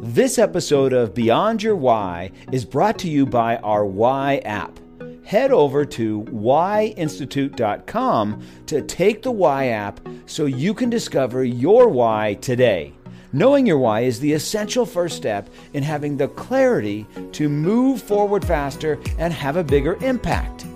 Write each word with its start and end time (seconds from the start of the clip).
This 0.00 0.38
episode 0.38 0.92
of 0.92 1.12
Beyond 1.12 1.60
Your 1.60 1.74
Why 1.74 2.30
is 2.52 2.64
brought 2.64 3.00
to 3.00 3.08
you 3.08 3.26
by 3.26 3.56
our 3.56 3.84
Why 3.84 4.36
app. 4.44 4.78
Head 5.24 5.50
over 5.50 5.84
to 5.86 6.22
whyinstitute.com 6.22 8.42
to 8.66 8.82
take 8.82 9.22
the 9.22 9.32
Why 9.32 9.66
app 9.66 9.98
so 10.26 10.46
you 10.46 10.72
can 10.72 10.88
discover 10.88 11.42
your 11.42 11.88
why 11.88 12.34
today. 12.34 12.94
Knowing 13.32 13.66
your 13.66 13.78
why 13.78 14.02
is 14.02 14.20
the 14.20 14.32
essential 14.32 14.86
first 14.86 15.16
step 15.16 15.50
in 15.72 15.82
having 15.82 16.16
the 16.16 16.28
clarity 16.28 17.04
to 17.32 17.48
move 17.48 18.00
forward 18.00 18.44
faster 18.44 19.00
and 19.18 19.32
have 19.32 19.56
a 19.56 19.64
bigger 19.64 19.96
impact. 20.04 20.67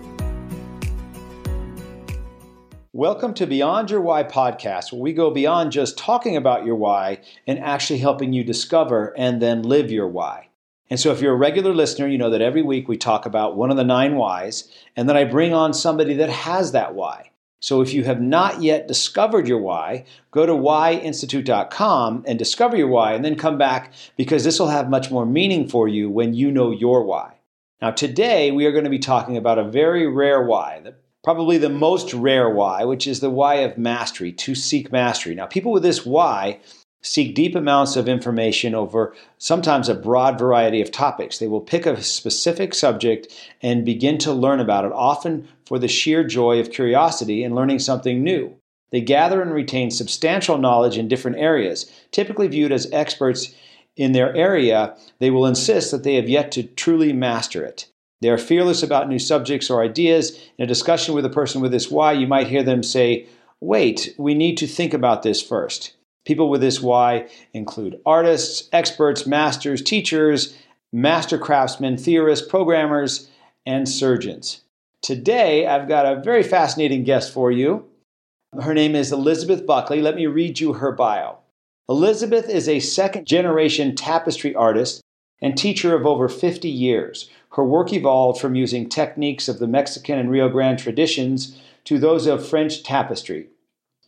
Welcome 3.03 3.35
to 3.35 3.49
Beyond 3.49 3.91
Your 3.91 4.01
Why 4.01 4.23
podcast, 4.23 4.93
where 4.93 5.03
we 5.03 5.13
go 5.13 5.33
beyond 5.33 5.73
just 5.73 5.99
talking 5.99 6.37
about 6.37 6.65
your 6.65 6.77
why 6.77 7.19
and 7.49 7.59
actually 7.59 7.99
helping 7.99 8.33
you 8.33 8.45
discover 8.45 9.13
and 9.19 9.43
then 9.43 9.65
live 9.65 9.91
your 9.91 10.07
why. 10.07 10.51
And 10.89 11.01
so, 11.01 11.11
if 11.11 11.21
you're 11.21 11.35
a 11.35 11.37
regular 11.37 11.75
listener, 11.75 12.07
you 12.07 12.17
know 12.17 12.31
that 12.31 12.41
every 12.41 12.63
week 12.63 12.87
we 12.87 12.97
talk 12.97 13.27
about 13.27 13.57
one 13.57 13.73
of 13.73 13.77
the 13.77 13.83
nine 13.83 14.15
whys, 14.15 14.71
and 14.95 15.09
then 15.09 15.17
I 15.17 15.25
bring 15.25 15.53
on 15.53 15.75
somebody 15.75 16.15
that 16.15 16.31
has 16.31 16.71
that 16.71 16.95
why. 16.95 17.33
So, 17.59 17.81
if 17.81 17.93
you 17.93 18.05
have 18.05 18.21
not 18.21 18.63
yet 18.63 18.87
discovered 18.87 19.49
your 19.49 19.59
why, 19.59 20.05
go 20.31 20.47
to 20.47 20.53
whyinstitute.com 20.53 22.25
and 22.25 22.39
discover 22.39 22.77
your 22.77 22.87
why, 22.87 23.15
and 23.15 23.25
then 23.25 23.35
come 23.35 23.59
back 23.59 23.93
because 24.17 24.45
this 24.45 24.61
will 24.61 24.69
have 24.69 24.89
much 24.89 25.11
more 25.11 25.27
meaning 25.27 25.69
for 25.69 25.89
you 25.89 26.09
when 26.09 26.35
you 26.35 26.53
know 26.53 26.71
your 26.71 27.03
why. 27.03 27.35
Now, 27.81 27.91
today 27.91 28.53
we 28.53 28.65
are 28.65 28.71
going 28.71 28.85
to 28.85 28.91
be 28.91 29.01
talking 29.01 29.37
about 29.37 29.59
a 29.59 29.69
very 29.69 30.07
rare 30.07 30.45
why, 30.45 30.93
probably 31.23 31.59
the 31.59 31.69
most 31.69 32.13
rare 32.13 32.51
why, 32.51 32.85
which 32.85 33.07
is 33.07 33.21
the 33.21 33.31
why 33.31 33.57
of 33.57 33.79
mastery, 33.79 34.33
to 34.33 34.55
seek 34.55 34.91
mastery. 34.91 35.35
Now, 35.35 35.47
people 35.47 35.73
with 35.73 35.83
this 35.83 36.05
why 36.05 36.61
seek 37.03 37.35
deep 37.35 37.55
amounts 37.55 37.97
of 37.97 38.09
information 38.09 38.75
over 38.75 39.15
sometimes 39.39 39.89
a 39.89 39.95
broad 39.95 40.39
variety 40.39 40.81
of 40.81 40.91
topics. 40.91 41.39
They 41.39 41.49
will 41.49 41.61
pick 41.61 41.85
a 41.85 42.03
specific 42.03 42.75
subject 42.75 43.29
and 43.61 43.85
begin 43.85 44.19
to 44.19 44.33
learn 44.33 44.61
about 44.61 44.85
it, 44.85 44.93
often 44.93 45.49
for 45.67 45.79
the 45.79 45.89
sheer 45.89 46.25
joy 46.25 46.61
of 46.61 46.71
curiosity 46.71 47.43
and 47.43 47.55
learning 47.55 47.81
something 47.81 48.23
new. 48.23 48.57
They 48.91 49.01
gather 49.01 49.41
and 49.41 49.53
retain 49.53 49.91
substantial 49.91 50.59
knowledge 50.59 50.99
in 50.99 51.09
different 51.09 51.39
areas. 51.39 51.91
Typically 52.11 52.47
viewed 52.47 52.73
as 52.73 52.91
experts 52.93 53.55
in 53.97 54.13
their 54.13 54.35
area, 54.37 54.97
they 55.19 55.31
will 55.31 55.47
insist 55.47 55.91
that 55.91 56.05
they 56.05 56.15
have 56.15 56.29
yet 56.29 56.53
to 56.53 56.63
truly 56.63 57.13
master 57.13 57.65
it. 57.65 57.89
They 58.23 58.29
are 58.29 58.39
fearless 58.39 58.85
about 58.85 59.09
new 59.09 59.19
subjects 59.19 59.69
or 59.69 59.83
ideas. 59.83 60.39
In 60.57 60.63
a 60.63 60.69
discussion 60.69 61.13
with 61.13 61.25
a 61.25 61.31
person 61.31 61.61
with 61.61 61.73
this 61.73 61.91
why, 61.91 62.13
you 62.13 62.29
might 62.29 62.47
hear 62.47 62.63
them 62.63 62.85
say, 62.85 63.27
Wait, 63.61 64.15
we 64.17 64.33
need 64.33 64.57
to 64.59 64.67
think 64.67 64.95
about 64.95 65.25
this 65.25 65.43
first. 65.43 65.95
People 66.25 66.49
with 66.49 66.61
this 66.61 66.81
why 66.81 67.29
include 67.53 68.01
artists, 68.07 68.69
experts, 68.73 69.27
masters, 69.27 69.83
teachers, 69.83 70.57
master 70.93 71.37
craftsmen, 71.37 71.97
theorists, 71.97 72.47
programmers, 72.47 73.29
and 73.67 73.89
surgeons. 73.89 74.63
Today, 75.03 75.67
I've 75.67 75.89
got 75.89 76.07
a 76.07 76.21
very 76.21 76.45
fascinating 76.45 77.03
guest 77.03 77.33
for 77.33 77.51
you. 77.51 77.87
Her 78.61 78.73
name 78.73 78.95
is 78.95 79.11
Elizabeth 79.11 79.67
Buckley. 79.67 80.01
Let 80.01 80.15
me 80.15 80.27
read 80.27 80.61
you 80.61 80.75
her 80.75 80.93
bio. 80.93 81.39
Elizabeth 81.89 82.49
is 82.49 82.69
a 82.69 82.79
second 82.79 83.27
generation 83.27 83.97
tapestry 83.97 84.55
artist 84.55 85.03
and 85.43 85.59
teacher 85.59 85.95
of 85.95 86.07
over 86.07 86.29
50 86.29 86.69
years. 86.69 87.29
Her 87.57 87.65
work 87.65 87.93
evolved 87.93 88.41
from 88.41 88.55
using 88.55 88.89
techniques 88.89 89.49
of 89.49 89.59
the 89.59 89.67
Mexican 89.67 90.19
and 90.19 90.31
Rio 90.31 90.49
Grande 90.49 90.79
traditions 90.79 91.61
to 91.85 91.99
those 91.99 92.27
of 92.27 92.49
French 92.49 92.83
tapestry. 92.83 93.49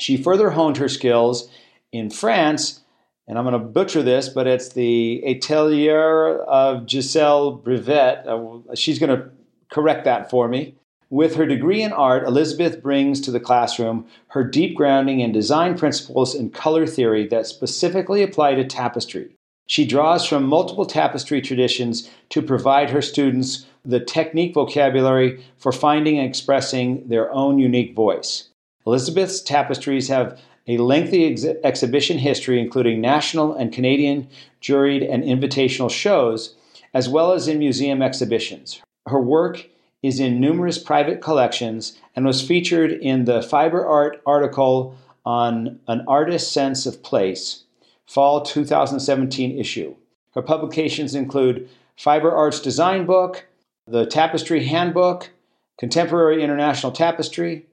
She 0.01 0.17
further 0.17 0.51
honed 0.51 0.79
her 0.79 0.89
skills 0.89 1.51
in 1.93 2.09
France, 2.09 2.81
and 3.27 3.37
I'm 3.37 3.45
going 3.45 3.53
to 3.53 3.59
butcher 3.59 4.03
this, 4.03 4.29
but 4.29 4.47
it's 4.47 4.71
the 4.71 5.23
Atelier 5.27 6.39
of 6.45 6.89
Giselle 6.89 7.53
Brevet. 7.53 8.27
Uh, 8.27 8.75
she's 8.75 8.98
going 8.98 9.17
to 9.17 9.31
correct 9.71 10.05
that 10.05 10.31
for 10.31 10.48
me. 10.48 10.77
With 11.11 11.37
her 11.37 11.47
degree 11.47 11.83
in 11.83 11.92
art, 11.92 12.27
Elizabeth 12.27 12.83
brings 12.83 13.20
to 13.20 13.31
the 13.31 13.41
classroom 13.41 14.07
her 14.29 14.42
deep 14.42 14.75
grounding 14.75 15.20
in 15.20 15.33
design 15.33 15.77
principles 15.77 16.35
and 16.35 16.53
color 16.53 16.87
theory 16.87 17.27
that 17.29 17.47
specifically 17.47 18.23
apply 18.23 18.55
to 18.55 18.64
tapestry. 18.64 19.37
She 19.67 19.86
draws 19.86 20.27
from 20.27 20.45
multiple 20.45 20.85
tapestry 20.85 21.41
traditions 21.41 22.11
to 22.30 22.42
provide 22.42 22.91
her 22.91 23.01
students 23.01 23.67
the 23.85 24.01
technique 24.01 24.55
vocabulary 24.55 25.42
for 25.57 25.73
finding 25.73 26.19
and 26.19 26.29
expressing 26.29 27.08
their 27.08 27.33
own 27.33 27.58
unique 27.58 27.95
voice. 27.95 28.48
Elizabeth's 28.86 29.41
tapestries 29.41 30.08
have 30.08 30.39
a 30.67 30.79
lengthy 30.79 31.27
ex- 31.27 31.45
exhibition 31.63 32.19
history, 32.19 32.61
including 32.61 33.01
national 33.01 33.55
and 33.55 33.73
Canadian 33.73 34.29
juried 34.63 35.07
and 35.11 35.23
invitational 35.23 35.91
shows, 35.91 36.55
as 36.92 37.08
well 37.08 37.33
as 37.33 37.48
in 37.48 37.58
museum 37.58 38.02
exhibitions. 38.02 38.81
Her 39.07 39.20
work 39.20 39.67
is 40.02 40.20
in 40.20 40.41
numerous 40.41 40.79
private 40.79 41.20
collections 41.23 41.98
and 42.14 42.25
was 42.27 42.46
featured 42.46 42.92
in 42.92 43.25
the 43.25 43.42
Fiber 43.42 43.86
Art 43.86 44.23
article 44.27 44.96
on 45.25 45.81
An 45.89 46.05
Artist's 46.07 46.51
Sense 46.52 46.85
of 46.85 47.02
Place 47.02 47.64
fall 48.07 48.42
2017 48.42 49.59
issue. 49.59 49.95
Her 50.35 50.42
publications 50.42 51.15
include 51.15 51.69
Fiber 51.97 52.33
Arts 52.33 52.61
Design 52.61 53.07
Book, 53.07 53.47
the 53.87 54.07
Tapestry 54.07 54.65
Handbook, 54.65 55.31
Contemporary 55.79 56.43
International 56.43 56.93
Tapestry. 56.93 57.67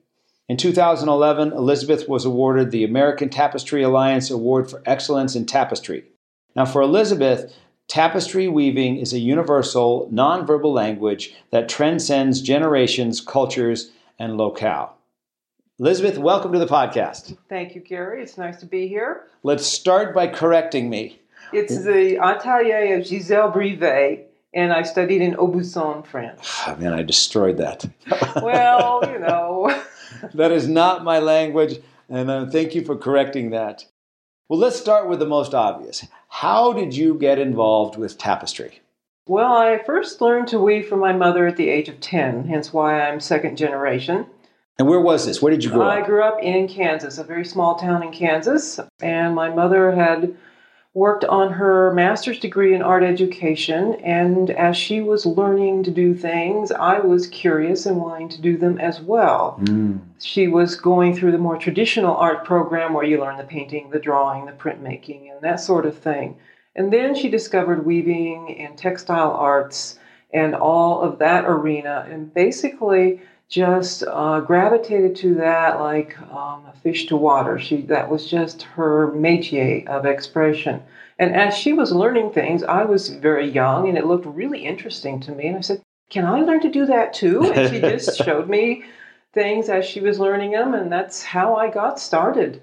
In 0.48 0.58
2011, 0.58 1.54
Elizabeth 1.54 2.10
was 2.10 2.26
awarded 2.26 2.72
the 2.72 2.84
American 2.84 3.30
Tapestry 3.30 3.84
Alliance 3.84 4.30
Award 4.30 4.70
for 4.70 4.82
Excellence 4.86 5.36
in 5.36 5.46
Tapestry. 5.46 6.06
Now, 6.56 6.66
for 6.66 6.82
Elizabeth, 6.82 7.56
tapestry 7.88 8.48
weaving 8.48 8.98
is 8.98 9.14
a 9.14 9.20
universal, 9.20 10.10
nonverbal 10.12 10.74
language 10.74 11.34
that 11.52 11.70
transcends 11.70 12.42
generations, 12.42 13.22
cultures, 13.22 13.92
and 14.20 14.38
locale. 14.38 14.98
Elizabeth, 15.82 16.20
welcome 16.20 16.54
to 16.54 16.60
the 16.60 16.68
podcast. 16.68 17.36
Thank 17.50 17.74
you, 17.74 17.82
Gary. 17.82 18.22
It's 18.22 18.38
nice 18.38 18.60
to 18.60 18.68
be 18.68 18.88
here. 18.88 19.24
Let's 19.42 19.66
start 19.66 20.14
by 20.14 20.28
correcting 20.28 20.92
me. 20.92 21.20
It's 21.54 21.84
the 21.84 22.20
Atelier 22.22 23.00
of 23.00 23.08
Giselle 23.08 23.52
Brivet, 23.52 24.26
and 24.54 24.72
I 24.72 24.84
studied 24.84 25.24
in 25.24 25.34
Aubusson, 25.38 26.06
France. 26.06 26.62
Oh, 26.68 26.76
man, 26.76 26.94
I 26.94 27.02
destroyed 27.02 27.58
that. 27.58 27.84
well, 28.44 29.02
you 29.12 29.18
know. 29.18 29.84
that 30.36 30.52
is 30.52 30.68
not 30.68 31.04
my 31.04 31.18
language, 31.18 31.80
and 32.10 32.30
uh, 32.30 32.46
thank 32.46 32.76
you 32.76 32.86
for 32.86 32.96
correcting 32.96 33.50
that. 33.50 33.84
Well, 34.50 34.60
let's 34.60 34.80
start 34.80 35.10
with 35.10 35.18
the 35.18 35.26
most 35.26 35.56
obvious. 35.56 36.06
How 36.30 36.74
did 36.74 36.96
you 36.96 37.16
get 37.16 37.40
involved 37.40 37.98
with 37.98 38.20
tapestry? 38.20 38.82
Well, 39.26 39.52
I 39.52 39.82
first 39.84 40.22
learned 40.22 40.50
to 40.50 40.60
weave 40.60 40.88
from 40.88 41.00
my 41.00 41.14
mother 41.14 41.48
at 41.48 41.58
the 41.58 41.70
age 41.70 41.90
of 41.90 42.00
10, 42.00 42.50
hence 42.50 42.72
why 42.72 43.02
I'm 43.02 43.20
second 43.20 43.58
generation. 43.58 44.28
And 44.82 44.90
where 44.90 45.00
was 45.00 45.28
this? 45.28 45.44
Where 45.44 45.52
did 45.52 45.64
you 45.64 45.70
grow 45.70 45.86
I 45.86 46.00
up? 46.00 46.04
I 46.04 46.08
grew 46.08 46.24
up 46.24 46.42
in 46.42 46.68
Kansas, 46.68 47.20
a 47.20 47.24
very 47.24 47.46
small 47.46 47.76
town 47.76 48.02
in 48.02 48.12
Kansas, 48.12 48.80
and 49.00 49.36
my 49.36 49.48
mother 49.48 49.92
had 49.92 50.36
worked 50.96 51.24
on 51.24 51.54
her 51.54 51.94
master's 51.94 52.40
degree 52.40 52.74
in 52.74 52.82
art 52.82 53.04
education. 53.04 53.94
And 54.04 54.50
as 54.50 54.76
she 54.76 55.00
was 55.02 55.28
learning 55.28 55.84
to 55.84 55.92
do 55.92 56.16
things, 56.16 56.72
I 56.72 56.98
was 56.98 57.28
curious 57.28 57.86
and 57.86 57.98
wanting 57.98 58.30
to 58.30 58.42
do 58.42 58.58
them 58.58 58.80
as 58.80 59.00
well. 59.00 59.60
Mm. 59.62 60.00
She 60.20 60.48
was 60.48 60.74
going 60.74 61.16
through 61.16 61.34
the 61.34 61.38
more 61.38 61.58
traditional 61.58 62.16
art 62.16 62.44
program 62.44 62.94
where 62.96 63.06
you 63.06 63.22
learn 63.22 63.38
the 63.38 63.44
painting, 63.44 63.92
the 63.92 64.00
drawing, 64.00 64.48
the 64.48 64.52
printmaking, 64.52 65.32
and 65.32 65.42
that 65.42 65.60
sort 65.60 65.86
of 65.86 65.96
thing. 65.96 66.38
And 66.76 66.92
then 66.92 67.14
she 67.14 67.30
discovered 67.30 67.86
weaving 67.86 68.58
and 68.58 68.76
textile 68.76 69.34
arts 69.34 70.00
and 70.34 70.56
all 70.56 71.02
of 71.02 71.20
that 71.20 71.46
arena. 71.46 72.08
And 72.10 72.34
basically, 72.34 73.22
just 73.52 74.04
uh, 74.08 74.40
gravitated 74.40 75.14
to 75.18 75.36
that 75.36 75.80
like 75.80 76.20
um, 76.32 76.66
a 76.66 76.74
fish 76.82 77.06
to 77.08 77.18
water. 77.18 77.60
She 77.60 77.82
that 77.84 78.10
was 78.10 78.28
just 78.28 78.64
her 78.64 79.10
métier 79.12 79.86
of 79.88 80.06
expression. 80.06 80.82
And 81.20 81.36
as 81.36 81.54
she 81.54 81.74
was 81.74 81.92
learning 81.92 82.32
things, 82.32 82.64
I 82.64 82.86
was 82.86 83.10
very 83.10 83.48
young, 83.48 83.90
and 83.90 83.98
it 83.98 84.08
looked 84.08 84.26
really 84.26 84.66
interesting 84.66 85.20
to 85.20 85.34
me. 85.34 85.48
And 85.48 85.58
I 85.58 85.62
said, 85.62 85.82
"Can 86.10 86.26
I 86.26 86.42
learn 86.42 86.62
to 86.62 86.72
do 86.72 86.86
that 86.86 87.14
too?" 87.14 87.52
And 87.52 87.70
she 87.70 87.82
just 87.82 88.18
showed 88.26 88.50
me 88.50 88.86
things 89.34 89.68
as 89.68 89.86
she 89.86 90.00
was 90.00 90.18
learning 90.18 90.52
them, 90.52 90.74
and 90.74 90.90
that's 90.90 91.22
how 91.22 91.56
I 91.56 91.70
got 91.70 92.00
started. 92.00 92.62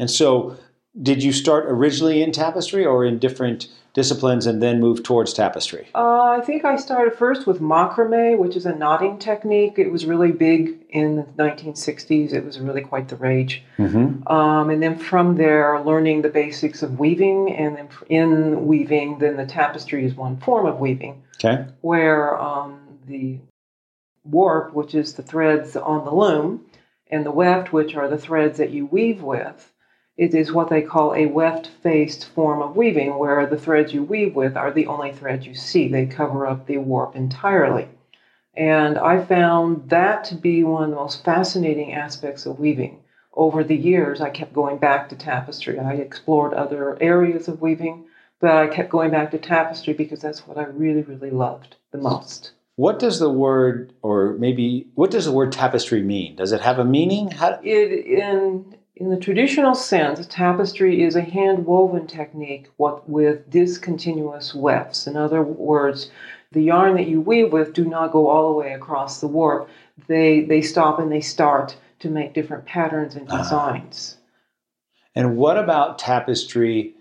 And 0.00 0.10
so, 0.10 0.56
did 1.00 1.22
you 1.22 1.32
start 1.32 1.66
originally 1.66 2.22
in 2.22 2.32
tapestry 2.32 2.84
or 2.84 3.04
in 3.04 3.18
different 3.18 3.68
disciplines 3.94 4.46
and 4.46 4.62
then 4.62 4.80
move 4.80 5.02
towards 5.02 5.32
tapestry? 5.32 5.88
Uh, 5.94 6.36
I 6.38 6.40
think 6.40 6.64
I 6.64 6.76
started 6.76 7.14
first 7.14 7.46
with 7.46 7.60
macrame, 7.60 8.38
which 8.38 8.56
is 8.56 8.66
a 8.66 8.74
knotting 8.74 9.18
technique. 9.18 9.78
It 9.78 9.90
was 9.90 10.04
really 10.04 10.32
big 10.32 10.84
in 10.90 11.16
the 11.16 11.42
1960s. 11.42 12.32
It 12.32 12.44
was 12.44 12.58
really 12.60 12.80
quite 12.82 13.08
the 13.08 13.16
rage. 13.16 13.62
Mm-hmm. 13.78 14.26
Um, 14.28 14.70
and 14.70 14.82
then 14.82 14.98
from 14.98 15.36
there, 15.36 15.80
learning 15.80 16.22
the 16.22 16.28
basics 16.28 16.82
of 16.82 16.98
weaving, 16.98 17.52
and 17.52 17.76
then 17.76 17.88
in 18.08 18.66
weaving, 18.66 19.18
then 19.18 19.36
the 19.36 19.46
tapestry 19.46 20.04
is 20.04 20.14
one 20.14 20.38
form 20.38 20.66
of 20.66 20.78
weaving. 20.78 21.22
Okay. 21.36 21.66
Where 21.80 22.38
um, 22.40 22.98
the 23.06 23.38
warp, 24.24 24.74
which 24.74 24.94
is 24.94 25.14
the 25.14 25.22
threads 25.22 25.76
on 25.76 26.04
the 26.04 26.14
loom, 26.14 26.66
and 27.08 27.26
the 27.26 27.32
weft, 27.32 27.72
which 27.72 27.94
are 27.94 28.08
the 28.08 28.18
threads 28.18 28.58
that 28.58 28.70
you 28.70 28.86
weave 28.86 29.22
with, 29.22 29.72
It 30.16 30.32
is 30.32 30.52
what 30.52 30.70
they 30.70 30.82
call 30.82 31.12
a 31.14 31.26
weft 31.26 31.66
faced 31.82 32.26
form 32.26 32.62
of 32.62 32.76
weaving, 32.76 33.18
where 33.18 33.46
the 33.46 33.58
threads 33.58 33.92
you 33.92 34.04
weave 34.04 34.36
with 34.36 34.56
are 34.56 34.70
the 34.70 34.86
only 34.86 35.12
threads 35.12 35.44
you 35.44 35.54
see. 35.54 35.88
They 35.88 36.06
cover 36.06 36.46
up 36.46 36.66
the 36.66 36.78
warp 36.78 37.16
entirely. 37.16 37.88
And 38.56 38.96
I 38.96 39.24
found 39.24 39.90
that 39.90 40.22
to 40.24 40.36
be 40.36 40.62
one 40.62 40.84
of 40.84 40.90
the 40.90 40.96
most 40.96 41.24
fascinating 41.24 41.92
aspects 41.92 42.46
of 42.46 42.60
weaving. 42.60 43.00
Over 43.32 43.64
the 43.64 43.76
years, 43.76 44.20
I 44.20 44.30
kept 44.30 44.52
going 44.52 44.78
back 44.78 45.08
to 45.08 45.16
tapestry. 45.16 45.80
I 45.80 45.94
explored 45.94 46.54
other 46.54 46.96
areas 47.02 47.48
of 47.48 47.60
weaving, 47.60 48.04
but 48.40 48.52
I 48.52 48.68
kept 48.68 48.90
going 48.90 49.10
back 49.10 49.32
to 49.32 49.38
tapestry 49.38 49.94
because 49.94 50.20
that's 50.20 50.46
what 50.46 50.58
I 50.58 50.64
really, 50.64 51.02
really 51.02 51.30
loved 51.30 51.74
the 51.90 51.98
most. 51.98 52.52
What 52.76 53.00
does 53.00 53.18
the 53.18 53.30
word, 53.30 53.92
or 54.02 54.34
maybe 54.34 54.86
what 54.94 55.10
does 55.10 55.24
the 55.24 55.32
word 55.32 55.50
tapestry 55.50 56.02
mean? 56.02 56.36
Does 56.36 56.52
it 56.52 56.60
have 56.60 56.78
a 56.78 56.84
meaning? 56.84 57.32
How... 57.32 57.58
It, 57.64 58.06
in 58.06 58.76
in 58.96 59.10
the 59.10 59.16
traditional 59.16 59.74
sense, 59.74 60.24
tapestry 60.28 61.02
is 61.02 61.16
a 61.16 61.20
hand 61.20 61.66
woven 61.66 62.06
technique 62.06 62.68
with 62.78 63.50
discontinuous 63.50 64.54
wefts. 64.54 65.06
In 65.06 65.16
other 65.16 65.42
words, 65.42 66.10
the 66.52 66.62
yarn 66.62 66.94
that 66.94 67.08
you 67.08 67.20
weave 67.20 67.52
with 67.52 67.72
do 67.72 67.84
not 67.84 68.12
go 68.12 68.28
all 68.28 68.52
the 68.52 68.58
way 68.58 68.72
across 68.72 69.20
the 69.20 69.26
warp. 69.26 69.68
They 70.06 70.42
they 70.42 70.62
stop 70.62 71.00
and 71.00 71.10
they 71.10 71.20
start 71.20 71.76
to 72.00 72.08
make 72.08 72.34
different 72.34 72.66
patterns 72.66 73.16
and 73.16 73.26
ah. 73.30 73.38
designs. 73.38 74.16
Uh, 74.16 74.20
and 75.16 75.36
what 75.36 75.56
about 75.56 75.98
tapestry 75.98 76.94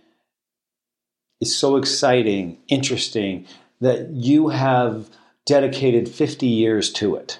is 1.42 1.56
so 1.56 1.76
exciting, 1.78 2.58
interesting 2.68 3.46
that 3.82 4.10
you 4.10 4.50
have 4.50 5.10
dedicated 5.46 6.08
50 6.08 6.48
years 6.48 6.92
to 6.94 7.16
it? 7.16 7.40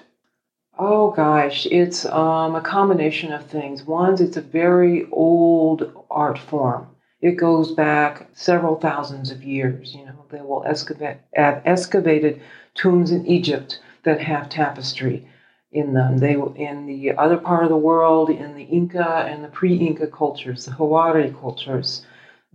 Oh 0.78 1.10
gosh, 1.10 1.66
it's 1.66 2.04
um, 2.06 2.56
a 2.56 2.60
combination 2.60 3.32
of 3.32 3.46
things. 3.46 3.84
One, 3.84 4.20
it's 4.20 4.36
a 4.36 4.40
very 4.40 5.06
old 5.12 5.92
art 6.10 6.38
form. 6.38 6.88
It 7.20 7.32
goes 7.32 7.72
back 7.72 8.28
several 8.32 8.76
thousands 8.76 9.30
of 9.30 9.44
years. 9.44 9.94
You 9.94 10.06
know, 10.06 10.24
they 10.30 10.40
will 10.40 10.64
excavate, 10.66 11.18
have 11.34 11.62
excavated 11.64 12.40
tombs 12.74 13.12
in 13.12 13.24
Egypt 13.26 13.78
that 14.02 14.20
have 14.20 14.48
tapestry 14.48 15.28
in 15.70 15.94
them. 15.94 16.18
They 16.18 16.34
in 16.34 16.86
the 16.86 17.12
other 17.12 17.36
part 17.38 17.62
of 17.62 17.70
the 17.70 17.76
world, 17.76 18.28
in 18.28 18.54
the 18.54 18.64
Inca 18.64 19.26
and 19.28 19.44
the 19.44 19.48
pre-Inca 19.48 20.08
cultures, 20.08 20.64
the 20.64 20.72
Huari 20.72 21.38
cultures. 21.40 22.04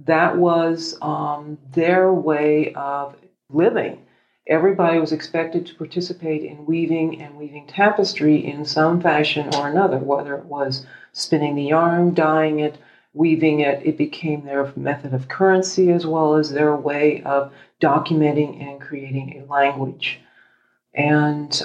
That 0.05 0.37
was 0.37 0.97
um, 1.01 1.57
their 1.73 2.13
way 2.13 2.73
of 2.73 3.15
living 3.49 3.99
everybody 4.49 4.99
was 4.99 5.11
expected 5.11 5.65
to 5.65 5.75
participate 5.75 6.43
in 6.43 6.65
weaving 6.65 7.21
and 7.21 7.37
weaving 7.37 7.67
tapestry 7.67 8.43
in 8.43 8.65
some 8.65 8.99
fashion 8.99 9.47
or 9.55 9.67
another, 9.67 9.97
whether 9.97 10.35
it 10.35 10.45
was 10.45 10.85
spinning 11.13 11.55
the 11.55 11.65
yarn, 11.65 12.13
dyeing 12.15 12.59
it, 12.59 12.77
weaving 13.13 13.59
it. 13.59 13.85
It 13.85 13.97
became 13.97 14.43
their 14.43 14.73
method 14.75 15.13
of 15.13 15.27
currency 15.27 15.91
as 15.91 16.05
well 16.05 16.35
as 16.35 16.49
their 16.49 16.75
way 16.75 17.21
of 17.23 17.53
documenting 17.79 18.61
and 18.61 18.81
creating 18.81 19.39
a 19.39 19.51
language. 19.51 20.19
And 20.95 21.61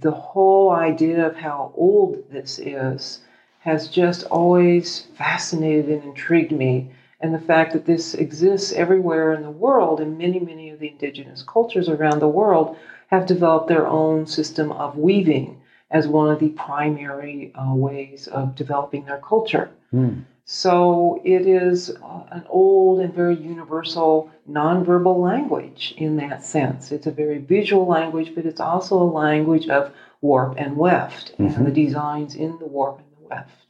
the 0.00 0.12
whole 0.12 0.70
idea 0.70 1.26
of 1.26 1.36
how 1.36 1.72
old 1.74 2.30
this 2.30 2.60
is 2.60 3.20
has 3.60 3.88
just 3.88 4.22
always 4.24 5.00
fascinated 5.16 5.88
and 5.88 6.04
intrigued 6.04 6.52
me 6.52 6.92
and 7.20 7.34
the 7.34 7.40
fact 7.40 7.72
that 7.72 7.86
this 7.86 8.14
exists 8.14 8.72
everywhere 8.72 9.32
in 9.32 9.42
the 9.42 9.50
world, 9.50 10.00
and 10.00 10.18
many, 10.18 10.38
many 10.38 10.70
of 10.70 10.78
the 10.78 10.88
indigenous 10.88 11.42
cultures 11.42 11.88
around 11.88 12.20
the 12.20 12.28
world 12.28 12.76
have 13.08 13.26
developed 13.26 13.68
their 13.68 13.86
own 13.86 14.26
system 14.26 14.70
of 14.72 14.96
weaving 14.96 15.60
as 15.90 16.06
one 16.06 16.30
of 16.30 16.38
the 16.38 16.50
primary 16.50 17.52
uh, 17.54 17.74
ways 17.74 18.28
of 18.28 18.54
developing 18.54 19.04
their 19.06 19.18
culture. 19.18 19.70
Mm. 19.92 20.24
So 20.44 21.20
it 21.24 21.46
is 21.46 21.90
uh, 21.90 22.22
an 22.30 22.44
old 22.48 23.00
and 23.00 23.12
very 23.12 23.36
universal 23.36 24.30
nonverbal 24.48 25.20
language 25.20 25.94
in 25.98 26.16
that 26.16 26.42
sense. 26.42 26.90
It's 26.90 27.06
a 27.06 27.10
very 27.10 27.38
visual 27.38 27.86
language, 27.86 28.34
but 28.34 28.46
it's 28.46 28.60
also 28.60 28.96
a 28.96 29.04
language 29.04 29.68
of 29.68 29.92
warp 30.20 30.54
and 30.56 30.76
weft 30.76 31.32
mm-hmm. 31.38 31.54
and 31.54 31.66
the 31.66 31.70
designs 31.70 32.34
in 32.34 32.58
the 32.58 32.66
warp 32.66 32.98
and 32.98 33.06
the 33.18 33.28
weft. 33.28 33.67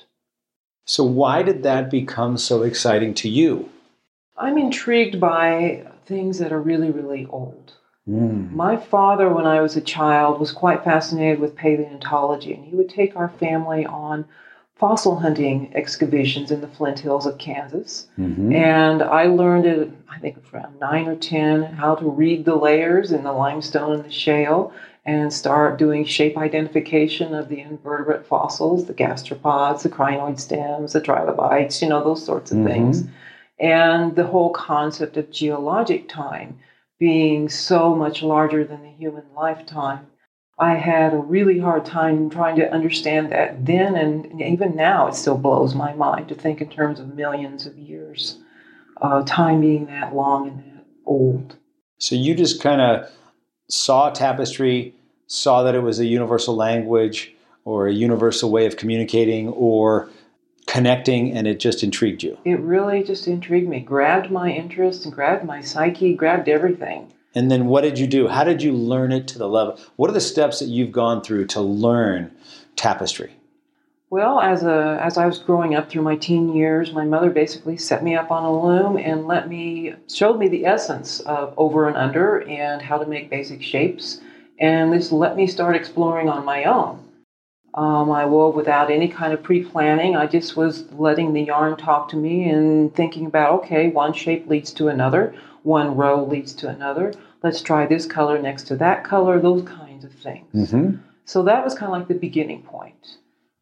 So, 0.88 1.04
why 1.04 1.42
did 1.42 1.64
that 1.64 1.90
become 1.90 2.38
so 2.38 2.62
exciting 2.62 3.12
to 3.14 3.28
you? 3.28 3.68
I'm 4.38 4.56
intrigued 4.56 5.20
by 5.20 5.86
things 6.06 6.38
that 6.38 6.50
are 6.50 6.62
really, 6.62 6.90
really 6.90 7.26
old. 7.26 7.74
Mm. 8.08 8.52
My 8.52 8.78
father, 8.78 9.28
when 9.28 9.46
I 9.46 9.60
was 9.60 9.76
a 9.76 9.82
child, 9.82 10.40
was 10.40 10.50
quite 10.50 10.82
fascinated 10.82 11.40
with 11.40 11.54
paleontology, 11.56 12.54
and 12.54 12.64
he 12.64 12.74
would 12.74 12.88
take 12.88 13.16
our 13.16 13.28
family 13.28 13.84
on 13.84 14.24
fossil 14.76 15.16
hunting 15.16 15.70
excavations 15.74 16.50
in 16.50 16.62
the 16.62 16.68
Flint 16.68 17.00
Hills 17.00 17.26
of 17.26 17.36
Kansas. 17.36 18.08
Mm-hmm. 18.18 18.54
And 18.54 19.02
I 19.02 19.24
learned 19.24 19.66
it, 19.66 19.90
I 20.08 20.18
think, 20.20 20.38
around 20.54 20.80
nine 20.80 21.06
or 21.06 21.16
10, 21.16 21.64
how 21.64 21.96
to 21.96 22.08
read 22.08 22.46
the 22.46 22.56
layers 22.56 23.12
in 23.12 23.24
the 23.24 23.32
limestone 23.32 23.92
and 23.92 24.04
the 24.04 24.10
shale 24.10 24.72
and 25.08 25.32
start 25.32 25.78
doing 25.78 26.04
shape 26.04 26.36
identification 26.36 27.34
of 27.34 27.48
the 27.48 27.58
invertebrate 27.58 28.26
fossils, 28.26 28.84
the 28.84 28.92
gastropods, 28.92 29.80
the 29.80 29.88
crinoid 29.88 30.38
stems, 30.38 30.92
the 30.92 31.00
trilobites, 31.00 31.80
you 31.80 31.88
know, 31.88 32.04
those 32.04 32.22
sorts 32.22 32.50
of 32.50 32.58
mm-hmm. 32.58 32.66
things. 32.66 33.04
And 33.58 34.14
the 34.14 34.26
whole 34.26 34.50
concept 34.50 35.16
of 35.16 35.30
geologic 35.30 36.10
time 36.10 36.58
being 36.98 37.48
so 37.48 37.94
much 37.94 38.22
larger 38.22 38.64
than 38.66 38.82
the 38.82 38.90
human 38.90 39.24
lifetime. 39.34 40.06
I 40.58 40.74
had 40.74 41.14
a 41.14 41.16
really 41.16 41.58
hard 41.58 41.86
time 41.86 42.28
trying 42.28 42.56
to 42.56 42.70
understand 42.70 43.32
that 43.32 43.64
then, 43.64 43.96
and 43.96 44.42
even 44.42 44.76
now, 44.76 45.06
it 45.06 45.14
still 45.14 45.38
blows 45.38 45.74
my 45.74 45.94
mind 45.94 46.28
to 46.28 46.34
think 46.34 46.60
in 46.60 46.68
terms 46.68 47.00
of 47.00 47.14
millions 47.14 47.64
of 47.64 47.78
years, 47.78 48.40
uh, 49.00 49.22
time 49.24 49.62
being 49.62 49.86
that 49.86 50.14
long 50.14 50.48
and 50.48 50.58
that 50.58 50.84
old. 51.06 51.56
So 51.96 52.14
you 52.14 52.34
just 52.34 52.60
kind 52.60 52.82
of 52.82 53.10
saw 53.70 54.10
tapestry, 54.10 54.94
saw 55.28 55.62
that 55.62 55.74
it 55.74 55.82
was 55.82 56.00
a 56.00 56.06
universal 56.06 56.56
language 56.56 57.34
or 57.64 57.86
a 57.86 57.92
universal 57.92 58.50
way 58.50 58.66
of 58.66 58.76
communicating 58.76 59.48
or 59.50 60.10
connecting, 60.66 61.32
and 61.32 61.46
it 61.46 61.60
just 61.60 61.82
intrigued 61.82 62.22
you. 62.22 62.36
It 62.44 62.58
really 62.60 63.02
just 63.02 63.28
intrigued 63.28 63.68
me, 63.68 63.80
grabbed 63.80 64.30
my 64.30 64.50
interest, 64.50 65.04
and 65.04 65.14
grabbed 65.14 65.44
my 65.44 65.60
psyche, 65.60 66.14
grabbed 66.14 66.48
everything. 66.48 67.12
And 67.34 67.50
then 67.50 67.66
what 67.66 67.82
did 67.82 67.98
you 67.98 68.06
do? 68.06 68.28
How 68.28 68.42
did 68.42 68.62
you 68.62 68.72
learn 68.72 69.12
it 69.12 69.28
to 69.28 69.38
the 69.38 69.48
level? 69.48 69.78
What 69.96 70.10
are 70.10 70.14
the 70.14 70.20
steps 70.20 70.58
that 70.58 70.68
you've 70.68 70.92
gone 70.92 71.22
through 71.22 71.46
to 71.48 71.60
learn 71.60 72.32
tapestry? 72.74 73.34
Well, 74.10 74.40
as 74.40 74.62
a 74.62 74.98
as 75.02 75.18
I 75.18 75.26
was 75.26 75.38
growing 75.38 75.74
up 75.74 75.90
through 75.90 76.02
my 76.02 76.16
teen 76.16 76.54
years, 76.54 76.94
my 76.94 77.04
mother 77.04 77.28
basically 77.28 77.76
set 77.76 78.02
me 78.02 78.16
up 78.16 78.30
on 78.30 78.42
a 78.42 78.62
loom 78.62 78.96
and 78.96 79.26
let 79.26 79.50
me 79.50 79.94
showed 80.08 80.38
me 80.38 80.48
the 80.48 80.64
essence 80.64 81.20
of 81.20 81.52
over 81.58 81.86
and 81.86 81.96
under 81.96 82.42
and 82.48 82.80
how 82.80 82.96
to 82.96 83.04
make 83.04 83.28
basic 83.28 83.62
shapes, 83.62 84.22
and 84.58 84.92
this 84.92 85.12
let 85.12 85.36
me 85.36 85.46
start 85.46 85.76
exploring 85.76 86.28
on 86.28 86.44
my 86.44 86.64
own. 86.64 87.04
Um, 87.74 88.10
I 88.10 88.24
wove 88.24 88.54
without 88.54 88.90
any 88.90 89.08
kind 89.08 89.32
of 89.32 89.42
pre-planning. 89.42 90.16
I 90.16 90.26
just 90.26 90.56
was 90.56 90.90
letting 90.92 91.32
the 91.32 91.42
yarn 91.42 91.76
talk 91.76 92.08
to 92.10 92.16
me 92.16 92.48
and 92.48 92.94
thinking 92.94 93.26
about 93.26 93.64
okay, 93.64 93.88
one 93.88 94.12
shape 94.12 94.48
leads 94.48 94.72
to 94.74 94.88
another, 94.88 95.34
one 95.62 95.96
row 95.96 96.24
leads 96.24 96.54
to 96.54 96.68
another. 96.68 97.12
Let's 97.42 97.62
try 97.62 97.86
this 97.86 98.06
color 98.06 98.40
next 98.40 98.64
to 98.64 98.76
that 98.76 99.04
color. 99.04 99.38
Those 99.38 99.62
kinds 99.62 100.04
of 100.04 100.12
things. 100.12 100.72
Mm-hmm. 100.72 100.96
So 101.24 101.42
that 101.44 101.62
was 101.62 101.74
kind 101.74 101.92
of 101.92 101.98
like 101.98 102.08
the 102.08 102.14
beginning 102.14 102.62
point. 102.62 103.18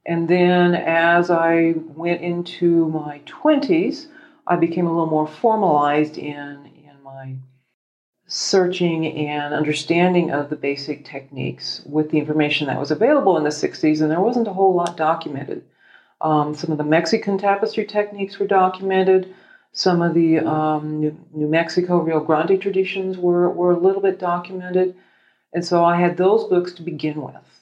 And 0.07 0.29
then 0.29 0.75
as 0.75 1.31
I 1.31 1.75
went 1.77 2.23
into 2.23 2.89
my 2.89 3.21
20s, 3.27 4.07
I 4.47 4.57
became 4.57 4.87
a 4.87 4.91
little 4.91 5.11
more 5.11 5.27
formalized 5.27 6.17
in, 6.17 6.71
in 6.87 7.03
my 7.03 7.35
searching 8.29 9.07
and 9.07 9.55
understanding 9.55 10.31
of 10.31 10.51
the 10.51 10.57
basic 10.57 11.05
techniques 11.05 11.83
with 11.87 12.11
the 12.11 12.19
information 12.19 12.67
that 12.67 12.79
was 12.79 12.91
available 12.91 13.37
in 13.37 13.45
the 13.45 13.51
60s, 13.51 14.01
and 14.01 14.11
there 14.11 14.21
wasn't 14.21 14.49
a 14.49 14.53
whole 14.53 14.75
lot 14.75 14.97
documented. 14.97 15.63
Um, 16.21 16.55
some 16.55 16.73
of 16.73 16.79
the 16.79 16.85
Mexican 16.85 17.39
tapestry 17.39 17.85
techniques 17.85 18.39
were 18.39 18.47
documented. 18.47 19.35
Some 19.73 20.03
of 20.03 20.15
the 20.15 20.39
um, 20.39 21.01
New, 21.01 21.19
New, 21.35 21.49
Mexico 21.49 21.99
Rio 21.99 22.21
Grande 22.21 22.61
traditions 22.61 23.19
were, 23.19 23.51
were 23.51 23.73
a 23.73 23.79
little 23.79 24.01
bit 24.01 24.19
documented. 24.19 24.97
And 25.53 25.65
so 25.65 25.85
I 25.85 26.01
had 26.01 26.17
those 26.17 26.45
books 26.45 26.73
to 26.75 26.83
begin 26.83 27.21
with 27.21 27.57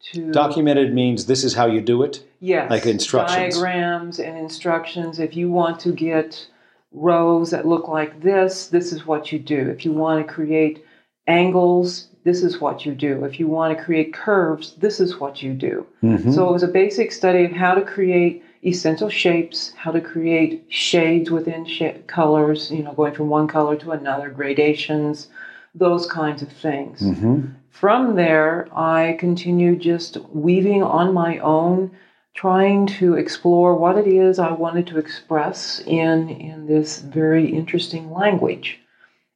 to 0.00 0.30
documented 0.30 0.94
means 0.94 1.26
this 1.26 1.44
is 1.44 1.54
how 1.54 1.66
you 1.66 1.80
do 1.80 2.02
it 2.02 2.24
yes 2.40 2.70
like 2.70 2.86
instructions 2.86 3.54
diagrams 3.54 4.20
and 4.20 4.38
instructions 4.38 5.18
if 5.18 5.34
you 5.36 5.50
want 5.50 5.80
to 5.80 5.92
get 5.92 6.46
rows 6.92 7.50
that 7.50 7.66
look 7.66 7.88
like 7.88 8.20
this 8.22 8.68
this 8.68 8.92
is 8.92 9.06
what 9.06 9.30
you 9.30 9.38
do 9.38 9.68
if 9.68 9.84
you 9.84 9.92
want 9.92 10.26
to 10.26 10.32
create 10.32 10.84
angles 11.26 12.08
this 12.24 12.42
is 12.42 12.60
what 12.60 12.86
you 12.86 12.94
do 12.94 13.24
if 13.24 13.38
you 13.38 13.46
want 13.46 13.76
to 13.76 13.84
create 13.84 14.12
curves 14.14 14.74
this 14.76 14.98
is 14.98 15.18
what 15.18 15.42
you 15.42 15.52
do 15.52 15.86
mm-hmm. 16.02 16.32
so 16.32 16.48
it 16.48 16.52
was 16.52 16.62
a 16.62 16.68
basic 16.68 17.12
study 17.12 17.44
of 17.44 17.52
how 17.52 17.74
to 17.74 17.82
create 17.82 18.42
essential 18.64 19.10
shapes 19.10 19.72
how 19.76 19.90
to 19.90 20.00
create 20.00 20.64
shades 20.68 21.30
within 21.30 21.64
sh- 21.66 22.00
colors 22.06 22.70
you 22.70 22.82
know 22.82 22.92
going 22.92 23.14
from 23.14 23.28
one 23.28 23.46
color 23.46 23.76
to 23.76 23.92
another 23.92 24.30
gradations 24.30 25.28
those 25.74 26.06
kinds 26.06 26.40
of 26.42 26.50
things 26.50 27.00
mm-hmm. 27.00 27.44
From 27.78 28.16
there, 28.16 28.66
I 28.76 29.16
continued 29.20 29.78
just 29.78 30.16
weaving 30.32 30.82
on 30.82 31.14
my 31.14 31.38
own, 31.38 31.92
trying 32.38 32.86
to 32.86 33.14
explore 33.14 33.74
what 33.74 33.98
it 33.98 34.06
is 34.06 34.38
I 34.38 34.52
wanted 34.52 34.86
to 34.86 34.98
express 34.98 35.80
in, 35.80 36.28
in 36.28 36.68
this 36.68 37.00
very 37.00 37.52
interesting 37.52 38.12
language. 38.12 38.78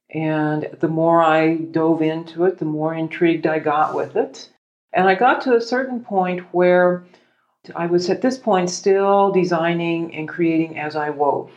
And 0.09 0.69
the 0.79 0.87
more 0.87 1.21
I 1.21 1.55
dove 1.55 2.01
into 2.01 2.45
it, 2.45 2.59
the 2.59 2.65
more 2.79 2.93
intrigued 2.93 3.45
I 3.45 3.59
got 3.59 3.93
with 3.93 4.15
it. 4.15 4.47
And 4.93 5.05
I 5.05 5.15
got 5.15 5.41
to 5.41 5.55
a 5.55 5.61
certain 5.61 5.99
point 5.99 6.45
where 6.53 7.03
I 7.75 7.87
was 7.87 8.09
at 8.09 8.21
this 8.21 8.37
point 8.37 8.69
still 8.69 9.33
designing 9.33 10.15
and 10.15 10.29
creating 10.29 10.79
as 10.79 10.95
I 10.95 11.09
wove. 11.09 11.51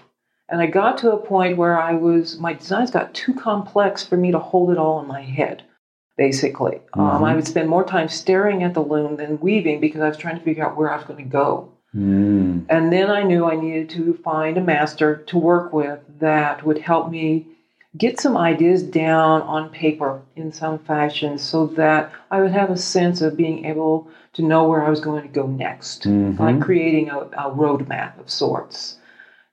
And 0.49 0.61
I 0.61 0.67
got 0.67 0.99
to 0.99 1.13
a 1.13 1.25
point 1.25 1.57
where 1.57 1.81
I 1.81 1.93
was, 1.93 2.41
my 2.41 2.55
designs 2.55 2.91
got 2.91 3.15
too 3.15 3.35
complex 3.35 4.05
for 4.05 4.17
me 4.17 4.33
to 4.33 4.41
hold 4.41 4.73
it 4.73 4.79
all 4.79 5.01
in 5.01 5.07
my 5.07 5.23
head, 5.23 5.63
basically. 6.17 6.81
Um, 6.95 7.05
mm-hmm. 7.05 7.17
Um, 7.17 7.25
I 7.25 7.35
would 7.35 7.47
spend 7.47 7.69
more 7.69 7.85
time 7.85 8.09
staring 8.09 8.63
at 8.63 8.75
the 8.75 8.83
loom 8.83 9.17
than 9.17 9.41
weaving 9.41 9.81
because 9.81 10.01
I 10.01 10.09
was 10.09 10.17
trying 10.17 10.39
to 10.39 10.45
figure 10.45 10.65
out 10.65 10.77
where 10.77 10.93
I 10.93 10.97
was 10.97 11.07
going 11.07 11.23
to 11.23 11.31
go. 11.31 11.73
Mm. 11.95 12.67
And 12.69 12.93
then 12.93 13.11
I 13.11 13.23
knew 13.23 13.47
I 13.47 13.57
needed 13.57 13.91
to 13.91 14.15
find 14.23 14.59
a 14.59 14.61
master 14.61 15.17
to 15.29 15.39
work 15.39 15.73
with 15.73 16.01
that 16.19 16.65
would 16.65 16.79
help 16.79 17.11
me 17.11 17.47
get 17.97 18.21
some 18.21 18.37
ideas 18.37 18.83
down 18.83 19.43
on 19.43 19.71
paper 19.71 20.21
in 20.35 20.53
some 20.53 20.79
fashion 20.79 21.39
so 21.39 21.67
that 21.69 22.13
I 22.31 22.43
would 22.43 22.53
have 22.53 22.71
a 22.71 22.77
sense 22.77 23.23
of 23.23 23.37
being 23.37 23.65
able 23.65 24.11
to 24.35 24.43
know 24.43 24.69
where 24.69 24.85
I 24.85 24.91
was 24.91 25.01
going 25.01 25.23
to 25.23 25.29
go 25.29 25.47
next, 25.47 26.03
mm-hmm. 26.03 26.43
like 26.43 26.61
creating 26.61 27.09
a, 27.09 27.21
a 27.21 27.51
roadmap 27.51 28.19
of 28.21 28.31
sorts. 28.31 28.99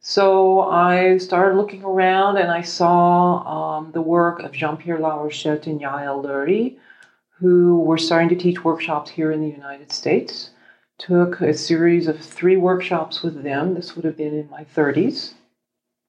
So 0.05 0.63
I 0.63 1.17
started 1.17 1.55
looking 1.55 1.81
around 1.81 2.35
and 2.35 2.51
I 2.51 2.61
saw 2.61 3.77
um, 3.77 3.93
the 3.93 4.01
work 4.01 4.41
of 4.41 4.51
Jean 4.51 4.75
Pierre 4.75 4.97
Larochette 4.97 5.65
and 5.65 5.79
Yael 5.79 6.21
Lurie, 6.21 6.75
who 7.39 7.79
were 7.79 7.97
starting 7.97 8.27
to 8.27 8.35
teach 8.35 8.65
workshops 8.65 9.09
here 9.09 9.31
in 9.31 9.39
the 9.39 9.47
United 9.47 9.93
States. 9.93 10.49
Took 10.97 11.39
a 11.39 11.53
series 11.53 12.09
of 12.09 12.19
three 12.19 12.57
workshops 12.57 13.23
with 13.23 13.43
them. 13.43 13.75
This 13.75 13.95
would 13.95 14.03
have 14.03 14.17
been 14.17 14.37
in 14.37 14.49
my 14.49 14.65
30s. 14.75 15.35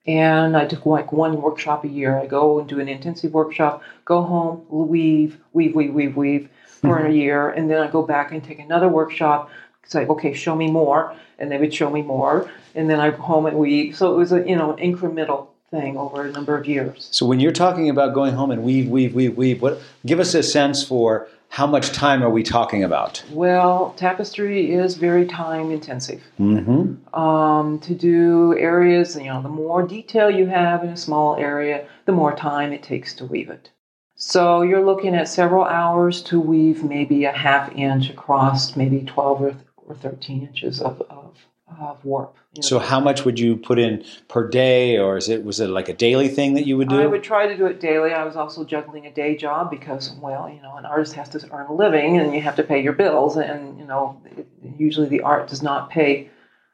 And 0.08 0.56
I 0.56 0.66
took 0.66 0.84
like 0.86 1.12
one 1.12 1.40
workshop 1.40 1.84
a 1.84 1.88
year. 1.88 2.18
I 2.18 2.26
go 2.26 2.58
and 2.58 2.68
do 2.68 2.80
an 2.80 2.88
intensive 2.88 3.32
workshop, 3.32 3.80
go 4.04 4.22
home, 4.22 4.66
weave, 4.68 5.38
weave, 5.52 5.76
weave, 5.76 5.94
weave, 5.94 6.16
weave 6.16 6.48
for 6.66 6.98
mm-hmm. 6.98 7.12
a 7.12 7.14
year, 7.14 7.50
and 7.50 7.70
then 7.70 7.80
I 7.80 7.90
go 7.90 8.02
back 8.02 8.32
and 8.32 8.42
take 8.42 8.58
another 8.58 8.88
workshop. 8.88 9.50
It's 9.84 9.94
like, 9.94 10.08
okay, 10.08 10.32
show 10.32 10.56
me 10.56 10.70
more, 10.70 11.14
and 11.38 11.50
they 11.50 11.58
would 11.58 11.72
show 11.72 11.90
me 11.90 12.02
more, 12.02 12.50
and 12.74 12.88
then 12.88 13.00
I 13.00 13.10
go 13.10 13.18
home 13.18 13.46
and 13.46 13.58
weave. 13.58 13.96
So 13.96 14.14
it 14.14 14.16
was 14.16 14.32
a 14.32 14.46
you 14.48 14.56
know 14.56 14.74
incremental 14.80 15.48
thing 15.70 15.96
over 15.96 16.26
a 16.26 16.30
number 16.30 16.56
of 16.56 16.66
years. 16.66 17.08
So 17.10 17.26
when 17.26 17.40
you're 17.40 17.52
talking 17.52 17.90
about 17.90 18.14
going 18.14 18.34
home 18.34 18.50
and 18.50 18.62
weave, 18.62 18.88
weave, 18.88 19.14
weave, 19.14 19.36
weave, 19.36 19.62
what 19.62 19.80
give 20.06 20.20
us 20.20 20.34
a 20.34 20.42
sense 20.42 20.86
for 20.86 21.28
how 21.54 21.66
much 21.68 21.92
time 21.92 22.22
are 22.24 22.30
we 22.30 22.42
talking 22.42 22.82
about? 22.82 23.22
Well, 23.30 23.94
tapestry 23.96 24.72
is 24.72 24.96
very 24.96 25.24
time 25.24 25.70
intensive. 25.70 26.20
Mm-hmm. 26.40 27.16
Um, 27.16 27.78
to 27.78 27.94
do 27.94 28.58
areas, 28.58 29.16
you 29.16 29.26
know, 29.26 29.40
the 29.40 29.48
more 29.48 29.86
detail 29.86 30.28
you 30.28 30.46
have 30.46 30.82
in 30.82 30.90
a 30.90 30.96
small 30.96 31.36
area, 31.36 31.86
the 32.06 32.12
more 32.12 32.34
time 32.34 32.72
it 32.72 32.82
takes 32.82 33.14
to 33.14 33.24
weave 33.24 33.50
it. 33.50 33.70
So 34.16 34.62
you're 34.62 34.84
looking 34.84 35.14
at 35.14 35.28
several 35.28 35.64
hours 35.64 36.22
to 36.24 36.40
weave 36.40 36.82
maybe 36.82 37.24
a 37.24 37.32
half 37.32 37.72
inch 37.76 38.10
across 38.10 38.74
maybe 38.74 39.00
12 39.00 39.42
or, 39.42 39.54
or 39.86 39.94
13 39.94 40.46
inches 40.46 40.80
of, 40.80 41.00
of 41.10 41.36
of 41.80 42.04
warp. 42.04 42.36
You 42.54 42.62
know. 42.62 42.68
So 42.68 42.78
how 42.78 43.00
much 43.00 43.24
would 43.24 43.38
you 43.38 43.56
put 43.56 43.78
in 43.78 44.04
per 44.28 44.48
day, 44.48 44.98
or 44.98 45.16
is 45.16 45.28
it 45.28 45.44
was 45.44 45.60
it 45.60 45.68
like 45.68 45.88
a 45.88 45.94
daily 45.94 46.28
thing 46.28 46.54
that 46.54 46.66
you 46.66 46.76
would 46.76 46.88
do? 46.88 47.00
I 47.00 47.06
would 47.06 47.22
try 47.22 47.46
to 47.46 47.56
do 47.56 47.66
it 47.66 47.80
daily. 47.80 48.12
I 48.12 48.24
was 48.24 48.36
also 48.36 48.64
juggling 48.64 49.06
a 49.06 49.12
day 49.12 49.36
job 49.36 49.70
because, 49.70 50.12
well, 50.12 50.48
you 50.48 50.62
know, 50.62 50.76
an 50.76 50.84
artist 50.84 51.14
has 51.14 51.28
to 51.30 51.48
earn 51.50 51.66
a 51.66 51.74
living, 51.74 52.18
and 52.18 52.34
you 52.34 52.42
have 52.42 52.56
to 52.56 52.62
pay 52.62 52.82
your 52.82 52.92
bills, 52.92 53.36
and 53.36 53.78
you 53.78 53.86
know, 53.86 54.20
it, 54.36 54.46
usually 54.76 55.08
the 55.08 55.22
art 55.22 55.48
does 55.48 55.62
not 55.62 55.90
pay. 55.90 56.30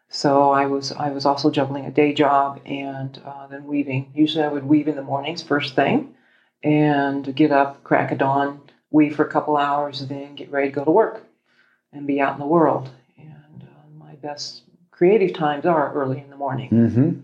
So 0.09 0.51
I 0.51 0.67
was 0.67 0.93
I 0.93 1.11
was 1.11 1.25
also 1.25 1.51
juggling 1.51 1.87
a 1.87 1.91
day 1.91 2.13
job 2.13 2.61
and 2.67 3.21
uh, 3.25 3.47
then 3.47 3.65
weaving. 3.65 4.13
Usually 4.15 4.45
I 4.45 4.49
would 4.49 4.65
weave 4.65 4.89
in 4.89 4.97
the 4.97 5.03
mornings 5.03 5.43
first 5.43 5.77
thing, 5.77 6.15
and 6.63 7.35
get 7.35 7.53
up, 7.53 7.85
crack 7.85 8.11
a 8.11 8.17
dawn, 8.17 8.61
weave 8.91 9.15
for 9.15 9.25
a 9.25 9.31
couple 9.31 9.57
hours, 9.57 10.07
then 10.07 10.35
get 10.35 10.51
ready 10.51 10.69
to 10.69 10.75
go 10.75 10.85
to 10.85 10.91
work 10.91 11.27
and 11.93 12.07
be 12.07 12.21
out 12.21 12.35
in 12.35 12.41
the 12.41 12.47
world. 12.47 12.91
Best 14.23 14.63
creative 14.91 15.35
times 15.35 15.67
are 15.67 15.93
early 15.95 16.21
in 16.21 16.31
the 16.31 16.37
morning. 16.37 16.71
Mm-hmm. 16.71 17.21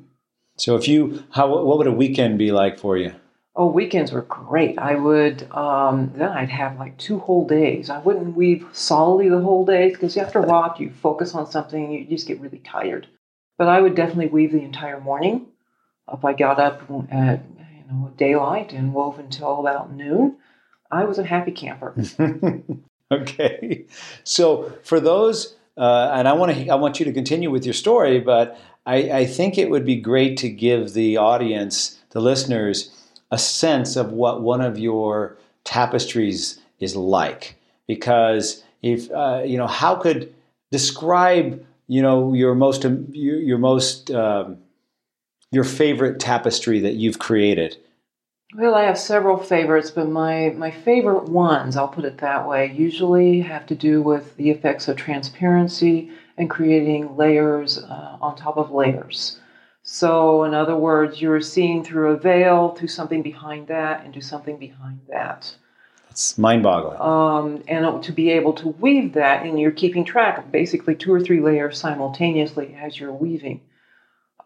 So, 0.57 0.77
if 0.77 0.89
you, 0.89 1.25
how, 1.31 1.49
what 1.63 1.79
would 1.79 1.87
a 1.87 1.93
weekend 1.93 2.39
be 2.39 2.51
like 2.53 2.79
for 2.79 2.97
you? 2.97 3.15
Oh, 3.55 3.67
weekends 3.67 4.13
were 4.13 4.23
great. 4.23 4.79
I 4.79 4.95
would, 4.95 5.51
um, 5.53 6.13
then 6.15 6.29
I'd 6.29 6.51
have 6.51 6.79
like 6.79 6.99
two 6.99 7.19
whole 7.19 7.47
days. 7.47 7.89
I 7.89 7.99
wouldn't 7.99 8.37
weave 8.37 8.67
solidly 8.73 9.31
the 9.31 9.41
whole 9.41 9.65
day 9.65 9.91
because 9.91 10.17
after 10.17 10.41
a 10.41 10.47
while, 10.47 10.75
you 10.79 10.91
focus 10.91 11.35
on 11.35 11.51
something, 11.51 11.91
you 11.91 12.05
just 12.05 12.27
get 12.27 12.41
really 12.41 12.59
tired. 12.59 13.07
But 13.59 13.69
I 13.69 13.81
would 13.81 13.95
definitely 13.95 14.29
weave 14.29 14.53
the 14.53 14.61
entire 14.61 15.01
morning. 15.01 15.47
If 16.13 16.25
I 16.25 16.35
got 16.35 16.61
up 16.61 16.83
at 17.11 17.43
you 17.49 17.85
know 17.91 18.13
daylight 18.17 18.73
and 18.73 18.93
wove 18.93 19.19
until 19.19 19.61
about 19.61 19.93
noon, 19.93 20.37
I 20.91 21.05
was 21.05 21.19
a 21.19 21.25
happy 21.25 21.51
camper. 21.51 21.95
okay, 23.13 23.87
so 24.23 24.73
for 24.83 25.01
those 25.01 25.57
uh, 25.77 26.11
and 26.15 26.27
I 26.27 26.33
want 26.33 26.55
to 26.55 26.69
I 26.69 26.75
want 26.75 26.99
you 26.99 27.05
to 27.05 27.13
continue 27.13 27.51
with 27.51 27.65
your 27.65 27.75
story, 27.75 28.21
but 28.21 28.59
I, 28.87 28.97
I 29.11 29.27
think 29.27 29.59
it 29.59 29.71
would 29.71 29.85
be 29.85 29.97
great 29.97 30.37
to 30.39 30.49
give 30.49 30.95
the 30.95 31.17
audience, 31.17 31.99
the 32.11 32.21
listeners, 32.21 32.91
a 33.31 33.39
sense 33.39 33.97
of 33.97 34.13
what 34.13 34.43
one 34.43 34.61
of 34.61 34.79
your 34.79 35.37
tapestries 35.65 36.61
is 36.79 36.97
like. 36.97 37.57
Because 37.87 38.63
if 38.83 39.11
uh, 39.11 39.43
you 39.45 39.59
know, 39.59 39.67
how 39.67 39.97
could 39.97 40.33
describe 40.71 41.65
you 41.89 42.01
know 42.01 42.33
your 42.33 42.55
most 42.55 42.85
your, 42.85 43.39
your 43.39 43.59
most 43.59 44.11
um, 44.11 44.59
your 45.53 45.65
favorite 45.65 46.19
tapestry 46.19 46.81
that 46.81 46.95
you've 46.95 47.19
created? 47.19 47.77
Well, 48.55 48.77
I 48.77 48.85
have 48.85 48.99
several 48.99 49.37
favorites, 49.37 49.91
but 49.91 50.09
my, 50.09 50.51
my 50.57 50.71
favorite 50.71 51.25
ones, 51.25 51.77
I'll 51.77 51.89
put 51.89 52.05
it 52.05 52.19
that 52.19 52.49
way, 52.49 52.73
usually 52.73 53.41
have 53.41 53.67
to 53.67 53.75
do 53.75 54.01
with 54.01 54.37
the 54.37 54.51
effects 54.51 54.87
of 54.87 54.97
transparency 54.97 56.13
and 56.39 56.49
creating 56.49 57.17
layers 57.17 57.79
uh, 57.79 58.19
on 58.21 58.37
top 58.37 58.57
of 58.57 58.71
layers. 58.71 59.41
So, 59.83 60.45
in 60.45 60.55
other 60.55 60.77
words, 60.77 61.21
you're 61.21 61.41
seeing 61.41 61.83
through 61.83 62.13
a 62.13 62.17
veil, 62.17 62.71
through 62.71 62.89
something 62.89 63.23
behind 63.23 63.67
that, 63.67 64.05
into 64.05 64.21
something 64.21 64.59
behind 64.59 65.01
that. 65.09 65.55
It's 66.11 66.39
mind 66.39 66.63
boggling. 66.63 67.01
Um, 67.01 67.63
and 67.69 68.03
to 68.03 68.13
be 68.13 68.31
able 68.31 68.53
to 68.55 68.69
weave 68.69 69.13
that, 69.15 69.45
and 69.45 69.61
you're 69.61 69.71
keeping 69.71 70.05
track 70.05 70.39
of 70.39 70.51
basically 70.51 70.95
two 70.95 71.13
or 71.13 71.21
three 71.21 71.41
layers 71.41 71.79
simultaneously 71.79 72.77
as 72.81 72.99
you're 72.99 73.13
weaving. 73.13 73.61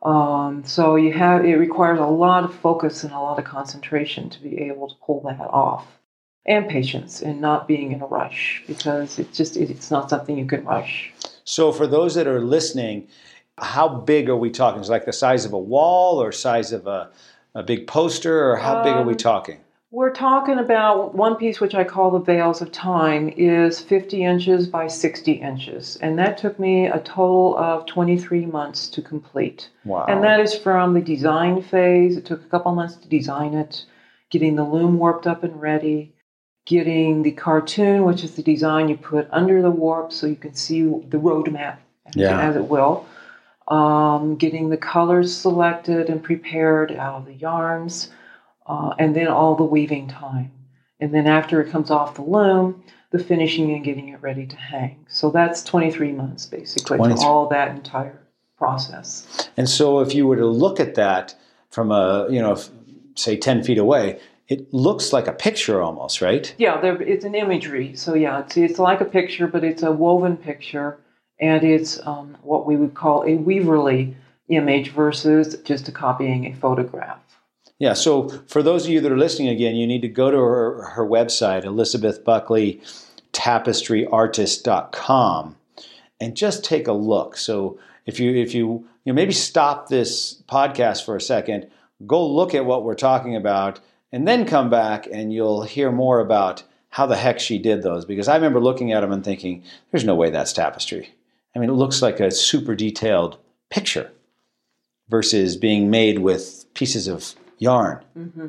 Um, 0.03 0.65
so 0.65 0.97
you 0.97 1.13
have 1.13 1.45
it 1.45 1.57
requires 1.57 1.99
a 1.99 2.07
lot 2.07 2.45
of 2.45 2.55
focus 2.55 3.05
and 3.05 3.13
a 3.13 3.19
lot 3.19 3.39
of 3.39 3.45
concentration 3.45 4.31
to 4.31 4.41
be 4.41 4.59
able 4.63 4.89
to 4.89 4.95
pull 5.05 5.21
that 5.23 5.41
off, 5.41 5.87
and 6.47 6.69
patience 6.69 7.21
and 7.21 7.41
not 7.41 7.69
being 7.69 7.93
in 7.93 8.01
a 8.01 8.07
rush 8.07 8.63
because 8.67 9.19
it's 9.19 9.37
just 9.37 9.57
it's 9.57 9.91
not 9.91 10.09
something 10.09 10.39
you 10.39 10.47
can 10.47 10.65
rush. 10.65 11.13
So 11.45 11.71
for 11.73 11.87
those 11.87 12.15
that 12.15 12.27
are 12.27 12.41
listening, 12.41 13.09
how 13.59 13.89
big 13.89 14.29
are 14.31 14.37
we 14.37 14.51
talking? 14.51 14.81
Is 14.81 14.89
like 14.89 15.05
the 15.05 15.13
size 15.13 15.45
of 15.45 15.53
a 15.53 15.59
wall 15.59 16.23
or 16.23 16.33
size 16.33 16.73
of 16.73 16.87
a, 16.87 17.11
a 17.55 17.63
big 17.63 17.87
poster, 17.87 18.51
or 18.51 18.57
how 18.57 18.79
um, 18.79 18.85
big 18.85 18.95
are 18.95 19.05
we 19.05 19.13
um, 19.13 19.19
talking? 19.19 19.59
We're 19.93 20.13
talking 20.13 20.61
about 20.61 21.17
one 21.17 21.35
piece, 21.35 21.61
which 21.61 21.75
I 21.75 21.83
call 21.83 22.13
the 22.13 22.21
Veils 22.21 22.63
of 22.63 22.71
Time, 22.71 23.29
is 23.29 23.81
50 23.81 24.23
inches 24.23 24.69
by 24.69 24.87
60 24.87 25.33
inches. 25.33 25.97
And 25.97 26.17
that 26.17 26.39
took 26.39 26.61
me 26.61 26.87
a 26.87 27.01
total 27.01 27.57
of 27.59 27.87
23 27.87 28.47
months 28.47 28.87
to 28.91 29.03
complete. 29.03 29.69
Wow. 29.85 30.07
And 30.07 30.23
that 30.23 30.39
is 30.39 30.55
from 30.55 30.95
the 30.95 31.01
design 31.01 31.61
phase. 31.61 32.17
It 32.17 32.25
took 32.25 32.41
a 32.41 32.49
couple 32.49 32.73
months 32.73 32.95
to 32.99 33.09
design 33.09 33.55
it, 33.55 33.85
getting 34.31 34.55
the 34.55 34.63
loom 34.63 34.97
warped 34.97 35.27
up 35.27 35.43
and 35.43 35.61
ready, 35.61 36.15
getting 36.67 37.25
the 37.25 37.33
cartoon, 37.33 38.05
which 38.05 38.23
is 38.23 38.37
the 38.37 38.45
design 38.45 38.89
you 38.89 38.97
put 38.97 39.27
under 39.33 39.61
the 39.61 39.73
warp 39.73 40.13
so 40.13 40.29
you 40.29 40.37
can 40.37 40.55
see 40.55 40.83
the 40.83 41.19
roadmap, 41.19 41.79
yeah. 42.15 42.41
as 42.41 42.55
it 42.55 42.69
will. 42.69 43.07
Um, 43.67 44.37
getting 44.37 44.69
the 44.69 44.77
colors 44.77 45.37
selected 45.37 46.09
and 46.09 46.23
prepared 46.23 46.93
out 46.93 47.17
of 47.17 47.27
the 47.27 47.35
yarns 47.35 48.11
uh, 48.71 48.95
and 49.01 49.17
then 49.17 49.27
all 49.27 49.57
the 49.57 49.65
weaving 49.65 50.07
time. 50.07 50.53
And 51.01 51.13
then 51.13 51.27
after 51.27 51.61
it 51.61 51.71
comes 51.73 51.91
off 51.91 52.15
the 52.15 52.23
loom, 52.23 52.85
the 53.11 53.19
finishing 53.19 53.73
and 53.73 53.83
getting 53.83 54.11
it 54.11 54.23
ready 54.23 54.47
to 54.47 54.57
hang. 54.57 55.05
So 55.09 55.31
that's 55.31 55.65
23 55.65 56.13
months 56.13 56.47
basically 56.47 56.99
23. 56.99 57.27
all 57.27 57.49
that 57.49 57.75
entire 57.75 58.21
process. 58.57 59.49
And 59.57 59.69
so 59.69 59.99
if 59.99 60.15
you 60.15 60.27
were 60.27 60.37
to 60.37 60.47
look 60.47 60.79
at 60.79 60.95
that 60.95 61.35
from 61.71 61.91
a, 61.91 62.29
you 62.31 62.41
know, 62.41 62.61
say 63.17 63.37
10 63.37 63.65
feet 63.65 63.79
away, 63.79 64.21
it 64.47 64.73
looks 64.73 65.13
like 65.13 65.27
a 65.27 65.33
picture 65.33 65.83
almost, 65.83 66.21
right? 66.21 66.55
Yeah, 66.57 66.81
there, 66.81 67.01
it's 67.03 67.25
an 67.25 67.35
imagery. 67.35 67.97
So 67.97 68.15
yeah, 68.15 68.41
it's, 68.41 68.57
it's 68.57 68.79
like 68.79 69.01
a 69.01 69.05
picture, 69.05 69.49
but 69.49 69.65
it's 69.65 69.83
a 69.83 69.91
woven 69.91 70.37
picture, 70.37 70.99
and 71.41 71.65
it's 71.65 72.05
um, 72.07 72.37
what 72.43 72.67
we 72.67 72.77
would 72.77 72.95
call 72.95 73.23
a 73.23 73.37
weaverly 73.37 74.15
image 74.49 74.91
versus 74.91 75.57
just 75.65 75.89
a 75.89 75.93
copying 75.93 76.47
a 76.47 76.55
photograph. 76.55 77.21
Yeah, 77.81 77.95
so 77.95 78.29
for 78.47 78.63
those 78.63 78.85
of 78.85 78.93
you 78.93 79.01
that 79.01 79.11
are 79.11 79.17
listening 79.17 79.49
again, 79.49 79.75
you 79.75 79.87
need 79.87 80.03
to 80.03 80.09
go 80.09 80.31
to 80.31 80.37
her, 80.37 80.83
her 80.91 81.05
website, 81.05 81.65
Elizabeth 81.65 82.23
Buckley, 82.23 82.83
tapestryartist.com. 83.33 85.57
and 86.21 86.37
just 86.37 86.63
take 86.63 86.87
a 86.87 86.93
look. 86.93 87.39
So 87.39 87.79
if 88.05 88.21
you 88.21 88.35
if 88.35 88.55
you 88.55 88.87
you 89.05 89.13
know 89.13 89.15
maybe 89.15 89.33
stop 89.33 89.89
this 89.89 90.43
podcast 90.47 91.07
for 91.07 91.17
a 91.17 91.23
second, 91.23 91.71
go 92.07 92.27
look 92.27 92.55
at 92.55 92.67
what 92.67 92.85
we're 92.85 92.95
talking 92.95 93.35
about, 93.35 93.81
and 94.13 94.29
then 94.29 94.45
come 94.45 94.69
back 94.69 95.09
and 95.11 95.33
you'll 95.33 95.63
hear 95.63 95.91
more 95.91 96.21
about 96.21 96.63
how 96.91 97.07
the 97.07 97.17
heck 97.17 97.41
she 97.41 97.59
did 97.59 97.83
those. 97.83 98.05
Because 98.05 98.29
I 98.29 98.35
remember 98.35 98.61
looking 98.61 98.93
at 98.93 99.01
them 99.01 99.13
and 99.13 99.25
thinking, 99.25 99.63
"There's 99.91 100.05
no 100.05 100.15
way 100.15 100.29
that's 100.29 100.53
tapestry." 100.53 101.15
I 101.57 101.59
mean, 101.59 101.71
it 101.71 101.75
looks 101.75 102.03
like 102.03 102.21
a 102.21 102.31
super 102.31 102.75
detailed 102.75 103.39
picture 103.71 104.13
versus 105.09 105.57
being 105.57 105.89
made 105.89 106.19
with 106.19 106.67
pieces 106.75 107.09
of 107.09 107.35
yarn. 107.61 108.05
Mm-hmm. 108.19 108.47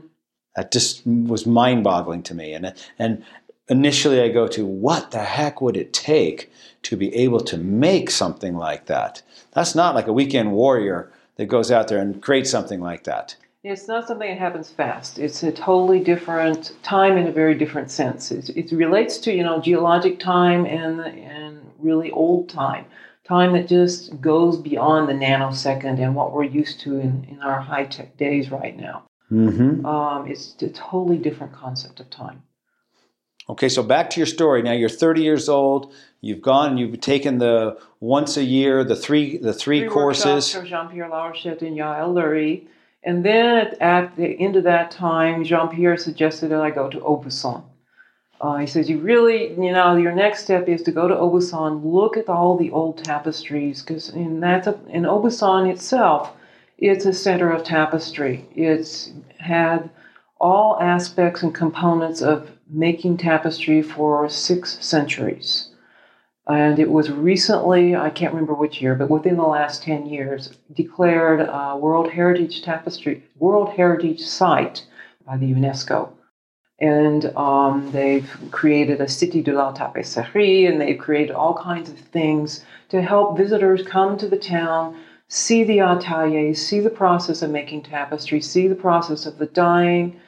That 0.55 0.71
just 0.71 1.05
was 1.05 1.45
mind-boggling 1.45 2.23
to 2.23 2.33
me. 2.33 2.53
And 2.53 2.73
and 2.97 3.23
initially, 3.69 4.19
I 4.21 4.29
go 4.29 4.47
to 4.47 4.65
what 4.65 5.11
the 5.11 5.23
heck 5.23 5.61
would 5.61 5.77
it 5.77 5.93
take 5.93 6.51
to 6.83 6.97
be 6.97 7.13
able 7.15 7.41
to 7.41 7.57
make 7.57 8.09
something 8.09 8.55
like 8.57 8.87
that? 8.87 9.21
That's 9.53 9.75
not 9.75 9.95
like 9.95 10.07
a 10.07 10.13
weekend 10.13 10.51
warrior 10.51 11.11
that 11.35 11.45
goes 11.45 11.71
out 11.71 11.87
there 11.87 11.99
and 11.99 12.21
creates 12.21 12.49
something 12.49 12.81
like 12.81 13.03
that. 13.05 13.35
It's 13.63 13.87
not 13.87 14.07
something 14.07 14.27
that 14.27 14.39
happens 14.39 14.71
fast. 14.71 15.19
It's 15.19 15.43
a 15.43 15.51
totally 15.51 15.99
different 15.99 16.73
time 16.81 17.15
in 17.15 17.27
a 17.27 17.31
very 17.31 17.53
different 17.53 17.91
sense. 17.91 18.31
It, 18.31 18.49
it 18.49 18.71
relates 18.71 19.19
to 19.19 19.31
you 19.31 19.43
know 19.43 19.61
geologic 19.61 20.19
time 20.19 20.65
and 20.65 20.99
and 21.01 21.61
really 21.79 22.11
old 22.11 22.49
time, 22.49 22.85
time 23.23 23.53
that 23.53 23.67
just 23.67 24.19
goes 24.19 24.57
beyond 24.57 25.07
the 25.07 25.13
nanosecond 25.13 25.99
and 25.99 26.15
what 26.15 26.33
we're 26.33 26.43
used 26.43 26.79
to 26.81 26.99
in, 26.99 27.25
in 27.29 27.39
our 27.41 27.61
high 27.61 27.85
tech 27.85 28.17
days 28.17 28.51
right 28.51 28.77
now. 28.77 29.03
Mm-hmm. 29.31 29.85
Um, 29.85 30.27
it's 30.27 30.55
a 30.61 30.69
totally 30.69 31.17
different 31.17 31.53
concept 31.53 31.99
of 31.99 32.09
time. 32.09 32.43
Okay, 33.49 33.69
so 33.69 33.83
back 33.83 34.09
to 34.11 34.19
your 34.19 34.27
story. 34.27 34.61
Now 34.61 34.73
you're 34.73 34.89
30 34.89 35.23
years 35.23 35.49
old. 35.49 35.93
You've 36.21 36.41
gone 36.41 36.71
and 36.71 36.79
you've 36.79 37.01
taken 37.01 37.39
the 37.39 37.79
once 37.99 38.37
a 38.37 38.43
year, 38.43 38.83
the 38.83 38.95
three 38.95 39.37
the 39.37 39.53
three, 39.53 39.81
three 39.81 39.89
courses. 39.89 40.53
For 40.53 40.63
Jean 40.63 40.89
Pierre 40.89 41.09
Larochette 41.09 41.61
and 41.61 41.77
Yael 41.77 42.13
Lurie. 42.13 42.67
And 43.03 43.25
then 43.25 43.57
at, 43.57 43.81
at, 43.81 44.15
the 44.15 44.27
end 44.27 44.55
of 44.55 44.63
that 44.65 44.91
time, 44.91 45.43
Jean 45.43 45.69
Pierre 45.69 45.97
suggested 45.97 46.49
that 46.49 46.61
I 46.61 46.69
go 46.69 46.87
to 46.89 46.99
Aubusson. 46.99 47.63
Uh, 48.41 48.57
he 48.57 48.65
says, 48.65 48.89
You 48.89 48.98
really, 48.98 49.50
you 49.51 49.71
know, 49.71 49.95
your 49.95 50.13
next 50.13 50.43
step 50.43 50.67
is 50.67 50.81
to 50.83 50.91
go 50.91 51.07
to 51.07 51.13
Aubusson, 51.13 51.81
look 51.86 52.17
at 52.17 52.27
all 52.27 52.57
the 52.57 52.71
old 52.71 53.03
tapestries, 53.03 53.83
because 53.83 54.10
in, 54.10 54.39
that's 54.39 54.65
a, 54.65 54.79
in 54.89 55.03
Aubusson 55.03 55.71
itself, 55.71 56.33
it's 56.79 57.05
a 57.05 57.13
center 57.13 57.51
of 57.51 57.63
tapestry. 57.63 58.48
It's 58.55 59.12
had 59.38 59.91
all 60.39 60.79
aspects 60.81 61.43
and 61.43 61.53
components 61.53 62.24
of 62.24 62.50
making 62.67 63.17
tapestry 63.17 63.83
for 63.83 64.27
six 64.27 64.83
centuries. 64.83 65.69
And 66.48 66.79
it 66.79 66.89
was 66.89 67.12
recently, 67.12 67.95
I 67.95 68.10
can't 68.10 68.33
remember 68.33 68.55
which 68.55 68.81
year, 68.81 68.95
but 68.95 69.12
within 69.12 69.38
the 69.38 69.43
last 69.43 69.83
10 69.83 70.07
years, 70.07 70.50
declared 70.74 71.41
a 71.41 71.77
World 71.77 72.10
Heritage 72.10 72.63
Tapestry, 72.63 73.24
World 73.38 73.69
Heritage 73.69 74.21
Site 74.21 74.83
by 75.27 75.38
the 75.38 75.53
UNESCO. 75.53 76.10
And 76.81 77.25
um, 77.38 77.91
they've 77.91 78.27
created 78.50 79.00
a 79.01 79.05
Cité 79.05 79.43
de 79.43 79.53
la 79.53 79.71
Tapisserie, 79.71 80.67
and 80.67 80.81
they've 80.81 80.97
created 80.97 81.35
all 81.35 81.53
kinds 81.53 81.89
of 81.91 82.00
things 82.00 82.65
to 82.89 83.01
help 83.01 83.38
visitors 83.38 83.83
come 83.83 84.17
to 84.17 84.27
the 84.27 84.38
town, 84.38 84.97
see 85.27 85.63
the 85.63 85.79
ateliers, 85.79 86.57
see 86.57 86.79
the 86.79 86.89
process 86.89 87.43
of 87.43 87.51
making 87.51 87.83
tapestry, 87.83 88.41
see 88.41 88.67
the 88.67 88.75
process 88.75 89.27
of 89.27 89.38
the 89.38 89.45
dyeing, 89.45 90.19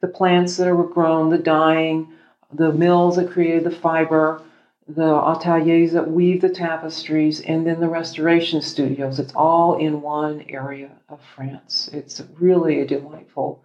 the 0.00 0.06
plants 0.06 0.56
that 0.56 0.68
are 0.68 0.82
grown, 0.84 1.28
the 1.30 1.38
dyeing, 1.38 2.12
the 2.52 2.72
mills 2.72 3.16
that 3.16 3.30
created 3.30 3.64
the 3.64 3.70
fiber, 3.70 4.40
the 4.88 5.02
ateliers 5.02 5.92
that 5.92 6.08
weave 6.10 6.40
the 6.40 6.48
tapestries, 6.48 7.40
and 7.40 7.66
then 7.66 7.80
the 7.80 7.88
restoration 7.88 8.62
studios. 8.62 9.18
It's 9.18 9.34
all 9.34 9.78
in 9.78 10.00
one 10.00 10.44
area 10.48 10.90
of 11.08 11.18
France. 11.34 11.90
It's 11.92 12.22
really 12.38 12.80
a 12.80 12.86
delightful, 12.86 13.64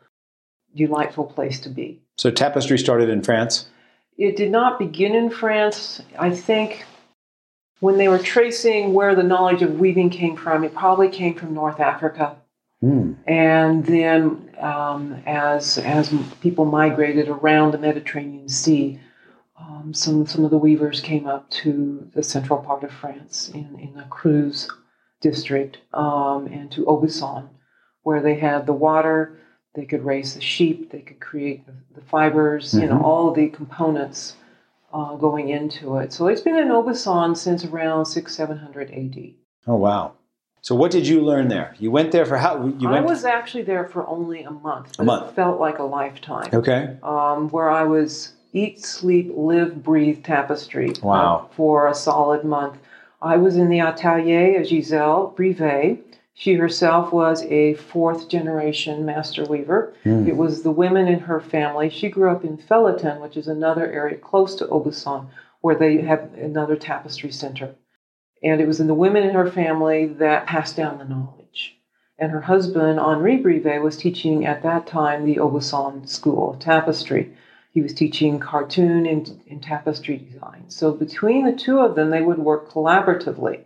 delightful 0.75 1.25
place 1.25 1.59
to 1.61 1.69
be. 1.69 2.01
So 2.17 2.31
tapestry 2.31 2.77
started 2.77 3.09
in 3.09 3.23
France? 3.23 3.67
It 4.17 4.35
did 4.35 4.51
not 4.51 4.79
begin 4.79 5.15
in 5.15 5.29
France. 5.29 6.01
I 6.19 6.29
think 6.31 6.85
when 7.79 7.97
they 7.97 8.07
were 8.07 8.19
tracing 8.19 8.93
where 8.93 9.15
the 9.15 9.23
knowledge 9.23 9.61
of 9.61 9.79
weaving 9.79 10.11
came 10.11 10.37
from, 10.37 10.63
it 10.63 10.73
probably 10.73 11.09
came 11.09 11.33
from 11.33 11.53
North 11.53 11.79
Africa. 11.79 12.37
Mm. 12.83 13.17
And 13.27 13.85
then, 13.85 14.49
um, 14.59 15.21
as 15.25 15.77
as 15.77 16.13
people 16.41 16.65
migrated 16.65 17.27
around 17.27 17.71
the 17.71 17.77
Mediterranean 17.77 18.49
Sea, 18.49 18.99
um, 19.59 19.93
some 19.93 20.25
some 20.25 20.45
of 20.45 20.51
the 20.51 20.57
weavers 20.57 20.99
came 20.99 21.27
up 21.27 21.49
to 21.51 22.09
the 22.15 22.23
central 22.23 22.59
part 22.59 22.83
of 22.83 22.91
France 22.91 23.49
in 23.53 23.77
in 23.79 23.93
the 23.93 24.03
Creuse 24.03 24.67
district 25.21 25.77
um, 25.93 26.47
and 26.47 26.71
to 26.71 26.85
Aubusson, 26.85 27.49
where 28.03 28.21
they 28.21 28.35
had 28.35 28.65
the 28.65 28.73
water. 28.73 29.37
They 29.73 29.85
could 29.85 30.03
raise 30.03 30.35
the 30.35 30.41
sheep. 30.41 30.91
They 30.91 30.99
could 30.99 31.19
create 31.19 31.65
the, 31.65 31.73
the 31.95 32.01
fibers. 32.01 32.71
Mm-hmm. 32.71 32.81
You 32.81 32.87
know 32.87 32.95
mm-hmm. 32.95 33.05
all 33.05 33.31
the 33.31 33.49
components 33.49 34.35
uh, 34.93 35.15
going 35.15 35.49
into 35.49 35.97
it. 35.97 36.11
So 36.13 36.27
it's 36.27 36.41
been 36.41 36.57
in 36.57 36.67
Aubusson 36.67 37.37
since 37.37 37.63
around 37.63 38.05
six 38.05 38.35
seven 38.35 38.57
hundred 38.57 38.91
A.D. 38.91 39.37
Oh 39.67 39.75
wow! 39.75 40.13
So 40.61 40.75
what 40.75 40.91
did 40.91 41.07
you 41.07 41.21
learn 41.21 41.47
there? 41.47 41.75
You 41.79 41.89
went 41.89 42.11
there 42.11 42.25
for 42.25 42.37
how? 42.37 42.65
You 42.65 42.89
went 42.89 42.97
I 42.97 43.01
was 43.01 43.25
actually 43.25 43.63
there 43.63 43.87
for 43.87 44.05
only 44.07 44.43
a 44.43 44.51
month. 44.51 44.99
A 44.99 45.03
month. 45.03 45.31
It 45.31 45.35
felt 45.35 45.59
like 45.59 45.79
a 45.79 45.83
lifetime. 45.83 46.49
Okay. 46.53 46.97
Um, 47.01 47.49
where 47.49 47.69
I 47.69 47.83
was 47.83 48.33
eat, 48.53 48.83
sleep, 48.83 49.31
live, 49.33 49.81
breathe 49.81 50.23
tapestry. 50.23 50.89
Uh, 50.89 50.99
wow. 51.03 51.35
Uh, 51.35 51.53
for 51.55 51.87
a 51.87 51.95
solid 51.95 52.43
month. 52.43 52.77
I 53.21 53.37
was 53.37 53.55
in 53.55 53.69
the 53.69 53.79
atelier 53.79 54.59
of 54.59 54.67
Giselle 54.67 55.33
Brivet. 55.37 55.99
She 56.41 56.55
herself 56.55 57.13
was 57.13 57.43
a 57.43 57.75
fourth 57.75 58.27
generation 58.27 59.05
master 59.05 59.45
weaver. 59.45 59.93
Mm. 60.03 60.27
It 60.27 60.35
was 60.35 60.63
the 60.63 60.71
women 60.71 61.07
in 61.07 61.19
her 61.19 61.39
family. 61.39 61.87
She 61.87 62.09
grew 62.09 62.31
up 62.31 62.43
in 62.43 62.57
Felletin, 62.57 63.21
which 63.21 63.37
is 63.37 63.47
another 63.47 63.85
area 63.85 64.17
close 64.17 64.55
to 64.55 64.65
Aubusson, 64.65 65.27
where 65.59 65.75
they 65.75 66.01
have 66.01 66.33
another 66.33 66.75
tapestry 66.75 67.31
center. 67.31 67.75
And 68.41 68.59
it 68.59 68.65
was 68.65 68.79
in 68.79 68.87
the 68.87 68.95
women 68.95 69.21
in 69.21 69.35
her 69.35 69.51
family 69.51 70.07
that 70.07 70.47
passed 70.47 70.75
down 70.75 70.97
the 70.97 71.05
knowledge. 71.05 71.77
And 72.17 72.31
her 72.31 72.41
husband, 72.41 72.99
Henri 72.99 73.37
Brivet, 73.37 73.83
was 73.83 73.95
teaching 73.95 74.43
at 74.43 74.63
that 74.63 74.87
time 74.87 75.25
the 75.25 75.35
Aubusson 75.35 76.09
School 76.09 76.53
of 76.53 76.59
Tapestry. 76.59 77.35
He 77.71 77.83
was 77.83 77.93
teaching 77.93 78.39
cartoon 78.39 79.05
and, 79.05 79.39
and 79.47 79.61
tapestry 79.61 80.17
design. 80.17 80.63
So 80.69 80.91
between 80.91 81.45
the 81.45 81.53
two 81.53 81.77
of 81.77 81.93
them, 81.93 82.09
they 82.09 82.23
would 82.23 82.39
work 82.39 82.71
collaboratively 82.71 83.59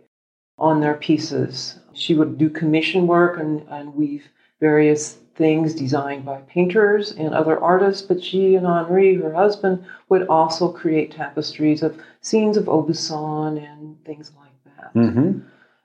on 0.58 0.80
their 0.80 0.94
pieces. 0.94 1.78
She 1.96 2.14
would 2.14 2.38
do 2.38 2.48
commission 2.50 3.06
work 3.06 3.38
and, 3.38 3.66
and 3.68 3.94
weave 3.94 4.28
various 4.60 5.18
things 5.34 5.74
designed 5.74 6.24
by 6.24 6.38
painters 6.48 7.12
and 7.12 7.34
other 7.34 7.58
artists, 7.60 8.00
but 8.02 8.22
she 8.22 8.54
and 8.54 8.66
Henri, 8.66 9.16
her 9.16 9.34
husband, 9.34 9.84
would 10.08 10.26
also 10.28 10.72
create 10.72 11.12
tapestries 11.12 11.82
of 11.82 11.98
scenes 12.22 12.56
of 12.56 12.64
Aubusson 12.64 13.62
and 13.62 14.02
things 14.04 14.32
like 14.38 14.46
Mm-hmm. 14.94 15.40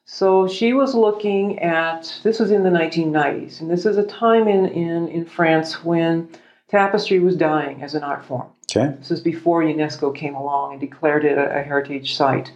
So 0.06 0.48
she 0.48 0.74
was 0.74 0.96
looking 0.96 1.60
at 1.60 2.20
this 2.24 2.40
was 2.40 2.52
in 2.52 2.64
the 2.64 2.70
1990s, 2.70 3.62
and 3.62 3.70
this 3.70 3.86
is 3.86 3.98
a 3.98 4.04
time 4.04 4.48
in, 4.48 4.66
in, 4.68 5.08
in 5.10 5.26
France 5.26 5.84
when 5.84 6.30
tapestry 6.70 7.20
was 7.20 7.36
dying 7.36 7.82
as 7.84 7.96
an 7.96 8.04
art 8.04 8.26
form. 8.26 8.48
Okay. 8.76 8.96
This 8.98 9.12
is 9.12 9.22
before 9.22 9.64
UNESCO 9.64 10.16
came 10.16 10.36
along 10.36 10.74
and 10.74 10.82
declared 10.82 11.26
it 11.26 11.38
a, 11.38 11.60
a 11.60 11.62
heritage 11.62 12.16
site. 12.16 12.52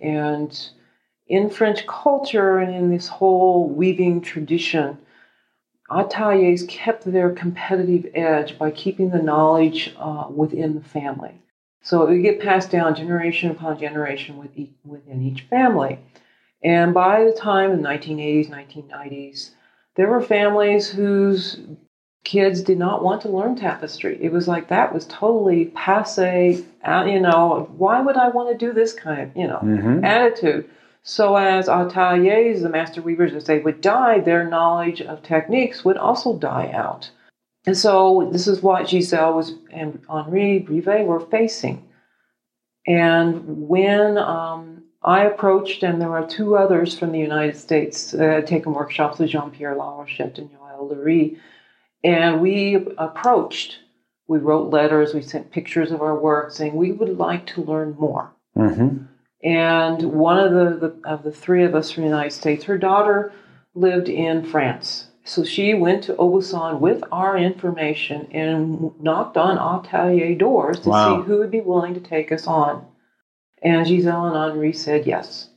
And 0.00 0.70
in 1.26 1.50
French 1.50 1.86
culture 1.86 2.58
and 2.58 2.74
in 2.74 2.90
this 2.90 3.08
whole 3.08 3.68
weaving 3.68 4.20
tradition, 4.20 4.98
ateliers 5.90 6.64
kept 6.68 7.04
their 7.04 7.30
competitive 7.30 8.10
edge 8.14 8.58
by 8.58 8.70
keeping 8.70 9.10
the 9.10 9.22
knowledge 9.22 9.94
uh, 9.98 10.26
within 10.30 10.74
the 10.74 10.88
family. 10.88 11.40
So 11.82 12.06
it 12.06 12.10
would 12.10 12.22
get 12.22 12.40
passed 12.40 12.70
down 12.70 12.96
generation 12.96 13.50
upon 13.50 13.78
generation 13.78 14.38
with 14.38 14.50
each, 14.56 14.72
within 14.84 15.22
each 15.22 15.42
family. 15.42 16.00
And 16.62 16.92
by 16.92 17.24
the 17.24 17.32
time 17.32 17.70
of 17.70 17.78
the 17.78 17.84
1980s, 17.84 18.50
1990s, 18.50 19.50
there 19.94 20.08
were 20.08 20.20
families 20.20 20.88
whose 20.88 21.60
kids 22.24 22.62
did 22.62 22.78
not 22.78 23.04
want 23.04 23.22
to 23.22 23.28
learn 23.28 23.54
tapestry. 23.54 24.18
It 24.20 24.32
was 24.32 24.48
like 24.48 24.68
that 24.68 24.92
was 24.92 25.06
totally 25.06 25.66
passe, 25.66 26.64
uh, 26.84 27.04
you 27.04 27.20
know, 27.20 27.70
why 27.76 28.00
would 28.00 28.16
I 28.16 28.30
want 28.30 28.50
to 28.50 28.66
do 28.66 28.72
this 28.72 28.92
kind 28.92 29.20
of, 29.22 29.36
you 29.36 29.46
know, 29.46 29.60
mm-hmm. 29.62 30.04
attitude? 30.04 30.68
So 31.08 31.36
as 31.36 31.68
ateliers, 31.68 32.62
the 32.62 32.68
master 32.68 33.00
weavers, 33.00 33.32
as 33.32 33.44
they 33.44 33.60
would 33.60 33.80
die, 33.80 34.18
their 34.18 34.44
knowledge 34.44 35.00
of 35.00 35.22
techniques 35.22 35.84
would 35.84 35.96
also 35.96 36.36
die 36.36 36.72
out. 36.74 37.08
And 37.64 37.76
so 37.76 38.28
this 38.32 38.48
is 38.48 38.60
what 38.60 38.88
Giselle 38.88 39.34
was 39.34 39.54
and 39.72 40.02
Henri 40.08 40.66
Brivet 40.68 41.06
were 41.06 41.20
facing. 41.20 41.86
And 42.88 43.68
when 43.68 44.18
um, 44.18 44.82
I 45.02 45.26
approached, 45.26 45.84
and 45.84 46.00
there 46.00 46.10
were 46.10 46.26
two 46.26 46.56
others 46.56 46.98
from 46.98 47.12
the 47.12 47.20
United 47.20 47.56
States 47.56 48.10
that 48.10 48.28
had 48.28 48.46
taken 48.48 48.74
workshops 48.74 49.20
with 49.20 49.30
Jean 49.30 49.52
Pierre 49.52 49.76
Larochette 49.76 50.38
and 50.38 50.50
Yael 50.50 50.90
Lurie, 50.90 51.38
and 52.02 52.40
we 52.40 52.84
approached, 52.98 53.78
we 54.26 54.38
wrote 54.38 54.72
letters, 54.72 55.14
we 55.14 55.22
sent 55.22 55.52
pictures 55.52 55.92
of 55.92 56.02
our 56.02 56.18
work 56.18 56.50
saying 56.50 56.74
we 56.74 56.90
would 56.90 57.16
like 57.16 57.46
to 57.46 57.62
learn 57.62 57.94
more. 57.96 58.32
Mm-hmm. 58.56 59.04
And 59.46 60.02
one 60.12 60.40
of 60.40 60.50
the, 60.52 60.88
the 60.88 61.08
of 61.08 61.22
the 61.22 61.30
three 61.30 61.62
of 61.62 61.76
us 61.76 61.92
from 61.92 62.02
the 62.02 62.08
United 62.08 62.32
States, 62.32 62.64
her 62.64 62.76
daughter 62.76 63.32
lived 63.76 64.08
in 64.08 64.44
France. 64.44 65.06
So 65.24 65.44
she 65.44 65.72
went 65.72 66.02
to 66.04 66.14
Aubusson 66.14 66.80
with 66.80 67.04
our 67.12 67.38
information 67.38 68.26
and 68.32 68.90
knocked 69.00 69.36
on 69.36 69.56
atelier 69.56 70.34
doors 70.34 70.80
to 70.80 70.88
Wow. 70.88 71.20
see 71.22 71.26
who 71.28 71.38
would 71.38 71.52
be 71.52 71.60
willing 71.60 71.94
to 71.94 72.00
take 72.00 72.32
us 72.32 72.48
on. 72.48 72.86
And 73.62 73.86
Giselle 73.86 74.26
and 74.26 74.36
Henri 74.36 74.72
said 74.72 75.06
yes. 75.06 75.50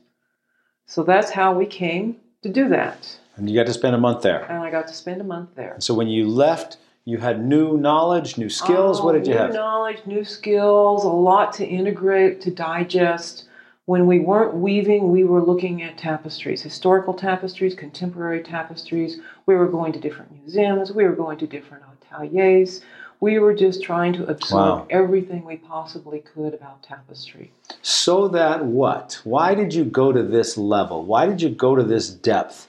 So 0.86 1.02
that's 1.02 1.30
how 1.30 1.52
we 1.54 1.66
came 1.66 2.16
to 2.42 2.48
do 2.48 2.68
that. 2.68 3.18
And 3.34 3.50
you 3.50 3.56
got 3.56 3.66
to 3.66 3.72
spend 3.72 3.96
a 3.96 3.98
month 3.98 4.22
there. 4.22 4.44
And 4.44 4.62
I 4.62 4.70
got 4.70 4.86
to 4.86 4.94
spend 4.94 5.20
a 5.20 5.24
month 5.24 5.50
there. 5.56 5.74
So 5.80 5.94
when 5.94 6.06
you 6.06 6.28
left, 6.28 6.76
you 7.04 7.18
had 7.18 7.44
new 7.44 7.76
knowledge, 7.76 8.38
new 8.38 8.48
skills. 8.50 9.00
Oh, 9.00 9.04
what 9.04 9.16
Oh, 9.16 9.18
did 9.18 9.26
you 9.26 9.34
have? 9.34 9.50
new 9.50 9.56
knowledge, 9.56 9.98
new 10.06 10.24
skills, 10.24 11.04
a 11.04 11.08
lot 11.08 11.52
to 11.54 11.66
integrate, 11.66 12.40
to 12.42 12.52
digest. 12.52 13.46
When 13.86 14.06
we 14.06 14.20
weren't 14.20 14.54
weaving, 14.54 15.10
we 15.10 15.24
were 15.24 15.42
looking 15.42 15.82
at 15.82 15.98
tapestries, 15.98 16.62
historical 16.62 17.14
tapestries, 17.14 17.74
contemporary 17.74 18.42
tapestries. 18.42 19.18
We 19.46 19.54
were 19.56 19.68
going 19.68 19.92
to 19.94 19.98
different 19.98 20.32
museums. 20.32 20.92
We 20.92 21.04
were 21.04 21.16
going 21.16 21.38
to 21.38 21.46
different 21.46 21.82
ateliers. 22.12 22.82
We 23.20 23.38
were 23.38 23.54
just 23.54 23.82
trying 23.82 24.12
to 24.14 24.26
absorb 24.26 24.80
Wow. 24.80 24.86
everything 24.90 25.44
we 25.44 25.56
possibly 25.56 26.20
could 26.20 26.54
about 26.54 26.82
tapestry. 26.82 27.52
So 27.82 28.28
that 28.28 28.64
what? 28.64 29.20
Why 29.24 29.54
did 29.54 29.74
you 29.74 29.84
go 29.84 30.12
to 30.12 30.22
this 30.22 30.56
level? 30.56 31.04
Why 31.04 31.26
did 31.26 31.42
you 31.42 31.50
go 31.50 31.74
to 31.74 31.82
this 31.82 32.08
depth 32.10 32.68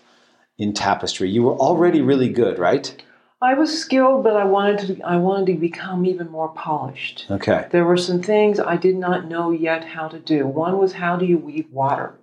in 0.58 0.74
tapestry? 0.74 1.30
You 1.30 1.44
were 1.44 1.56
already 1.56 2.02
really 2.02 2.30
good, 2.30 2.58
right? 2.58 3.02
I 3.42 3.56
was 3.56 3.82
skilled, 3.82 4.24
but 4.24 4.36
I 4.36 4.44
wanted 4.44 4.80
to. 4.80 5.02
I 5.04 5.18
wanted 5.18 5.48
to 5.48 5.60
become 5.60 6.06
even 6.06 6.30
more 6.30 6.50
polished. 6.50 7.26
Okay. 7.30 7.68
There 7.72 7.86
were 7.86 7.98
some 7.98 8.22
things 8.22 8.60
I 8.60 8.78
did 8.78 8.96
not 8.96 9.28
know 9.28 9.50
yet 9.50 9.84
how 9.84 10.08
to 10.10 10.20
do. 10.20 10.46
One 10.46 10.78
was 10.78 10.94
how 10.94 11.16
do 11.16 11.26
you 11.26 11.38
weave 11.38 11.72
water? 11.72 12.14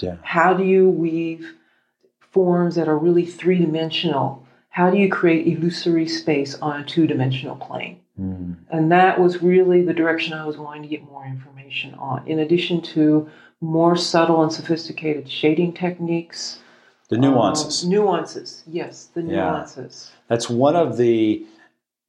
Yeah. 0.00 0.16
How 0.22 0.54
do 0.54 0.64
you 0.64 0.88
weave 0.88 1.54
forms 2.32 2.74
that 2.74 2.88
are 2.88 2.98
really 2.98 3.24
three 3.24 3.58
dimensional? 3.58 4.46
How 4.70 4.90
do 4.90 4.98
you 4.98 5.08
create 5.08 5.46
illusory 5.46 6.08
space 6.08 6.54
on 6.56 6.80
a 6.80 6.84
two 6.84 7.06
dimensional 7.06 7.56
plane? 7.56 8.00
Hmm. 8.16 8.54
And 8.70 8.90
that 8.90 9.20
was 9.20 9.42
really 9.42 9.82
the 9.82 9.94
direction 9.94 10.32
I 10.34 10.44
was 10.44 10.56
wanting 10.56 10.82
to 10.82 10.88
get 10.88 11.02
more 11.04 11.24
information 11.24 11.94
on, 11.94 12.26
in 12.26 12.40
addition 12.40 12.82
to 12.82 13.30
more 13.60 13.96
subtle 13.96 14.42
and 14.42 14.52
sophisticated 14.52 15.28
shading 15.28 15.72
techniques. 15.72 16.58
The 17.08 17.16
nuances. 17.18 17.84
Um, 17.84 17.90
nuances, 17.90 18.62
yes, 18.66 19.08
the 19.14 19.22
Yeah. 19.22 19.50
nuances. 19.50 20.10
That's 20.28 20.50
one 20.50 20.76
of 20.76 20.96
the 20.96 21.44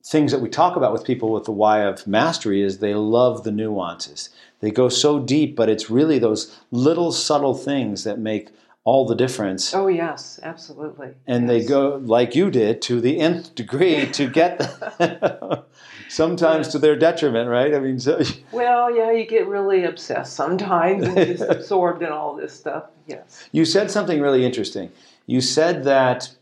things 0.05 0.31
that 0.31 0.41
we 0.41 0.49
talk 0.49 0.75
about 0.75 0.91
with 0.91 1.03
people 1.03 1.31
with 1.31 1.43
the 1.45 1.51
why 1.51 1.79
of 1.81 2.05
mastery 2.07 2.61
is 2.61 2.79
they 2.79 2.95
love 2.95 3.43
the 3.43 3.51
nuances. 3.51 4.29
They 4.59 4.71
go 4.71 4.89
so 4.89 5.19
deep, 5.19 5.55
but 5.55 5.69
it's 5.69 5.89
really 5.89 6.19
those 6.19 6.57
little 6.71 7.11
subtle 7.11 7.53
things 7.53 8.03
that 8.03 8.19
make 8.19 8.49
all 8.83 9.05
the 9.05 9.15
difference. 9.15 9.73
Oh, 9.73 9.87
yes, 9.87 10.39
absolutely. 10.41 11.09
and 11.27 11.49
they 11.49 11.63
go 11.63 12.01
like 12.03 12.35
you 12.35 12.49
did 12.49 12.81
to 12.83 12.99
the 12.99 13.19
nth 13.19 13.53
degree 13.55 14.05
to 14.07 14.27
get 14.27 14.57
the, 14.57 15.63
sometimes 16.09 16.67
to 16.69 16.79
their 16.79 16.95
detriment, 16.95 17.49
right? 17.49 17.73
I 17.73 17.79
mean, 17.79 17.99
so, 17.99 18.21
Well, 18.51 18.93
yeah, 18.93 19.11
you 19.11 19.25
get 19.25 19.47
really 19.47 19.85
obsessed 19.85 20.33
sometimes 20.33 21.05
and 21.05 21.15
just 21.15 21.43
absorbed 21.49 22.01
in 22.03 22.09
all 22.09 22.35
this 22.35 22.53
stuff. 22.53 22.85
Yes. 23.07 23.47
you 23.51 23.65
said 23.65 23.89
something 23.89 24.19
really 24.21 24.45
interesting. 24.45 24.91
You 25.25 25.41
said 25.41 25.83
that 25.85 26.35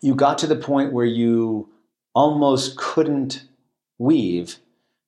you 0.00 0.14
got 0.14 0.38
to 0.38 0.46
the 0.46 0.56
point 0.56 0.92
where 0.92 1.06
you 1.06 1.68
almost 2.14 2.76
couldn't 2.76 3.44
weave 3.98 4.56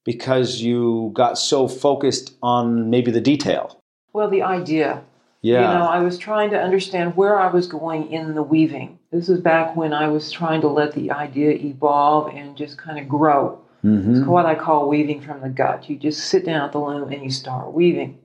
because 0.04 0.60
you 0.60 1.10
got 1.14 1.38
so 1.38 1.66
focused 1.66 2.34
on 2.42 2.90
maybe 2.90 3.10
the 3.10 3.20
detail. 3.20 3.80
Well, 4.12 4.30
the 4.30 4.42
idea. 4.42 5.02
Yeah. 5.42 5.72
You 5.72 5.78
know, 5.78 5.86
I 5.86 5.98
was 6.00 6.16
trying 6.16 6.50
to 6.50 6.60
understand 6.60 7.16
where 7.16 7.38
I 7.38 7.50
was 7.50 7.66
going 7.66 8.10
in 8.10 8.34
the 8.34 8.42
weaving. 8.42 8.98
This 9.14 9.28
is 9.28 9.38
back 9.38 9.76
when 9.76 9.92
I 9.92 10.08
was 10.08 10.32
trying 10.32 10.60
to 10.62 10.66
let 10.68 10.92
the 10.92 11.12
idea 11.12 11.50
evolve 11.52 12.34
and 12.34 12.56
just 12.56 12.76
kind 12.76 12.98
of 12.98 13.08
grow. 13.08 13.60
Mhm. 13.84 14.16
It's 14.18 14.26
what 14.26 14.44
I 14.44 14.56
call 14.56 14.88
weaving 14.88 15.20
from 15.20 15.40
the 15.40 15.48
gut. 15.48 15.88
You 15.88 15.96
just 15.96 16.24
sit 16.24 16.44
down 16.44 16.62
at 16.62 16.72
the 16.72 16.80
loom 16.80 17.12
and 17.12 17.22
you 17.22 17.30
start 17.30 17.72
weaving. 17.72 18.18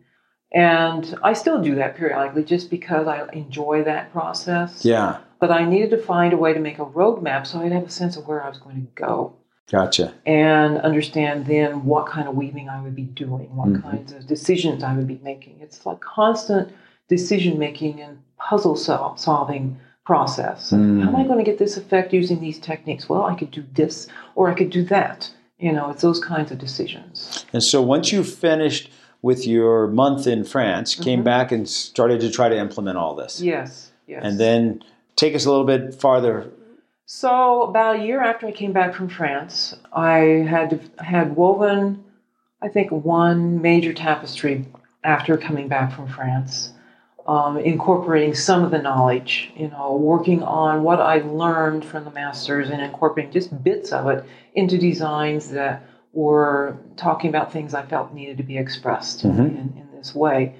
And 0.51 1.13
I 1.21 1.33
still 1.33 1.61
do 1.61 1.75
that 1.75 1.95
periodically 1.95 2.43
just 2.43 2.71
because 2.71 3.05
I 3.07 3.27
enjoy 3.33 3.83
that 3.83 4.11
process. 4.11 4.83
Yeah. 4.83 5.17
But 5.39 5.51
I 5.51 5.63
needed 5.63 5.91
to 5.91 5.99
find 5.99 6.33
a 6.33 6.37
way 6.37 6.53
to 6.53 6.59
make 6.59 6.79
a 6.79 6.85
roadmap 6.85 7.45
so 7.45 7.59
I'd 7.59 7.71
have 7.71 7.83
a 7.85 7.89
sense 7.91 8.17
of 8.17 8.27
where 8.27 8.43
I 8.43 8.49
was 8.49 8.57
going 8.57 8.77
to 8.77 8.87
go. 8.95 9.33
Gotcha. 9.71 10.13
and 10.25 10.79
understand 10.79 11.45
then 11.45 11.85
what 11.85 12.07
kind 12.07 12.27
of 12.27 12.35
weaving 12.35 12.67
I 12.69 12.81
would 12.81 12.95
be 12.95 13.03
doing, 13.03 13.55
what 13.55 13.67
Mhm. 13.69 13.83
kinds 13.83 14.11
of 14.11 14.25
decisions 14.25 14.83
I 14.83 14.95
would 14.95 15.05
be 15.05 15.19
making. 15.23 15.57
It's 15.61 15.85
like 15.85 15.99
constant 15.99 16.69
decision 17.07 17.59
making 17.59 18.01
and 18.01 18.17
puzzle 18.39 18.75
sol- 18.75 19.15
solving 19.15 19.77
process. 20.09 20.71
Mm. 20.71 21.03
How 21.03 21.09
am 21.09 21.15
I 21.17 21.23
going 21.23 21.37
to 21.37 21.43
get 21.43 21.59
this 21.59 21.77
effect 21.77 22.13
using 22.13 22.41
these 22.41 22.57
techniques? 22.57 23.07
Well, 23.07 23.25
I 23.25 23.35
could 23.35 23.51
do 23.51 23.63
this 23.75 24.07
or 24.33 24.49
I 24.49 24.55
could 24.55 24.71
do 24.71 24.83
that. 24.85 25.29
You 25.59 25.71
know, 25.71 25.91
it's 25.91 26.01
those 26.01 26.19
kinds 26.19 26.51
of 26.51 26.57
decisions. 26.57 27.45
And 27.53 27.61
so 27.61 27.79
once 27.83 28.11
you 28.11 28.23
finished 28.23 28.89
with 29.21 29.45
your 29.45 29.87
month 29.87 30.25
in 30.25 30.45
France, 30.45 30.97
you 30.97 31.03
came 31.03 31.23
back 31.23 31.51
and 31.51 31.69
started 31.69 32.21
to 32.21 32.31
try 32.31 32.49
to 32.49 32.57
implement 32.57 32.97
all 32.97 33.13
this. 33.13 33.39
Yes, 33.39 33.91
yes. 34.07 34.21
And 34.25 34.39
then 34.39 34.83
take 35.15 35.35
us 35.35 35.45
a 35.45 35.51
little 35.51 35.67
bit 35.67 35.93
farther. 35.93 36.49
So 37.05 37.61
about 37.61 37.99
a 37.99 38.03
year 38.03 38.19
after 38.19 38.47
I 38.47 38.51
came 38.51 38.73
back 38.73 38.95
from 38.95 39.09
France, 39.09 39.75
I 39.93 40.17
had 40.49 40.89
had 40.97 41.35
woven, 41.35 42.03
I 42.63 42.69
think, 42.69 42.89
one 42.91 43.61
major 43.61 43.93
tapestry 43.93 44.65
after 45.03 45.37
coming 45.37 45.67
back 45.67 45.95
from 45.95 46.07
France, 46.07 46.73
um, 47.29 47.57
incorporating 47.59 48.33
some 48.33 48.63
of 48.63 48.71
the 48.71 48.79
knowledge, 48.81 49.51
you 49.55 49.67
know, 49.69 49.95
working 49.95 50.41
on 50.41 50.81
what 50.81 50.99
I 50.99 51.19
learned 51.19 51.85
from 51.85 52.03
the 52.03 52.09
masters 52.11 52.69
and 52.71 52.81
incorporating 52.81 53.31
just 53.31 53.63
bits 53.63 53.91
of 53.91 54.07
it 54.07 54.25
into 54.55 54.79
designs 54.79 55.51
that 55.51 55.83
were 56.11 56.75
talking 56.97 57.29
about 57.29 57.53
things 57.53 57.75
I 57.75 57.83
felt 57.83 58.13
needed 58.13 58.37
to 58.37 58.43
be 58.43 58.57
expressed 58.57 59.23
Mhm. 59.23 59.39
in, 59.39 59.73
in 59.81 59.87
this 59.95 60.15
way. 60.15 60.55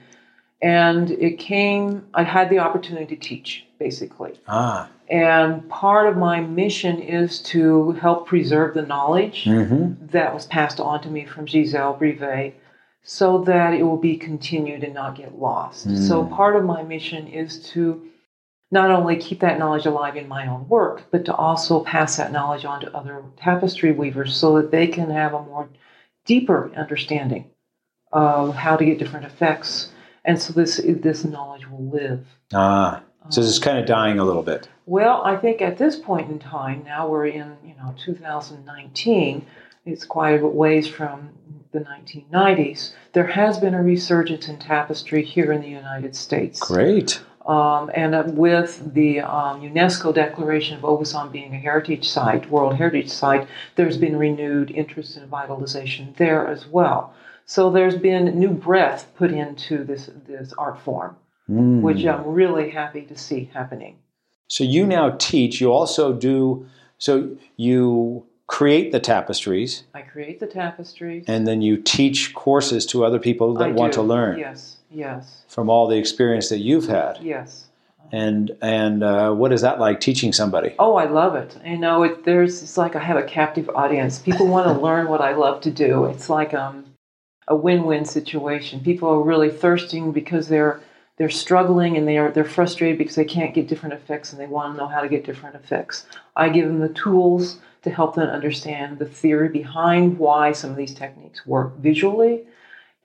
And 0.62 1.10
it 1.10 1.40
came, 1.40 2.06
I 2.14 2.24
had 2.24 2.50
the 2.52 2.60
opportunity 2.60 3.16
to 3.16 3.20
teach, 3.30 3.66
basically. 3.80 4.34
Ah. 4.48 4.90
And 5.10 5.68
part 5.70 6.06
of 6.08 6.18
my 6.18 6.40
mission 6.42 7.00
is 7.00 7.40
to 7.54 7.94
help 7.94 8.28
preserve 8.28 8.76
the 8.76 8.84
knowledge 8.84 9.46
Mm-hmm. 9.46 10.06
that 10.12 10.36
was 10.36 10.46
passed 10.46 10.80
on 10.80 11.02
to 11.02 11.10
me 11.10 11.26
from 11.26 11.48
Giselle 11.48 11.98
Brivet 12.00 12.54
so 13.10 13.40
that 13.40 13.74
it 13.74 13.82
will 13.82 13.98
be 13.98 14.16
continued 14.16 14.84
and 14.84 14.94
not 14.94 15.16
get 15.16 15.40
lost. 15.40 15.88
Mm. 15.88 16.08
So 16.08 16.26
part 16.28 16.56
of 16.56 16.64
my 16.64 16.84
mission 16.84 17.26
is 17.28 17.58
to 17.72 18.06
not 18.70 18.92
only 18.92 19.16
keep 19.16 19.40
that 19.40 19.58
knowledge 19.58 19.88
alive 19.88 20.16
in 20.16 20.28
my 20.28 20.46
own 20.46 20.70
work, 20.70 21.02
but 21.10 21.26
to 21.26 21.34
also 21.34 21.80
pass 21.84 22.18
that 22.18 22.32
knowledge 22.32 22.66
on 22.66 22.82
to 22.82 22.96
other 22.96 23.24
tapestry 23.36 23.92
weavers 23.92 24.36
so 24.36 24.56
that 24.62 24.70
they 24.70 24.86
can 24.86 25.10
have 25.10 25.34
a 25.34 25.42
more 25.42 25.68
deeper 26.28 26.72
understanding 26.78 27.50
of 28.12 28.54
how 28.54 28.76
to 28.76 28.86
get 28.86 29.00
different 29.00 29.26
effects. 29.26 29.92
And 30.24 30.40
so 30.40 30.54
this 30.54 30.80
this 30.86 31.26
knowledge 31.26 31.68
will 31.68 31.90
live. 31.90 32.28
Ah. 32.54 33.02
So 33.30 33.42
it's 33.42 33.58
Um, 33.58 33.64
kind 33.64 33.80
of 33.80 33.88
dying 33.88 34.20
a 34.20 34.24
little 34.24 34.44
bit. 34.44 34.70
well, 34.86 35.24
I 35.26 35.36
think 35.36 35.64
at 35.64 35.80
this 35.80 35.96
point 35.96 36.30
in 36.30 36.38
time, 36.38 36.84
now 36.86 37.08
we're 37.08 37.26
in 37.26 37.58
you 37.66 37.74
know 37.80 37.96
2019. 37.98 39.48
It's 39.86 40.06
quite 40.06 40.44
a 40.44 40.48
ways 40.48 40.88
from 40.88 41.30
the 41.72 41.80
1990s. 41.80 42.94
There 43.14 43.28
has 43.28 43.60
been 43.60 43.74
a 43.74 43.82
resurgence 43.82 44.48
in 44.48 44.58
tapestry 44.58 45.24
here 45.24 45.52
in 45.52 45.62
the 45.62 45.68
United 45.68 46.16
States. 46.16 46.60
Great. 46.60 47.22
Um, 47.46 47.90
and 47.94 48.14
uh, 48.14 48.24
with 48.28 48.94
the 48.94 49.22
um, 49.22 49.62
UNESCO 49.62 50.14
declaration 50.14 50.78
of 50.78 50.84
Aubusson 50.84 51.32
being 51.32 51.54
a 51.54 51.58
heritage 51.58 52.08
site, 52.08 52.50
World 52.52 52.76
Heritage 52.76 53.10
Site, 53.10 53.48
there's 53.76 53.98
been 53.98 54.18
renewed 54.18 54.72
interest 54.72 55.18
in 55.18 55.26
vitalization 55.28 56.14
there 56.18 56.48
as 56.48 56.68
well. 56.68 57.14
So 57.46 57.72
there's 57.72 57.96
been 57.96 58.38
new 58.40 58.50
breath 58.52 59.12
put 59.16 59.32
into 59.32 59.84
this 59.84 60.12
this 60.28 60.54
art 60.54 60.80
form, 60.82 61.16
Mm. 61.50 61.82
which 61.82 62.06
I'm 62.06 62.24
really 62.28 62.70
happy 62.70 63.02
to 63.04 63.18
see 63.18 63.50
happening. 63.52 63.96
So 64.48 64.64
you 64.64 64.86
now 64.86 65.16
teach. 65.18 65.60
You 65.60 65.72
also 65.72 66.14
do. 66.14 66.68
So 67.00 67.38
you 67.58 68.26
create 68.50 68.92
the 68.92 69.00
tapestries, 69.00 69.84
I 69.94 70.02
create 70.02 70.40
the 70.40 70.48
tapestries. 70.48 71.24
and 71.28 71.48
then 71.48 71.62
you 71.62 71.78
teach 71.78 72.34
courses 72.34 72.86
to 72.88 73.06
other 73.06 73.20
people 73.20 73.54
that 73.54 73.70
I 73.70 73.72
want 73.72 73.94
do. 73.94 73.98
to 73.98 74.02
learn 74.02 74.40
Yes, 74.40 74.78
yes, 74.92 75.44
from 75.48 75.70
all 75.70 75.88
the 75.88 75.98
experience 75.98 76.50
that 76.50 76.58
you've 76.58 76.88
had. 76.88 77.20
yes. 77.22 77.66
And 78.12 78.58
and 78.64 79.04
uh, 79.04 79.32
what 79.34 79.54
is 79.54 79.62
that 79.62 79.80
like 79.80 80.00
teaching 80.00 80.34
somebody? 80.34 80.74
Oh, 80.80 80.96
I 80.96 81.06
love 81.06 81.36
it. 81.36 81.56
You 81.64 81.78
know, 81.78 82.02
it, 82.02 82.24
there's 82.26 82.64
it's 82.64 82.76
like 82.76 82.96
I 82.96 83.00
have 83.04 83.18
a 83.18 83.24
captive 83.24 83.70
audience. 83.76 84.18
People 84.18 84.48
want 84.48 84.66
to 84.66 84.74
learn 84.88 85.08
what 85.10 85.22
I 85.22 85.34
love 85.36 85.62
to 85.62 85.70
do. 85.70 86.06
It's 86.06 86.28
like 86.28 86.56
um, 86.56 86.86
a 87.48 87.56
win-win 87.56 88.06
situation. 88.06 88.80
People 88.80 89.10
are 89.10 89.22
really 89.22 89.52
thirsting 89.52 90.12
because 90.12 90.48
they're 90.48 90.82
they're 91.18 91.30
struggling 91.30 91.98
and 91.98 92.08
they 92.08 92.18
are 92.18 92.32
they're 92.32 92.46
frustrated 92.46 92.98
because 92.98 93.14
they 93.16 93.26
can't 93.26 93.54
get 93.54 93.68
different 93.68 93.94
effects 93.94 94.32
and 94.34 94.42
they 94.42 94.48
want 94.48 94.74
to 94.74 94.78
know 94.80 94.88
how 94.88 95.02
to 95.02 95.08
get 95.08 95.24
different 95.24 95.56
effects. 95.56 96.08
I 96.36 96.50
give 96.50 96.66
them 96.68 96.80
the 96.80 96.90
tools 96.90 97.60
to 97.84 97.90
help 97.90 98.16
them 98.16 98.30
understand 98.30 99.00
the 99.00 99.06
theory 99.06 99.50
behind 99.50 100.18
why 100.18 100.52
some 100.52 100.72
of 100.72 100.78
these 100.78 100.94
techniques 100.94 101.46
work 101.46 101.78
visually 101.78 102.46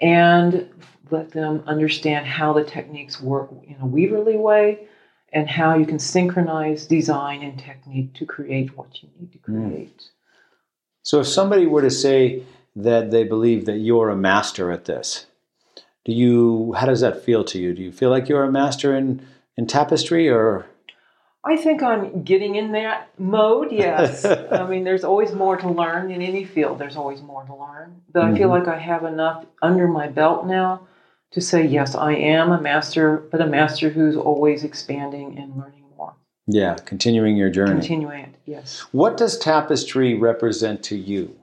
and 0.01 0.69
let 1.11 1.31
them 1.31 1.63
understand 1.67 2.27
how 2.27 2.53
the 2.53 2.65
techniques 2.65 3.21
work 3.21 3.51
in 3.67 3.77
a 3.77 3.87
Weaverly 3.87 4.39
way 4.39 4.89
and 5.33 5.49
how 5.49 5.77
you 5.77 5.87
can 5.87 5.99
synchronize 5.99 6.87
design 6.87 7.43
and 7.43 7.59
technique 7.59 8.15
to 8.15 8.27
create 8.27 8.77
what 8.77 9.03
you 9.03 9.09
need 9.19 9.33
to 9.33 9.39
Mm. 9.39 9.71
create. 9.71 10.11
So, 11.03 11.21
if 11.21 11.27
somebody 11.27 11.67
were 11.67 11.83
to 11.83 11.91
say 11.91 12.43
that 12.75 13.11
they 13.11 13.25
believe 13.25 13.67
that 13.67 13.79
you're 13.79 14.11
a 14.11 14.17
master 14.17 14.73
at 14.73 14.87
this, 14.87 15.27
do 16.05 16.13
you? 16.13 16.73
How 16.75 16.87
does 16.87 17.01
that 17.01 17.23
feel 17.23 17.45
to 17.45 17.59
you? 17.59 17.75
Do 17.75 17.83
you 17.83 17.93
feel 17.93 18.11
like 18.11 18.29
you're 18.29 18.45
a 18.45 18.53
master 18.53 18.95
in 18.97 19.23
in 19.57 19.67
tapestry, 19.67 20.29
or 20.29 20.67
I 21.47 21.57
think 21.57 21.83
I'm 21.83 22.23
getting 22.23 22.55
in 22.57 22.73
that 22.73 23.11
mode, 23.19 23.71
yes. 23.71 24.25
I 24.51 24.67
mean, 24.67 24.85
there's 24.85 25.05
always 25.05 25.33
more 25.33 25.57
to 25.59 25.69
learn 25.69 26.11
in 26.11 26.23
any 26.23 26.45
field, 26.45 26.79
there's 26.79 26.97
always 26.97 27.21
more 27.21 27.45
to 27.45 27.55
learn. 27.55 28.01
But 28.13 28.23
I 28.25 28.35
feel 28.37 28.49
Mhm. 28.49 28.59
like 28.59 28.69
I 28.69 28.79
have 28.79 29.05
enough 29.05 29.45
under 29.61 29.87
my 29.87 30.09
belt 30.09 30.47
now 30.47 30.81
to 31.33 31.41
say, 31.41 31.67
yes, 31.67 31.95
I 31.95 32.13
am 32.15 32.51
a 32.53 32.61
master, 32.61 33.25
but 33.31 33.41
a 33.41 33.47
master 33.47 33.91
who's 33.91 34.17
always 34.17 34.65
expanding 34.65 35.37
and 35.39 35.57
learning 35.57 35.85
more, 35.99 36.15
yeah, 36.47 36.77
continuing 36.77 37.37
your 37.37 37.51
journey? 37.51 37.73
continuing 37.73 38.21
it, 38.21 38.35
yes. 38.47 38.81
What 38.93 39.17
does 39.17 39.37
tapestry 39.37 40.15
represent 40.15 40.83
to 40.85 40.97
you? 40.97 41.37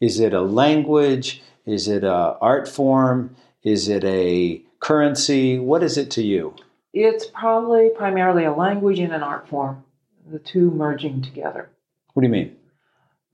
Is 0.00 0.18
it 0.20 0.34
a 0.34 0.40
language? 0.42 1.42
Is 1.66 1.86
it 1.88 2.02
a 2.02 2.36
art 2.40 2.66
form? 2.68 3.36
Is 3.62 3.88
it 3.88 4.04
a 4.04 4.60
currency? 4.80 5.58
What 5.58 5.82
is 5.82 5.96
it 5.96 6.10
to 6.12 6.22
you? 6.22 6.54
It's 6.94 7.26
probably 7.26 7.90
primarily 7.90 8.44
a 8.44 8.52
language 8.52 9.00
and 9.00 9.12
an 9.12 9.22
art 9.22 9.48
form, 9.48 9.82
the 10.30 10.38
two 10.38 10.70
merging 10.70 11.22
together. 11.22 11.68
What 12.12 12.22
do 12.22 12.28
you 12.28 12.32
mean? 12.32 12.56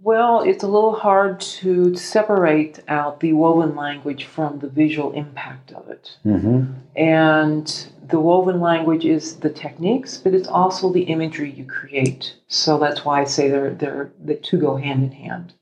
Well, 0.02 0.40
it's 0.40 0.64
a 0.64 0.66
little 0.66 0.94
hard 0.94 1.40
to 1.40 1.94
separate 1.94 2.80
out 2.88 3.20
the 3.20 3.34
woven 3.34 3.76
language 3.76 4.24
from 4.24 4.60
the 4.60 4.68
visual 4.68 5.12
impact 5.12 5.72
of 5.72 5.90
it. 5.90 6.16
Mm-hmm. 6.24 6.72
And 6.96 7.86
the 8.08 8.18
woven 8.18 8.62
language 8.62 9.04
is 9.04 9.36
the 9.36 9.50
techniques, 9.50 10.16
but 10.16 10.32
it's 10.32 10.48
also 10.48 10.90
the 10.90 11.02
imagery 11.02 11.50
you 11.50 11.66
create. 11.66 12.36
So 12.48 12.78
that's 12.78 13.04
why 13.04 13.20
I 13.20 13.24
say 13.24 13.50
they're, 13.50 13.74
they're 13.74 14.10
the 14.24 14.36
two 14.36 14.58
go 14.58 14.76
hand 14.76 15.02
in 15.02 15.12
hand. 15.12 15.52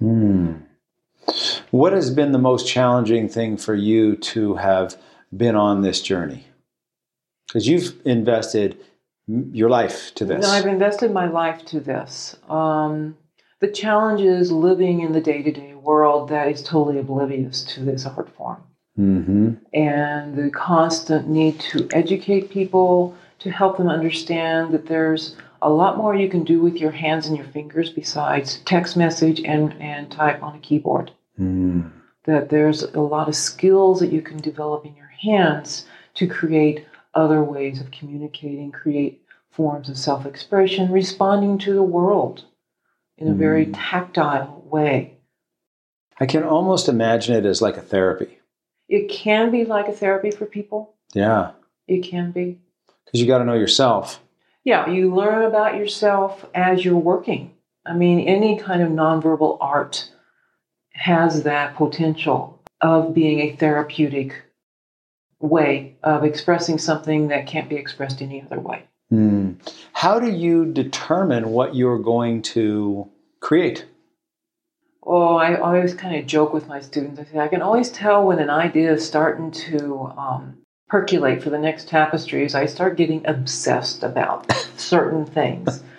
Hmm. 0.00 0.52
What 1.70 1.92
has 1.92 2.10
been 2.10 2.32
the 2.32 2.38
most 2.38 2.66
challenging 2.66 3.28
thing 3.28 3.56
for 3.56 3.76
you 3.76 4.16
to 4.16 4.56
have 4.56 4.96
been 5.36 5.54
on 5.54 5.82
this 5.82 6.00
journey? 6.00 6.46
Because 7.52 7.66
you've 7.68 7.94
invested 8.04 8.78
your 9.26 9.68
life 9.68 10.14
to 10.16 10.24
this. 10.24 10.42
No, 10.42 10.50
I've 10.50 10.66
invested 10.66 11.12
my 11.12 11.26
life 11.26 11.64
to 11.66 11.80
this. 11.80 12.36
Um, 12.48 13.16
the 13.60 13.68
challenge 13.68 14.20
is 14.20 14.50
living 14.50 15.00
in 15.00 15.12
the 15.12 15.20
day 15.20 15.42
to 15.42 15.52
day 15.52 15.74
world 15.74 16.28
that 16.28 16.48
is 16.48 16.62
totally 16.62 16.98
oblivious 16.98 17.62
to 17.64 17.80
this 17.80 18.06
art 18.06 18.28
form. 18.36 18.62
mm-hmm. 18.98 19.52
and 19.72 20.36
the 20.36 20.50
constant 20.50 21.28
need 21.28 21.58
to 21.60 21.88
educate 21.92 22.50
people 22.50 23.16
to 23.38 23.50
help 23.50 23.76
them 23.76 23.88
understand 23.88 24.72
that 24.72 24.86
there's 24.86 25.36
a 25.62 25.70
lot 25.70 25.96
more 25.96 26.14
you 26.14 26.28
can 26.28 26.44
do 26.44 26.60
with 26.60 26.76
your 26.76 26.90
hands 26.90 27.26
and 27.26 27.36
your 27.36 27.46
fingers 27.46 27.90
besides 27.90 28.58
text 28.64 28.96
message 28.96 29.40
and, 29.44 29.74
and 29.80 30.10
type 30.10 30.42
on 30.42 30.56
a 30.56 30.58
keyboard. 30.58 31.10
Mm. 31.38 31.90
That 32.24 32.50
there's 32.50 32.82
a 32.82 33.00
lot 33.00 33.28
of 33.28 33.34
skills 33.34 34.00
that 34.00 34.12
you 34.12 34.22
can 34.22 34.38
develop 34.38 34.84
in 34.84 34.94
your 34.94 35.12
hands 35.22 35.86
to 36.14 36.26
create 36.26 36.86
other 37.14 37.42
ways 37.42 37.80
of 37.80 37.90
communicating, 37.90 38.70
create 38.72 39.22
forms 39.50 39.88
of 39.88 39.98
self 39.98 40.26
expression, 40.26 40.90
responding 40.92 41.58
to 41.58 41.72
the 41.74 41.82
world 41.82 42.44
in 43.18 43.28
a 43.28 43.34
very 43.34 43.66
Mm. 43.66 43.72
tactile 43.74 44.62
way. 44.66 45.16
I 46.18 46.26
can 46.26 46.42
almost 46.42 46.88
imagine 46.88 47.34
it 47.34 47.46
as 47.46 47.60
like 47.62 47.76
a 47.76 47.82
therapy. 47.82 48.38
It 48.88 49.08
can 49.08 49.50
be 49.50 49.64
like 49.64 49.88
a 49.88 49.92
therapy 49.92 50.30
for 50.30 50.46
people. 50.46 50.94
Yeah. 51.14 51.52
It 51.88 52.00
can 52.02 52.30
be. 52.30 52.58
Because 53.04 53.20
you 53.20 53.26
got 53.26 53.38
to 53.38 53.44
know 53.44 53.54
yourself. 53.54 54.22
Yeah, 54.64 54.88
you 54.88 55.14
learn 55.14 55.42
about 55.42 55.76
yourself 55.76 56.44
as 56.54 56.84
you're 56.84 56.96
working. 56.96 57.52
I 57.86 57.94
mean, 57.94 58.20
any 58.20 58.58
kind 58.58 58.82
of 58.82 58.90
nonverbal 58.90 59.56
art 59.60 60.10
has 60.92 61.42
that 61.44 61.74
potential 61.76 62.60
of 62.80 63.14
being 63.14 63.40
a 63.40 63.56
therapeutic 63.56 64.34
way 65.40 65.96
of 66.02 66.24
expressing 66.24 66.78
something 66.78 67.28
that 67.28 67.46
can't 67.46 67.68
be 67.68 67.76
expressed 67.76 68.22
any 68.22 68.42
other 68.42 68.60
way. 68.60 68.84
Hmm. 69.08 69.52
How 69.92 70.20
do 70.20 70.30
you 70.30 70.66
determine 70.66 71.50
what 71.50 71.74
you're 71.74 71.98
going 71.98 72.42
to 72.42 73.08
create? 73.40 73.86
Oh, 75.02 75.36
I 75.36 75.58
always 75.58 75.94
kind 75.94 76.14
of 76.14 76.26
joke 76.26 76.52
with 76.52 76.68
my 76.68 76.80
students. 76.80 77.18
I 77.18 77.24
say, 77.24 77.38
I 77.38 77.48
can 77.48 77.62
always 77.62 77.90
tell 77.90 78.24
when 78.24 78.38
an 78.38 78.50
idea 78.50 78.92
is 78.92 79.04
starting 79.04 79.50
to 79.50 80.12
um, 80.16 80.58
percolate 80.88 81.42
for 81.42 81.50
the 81.50 81.58
next 81.58 81.88
tapestries. 81.88 82.54
I 82.54 82.66
start 82.66 82.96
getting 82.96 83.26
obsessed 83.26 84.02
about 84.02 84.52
certain 84.76 85.26
things. 85.26 85.82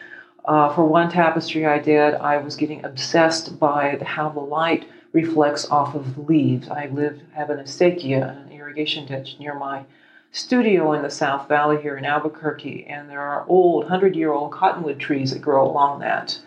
Uh, 0.43 0.73
for 0.73 0.83
one 0.83 1.07
tapestry 1.07 1.67
I 1.67 1.77
did, 1.77 2.15
I 2.15 2.37
was 2.37 2.55
getting 2.55 2.83
obsessed 2.83 3.59
by 3.59 3.99
how 4.03 4.29
the 4.29 4.39
light 4.39 4.87
reflects 5.13 5.69
off 5.69 5.93
of 5.93 6.15
the 6.15 6.21
leaves. 6.21 6.67
I 6.67 6.87
live 6.87 7.21
have 7.33 7.51
an 7.51 7.59
acequia, 7.59 8.50
irrigation 8.71 9.05
ditch 9.05 9.35
near 9.37 9.53
my 9.53 9.83
studio 10.31 10.93
in 10.93 11.01
the 11.01 11.09
South 11.09 11.49
Valley 11.49 11.81
here 11.81 11.97
in 11.97 12.05
Albuquerque, 12.05 12.85
and 12.87 13.09
there 13.09 13.19
are 13.19 13.45
old, 13.49 13.85
hundred-year-old 13.85 14.53
cottonwood 14.53 14.97
trees 14.97 15.33
that 15.33 15.41
grow 15.41 15.69
along 15.69 15.99
that. 15.99 16.39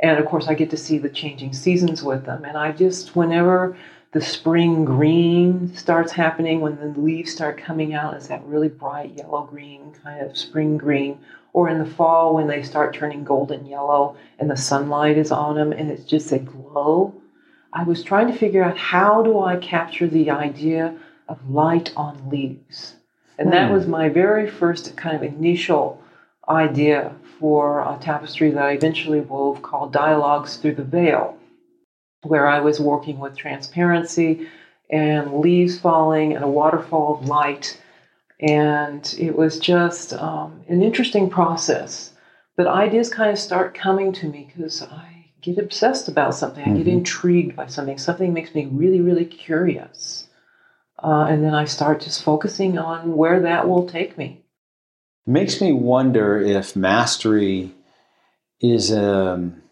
And 0.00 0.18
of 0.18 0.26
course, 0.26 0.48
I 0.48 0.54
get 0.54 0.68
to 0.70 0.76
see 0.76 0.98
the 0.98 1.08
changing 1.08 1.54
seasons 1.54 2.02
with 2.02 2.26
them. 2.26 2.44
And 2.44 2.58
I 2.58 2.72
just, 2.72 3.16
whenever 3.16 3.74
the 4.12 4.20
spring 4.20 4.84
green 4.84 5.74
starts 5.74 6.12
happening, 6.12 6.60
when 6.60 6.76
the 6.76 7.00
leaves 7.00 7.32
start 7.32 7.56
coming 7.56 7.94
out, 7.94 8.14
it's 8.14 8.26
that 8.26 8.44
really 8.44 8.68
bright 8.68 9.16
yellow 9.16 9.44
green 9.44 9.94
kind 10.04 10.20
of 10.20 10.36
spring 10.36 10.76
green. 10.76 11.18
Or 11.54 11.70
in 11.70 11.78
the 11.78 11.90
fall, 11.90 12.34
when 12.34 12.48
they 12.48 12.62
start 12.62 12.94
turning 12.94 13.24
golden 13.24 13.64
yellow 13.64 14.16
and 14.38 14.50
the 14.50 14.56
sunlight 14.56 15.16
is 15.16 15.32
on 15.32 15.54
them 15.54 15.72
and 15.72 15.90
it's 15.90 16.04
just 16.04 16.32
a 16.32 16.38
glow. 16.38 17.14
I 17.72 17.84
was 17.84 18.02
trying 18.02 18.30
to 18.30 18.36
figure 18.36 18.62
out 18.62 18.76
how 18.76 19.22
do 19.22 19.40
I 19.40 19.56
capture 19.56 20.06
the 20.06 20.30
idea 20.30 20.94
of 21.28 21.48
light 21.48 21.92
on 21.96 22.28
leaves. 22.28 22.96
And 23.38 23.52
that 23.52 23.66
Hmm. 23.68 23.72
was 23.72 23.86
my 23.86 24.08
very 24.08 24.46
first 24.46 24.96
kind 24.96 25.16
of 25.16 25.22
initial 25.22 26.00
idea 26.48 27.14
for 27.38 27.80
a 27.80 27.96
tapestry 28.00 28.50
that 28.50 28.62
I 28.62 28.72
eventually 28.72 29.20
wove 29.20 29.62
called 29.62 29.92
Dialogues 29.92 30.56
Through 30.56 30.74
the 30.74 30.84
Veil, 30.84 31.36
where 32.22 32.46
I 32.46 32.60
was 32.60 32.80
working 32.80 33.18
with 33.18 33.36
transparency 33.36 34.46
and 34.90 35.40
leaves 35.40 35.78
falling 35.78 36.34
and 36.34 36.44
a 36.44 36.48
waterfall 36.48 37.14
of 37.14 37.28
light. 37.28 37.80
And 38.40 39.14
it 39.18 39.36
was 39.36 39.58
just 39.58 40.12
um, 40.14 40.60
an 40.68 40.82
interesting 40.82 41.30
process. 41.30 42.12
But 42.56 42.66
ideas 42.66 43.08
kind 43.08 43.30
of 43.30 43.38
start 43.38 43.74
coming 43.74 44.12
to 44.14 44.28
me 44.28 44.50
because 44.54 44.82
I 44.82 45.30
get 45.40 45.58
obsessed 45.58 46.08
about 46.08 46.34
something. 46.34 46.64
I 46.64 46.76
get 46.76 46.86
Mhm. 46.86 46.98
intrigued 46.98 47.56
by 47.56 47.66
something. 47.66 47.98
Something 47.98 48.32
makes 48.32 48.54
me 48.54 48.66
really, 48.66 49.00
really 49.00 49.24
curious. 49.24 50.28
Uh, 51.02 51.26
and 51.28 51.42
then 51.42 51.54
I 51.54 51.64
start 51.64 52.00
just 52.00 52.22
focusing 52.22 52.78
on 52.78 53.16
where 53.16 53.40
that 53.40 53.68
will 53.68 53.88
take 53.88 54.16
me. 54.16 54.44
makes 55.26 55.60
me 55.60 55.72
wonder 55.72 56.40
if 56.40 56.74
mastery 56.76 57.72
is 58.60 58.92
um, 58.92 59.62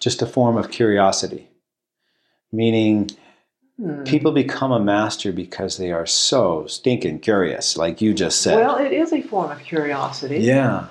just 0.00 0.22
a 0.22 0.26
form 0.26 0.56
of 0.56 0.70
curiosity, 0.70 1.48
meaning 2.52 3.10
Hmm. 3.78 4.04
people 4.04 4.32
become 4.32 4.70
a 4.70 4.78
master 4.78 5.32
because 5.32 5.76
they 5.76 5.90
are 5.90 6.06
so 6.06 6.66
stinking 6.66 7.18
curious, 7.20 7.76
like 7.76 8.00
you 8.00 8.12
just 8.14 8.40
said. 8.40 8.54
Well, 8.56 8.76
it 8.76 8.92
is 8.92 9.12
a 9.12 9.22
form 9.22 9.50
of 9.50 9.60
curiosity, 9.60 10.38
yeah. 10.40 10.88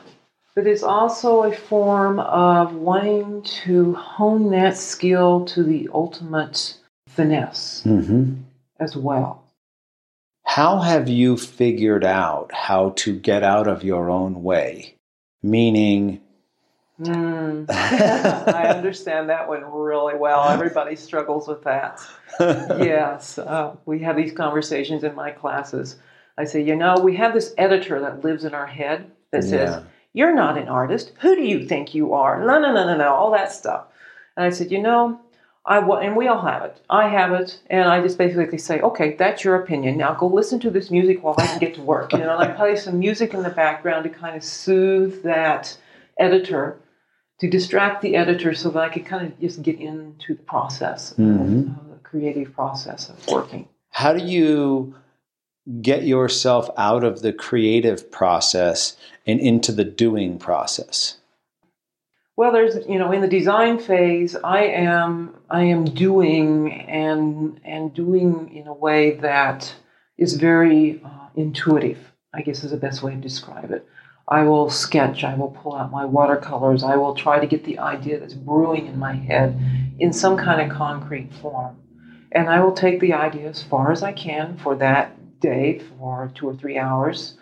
but 0.55 0.67
it's 0.67 0.83
also 0.83 1.43
a 1.43 1.53
form 1.55 2.19
of 2.19 2.73
wanting 2.73 3.43
to 3.63 3.93
hone 3.93 4.49
that 4.51 4.75
skill 4.77 5.45
to 5.45 5.63
the 5.63 5.89
ultimate 5.93 6.77
finesse 7.07 7.83
hmm 7.83 8.33
as 8.79 8.97
well. 8.97 9.40
How 10.43 10.79
have 10.79 11.07
you 11.07 11.37
figured 11.37 12.03
out 12.03 12.51
how 12.53 12.91
to 12.97 13.17
get 13.17 13.43
out 13.43 13.67
of 13.67 13.83
your 13.83 14.09
own 14.09 14.43
way? 14.43 14.95
Meaning, 15.41 16.21
Hmm. 17.03 17.65
I 17.69 18.73
understand 18.75 19.29
that 19.29 19.47
one 19.47 19.63
really 19.63 20.15
well. 20.15 20.49
Everybody 20.49 20.95
struggles 20.95 21.47
with 21.47 21.63
that. 21.63 21.99
yes, 22.39 23.37
uh, 23.37 23.75
we 23.85 23.99
have 23.99 24.15
these 24.15 24.33
conversations 24.33 25.03
in 25.03 25.15
my 25.15 25.31
classes. 25.31 25.97
I 26.37 26.45
say, 26.45 26.61
you 26.61 26.75
know, 26.75 26.95
we 27.03 27.15
have 27.17 27.33
this 27.33 27.53
editor 27.57 27.99
that 28.01 28.23
lives 28.23 28.45
in 28.45 28.53
our 28.53 28.67
head 28.67 29.11
that 29.31 29.43
says, 29.43 29.71
Yeah. 29.71 29.83
You're 30.13 30.35
not 30.35 30.57
an 30.57 30.67
artist. 30.67 31.13
Who 31.21 31.35
do 31.35 31.41
you 31.41 31.65
think 31.65 31.95
you 31.95 32.13
are? 32.13 32.39
No, 32.45 32.59
no, 32.59 32.73
no, 32.73 32.85
no, 32.85 32.97
no, 32.97 33.13
all 33.13 33.31
that 33.31 33.53
stuff. 33.53 33.85
And 34.35 34.45
I 34.45 34.49
said, 34.49 34.71
You 34.71 34.81
know, 34.81 35.19
I 35.65 35.79
wa- 35.79 35.97
and 35.97 36.15
we 36.15 36.27
all 36.27 36.41
have 36.41 36.63
it. 36.63 36.81
I 36.89 37.07
have 37.07 37.31
it, 37.33 37.59
and 37.69 37.83
I 37.87 38.01
just 38.01 38.17
basically 38.17 38.57
say, 38.57 38.81
okay, 38.81 39.15
that's 39.15 39.43
your 39.43 39.55
opinion. 39.55 39.97
Now 39.97 40.13
go 40.15 40.25
listen 40.27 40.59
to 40.61 40.71
this 40.71 40.89
music 40.89 41.23
while 41.23 41.35
I 41.37 41.45
can 41.45 41.59
get 41.59 41.75
to 41.75 41.81
work. 41.81 42.13
You 42.13 42.19
know, 42.19 42.35
and 42.37 42.51
I 42.51 42.55
play 42.55 42.75
some 42.75 42.97
music 42.97 43.33
in 43.35 43.43
the 43.43 43.49
background 43.51 44.03
to 44.05 44.09
kind 44.09 44.35
of 44.35 44.43
soothe 44.43 45.21
that 45.23 45.77
editor, 46.17 46.77
to 47.39 47.49
distract 47.49 48.01
the 48.01 48.15
editor, 48.15 48.55
so 48.55 48.69
that 48.71 48.81
I 48.83 48.89
could 48.89 49.05
kind 49.05 49.25
of 49.27 49.39
just 49.39 49.61
get 49.61 49.79
into 49.79 50.33
the 50.35 50.43
process 50.43 51.13
Mhm. 51.19 51.77
of 51.79 51.89
the 51.89 51.99
creative 52.03 52.53
process 52.53 53.09
of 53.09 53.27
working. 53.27 53.67
How 53.91 54.13
do 54.13 54.23
you 54.25 54.95
get 55.81 56.03
yourself 56.03 56.71
out 56.75 57.03
of 57.03 57.21
the 57.21 57.31
creative 57.33 58.09
process 58.11 58.97
and 59.27 59.39
into 59.39 59.71
the 59.71 59.83
doing 59.83 60.39
process? 60.39 61.17
Well, 62.37 62.51
there's 62.51 62.87
you 62.87 62.97
know 62.97 63.11
in 63.11 63.21
the 63.21 63.27
design 63.27 63.77
phase, 63.77 64.35
I 64.35 64.63
am 64.63 65.35
I 65.49 65.63
am 65.63 65.85
doing 65.85 66.71
and 66.71 67.59
and 67.63 67.93
doing 67.93 68.55
in 68.55 68.67
a 68.67 68.73
way 68.73 69.11
that 69.17 69.75
is 70.17 70.35
very 70.35 71.01
uh, 71.03 71.27
intuitive. 71.35 71.99
I 72.33 72.41
guess 72.41 72.63
is 72.63 72.71
the 72.71 72.77
best 72.77 73.03
way 73.03 73.13
to 73.13 73.17
describe 73.17 73.71
it. 73.71 73.85
I 74.27 74.43
will 74.43 74.69
sketch. 74.69 75.25
I 75.25 75.35
will 75.35 75.49
pull 75.49 75.75
out 75.75 75.91
my 75.91 76.05
watercolors. 76.05 76.83
I 76.83 76.95
will 76.95 77.13
try 77.13 77.39
to 77.39 77.47
get 77.47 77.65
the 77.65 77.79
idea 77.79 78.17
that's 78.17 78.33
brewing 78.33 78.87
in 78.87 78.97
my 78.97 79.13
head 79.13 79.59
in 79.99 80.13
some 80.13 80.37
kind 80.37 80.61
of 80.61 80.75
concrete 80.75 81.33
form, 81.33 81.75
and 82.31 82.49
I 82.49 82.61
will 82.63 82.71
take 82.71 83.01
the 83.01 83.13
idea 83.13 83.49
as 83.49 83.61
far 83.61 83.91
as 83.91 84.03
I 84.03 84.13
can 84.13 84.57
for 84.57 84.75
that 84.77 85.39
day 85.41 85.79
for 85.79 86.31
two 86.33 86.47
or 86.47 86.55
three 86.55 86.77
hours 86.77 87.37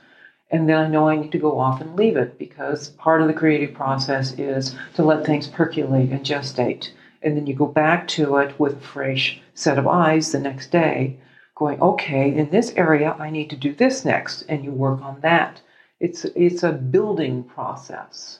and 0.52 0.68
then 0.68 0.78
I 0.78 0.88
know 0.88 1.08
I 1.08 1.16
need 1.16 1.32
to 1.34 1.38
go 1.38 1.60
off 1.60 1.80
and 1.80 1.96
leave 1.96 2.18
it 2.18 2.40
because 2.40 2.90
part 2.92 3.22
of 3.22 3.28
the 3.28 3.34
creative 3.34 3.76
process 3.76 4.34
is 4.40 4.76
to 4.96 5.04
let 5.04 5.26
things 5.26 5.48
percolate 5.48 6.10
and 6.10 6.26
gestate. 6.26 6.90
And 7.22 7.38
then 7.38 7.46
you 7.46 7.54
go 7.54 7.68
back 7.68 8.08
to 8.10 8.38
it 8.38 8.60
with 8.60 8.78
a 8.78 8.80
fresh 8.80 9.40
set 9.54 9.78
of 9.78 9.88
eyes 9.88 10.32
the 10.32 10.40
next 10.40 10.72
day, 10.72 11.20
going, 11.56 11.80
okay, 11.82 12.34
in 12.34 12.50
this 12.50 12.74
area, 12.76 13.16
I 13.20 13.30
need 13.30 13.50
to 13.52 13.56
do 13.56 13.76
this 13.76 14.06
next. 14.06 14.44
And 14.44 14.64
you 14.64 14.72
work 14.72 15.02
on 15.02 15.20
that. 15.22 15.62
It's, 16.00 16.26
it's 16.36 16.64
a 16.64 16.72
building 16.72 17.44
process. 17.44 18.40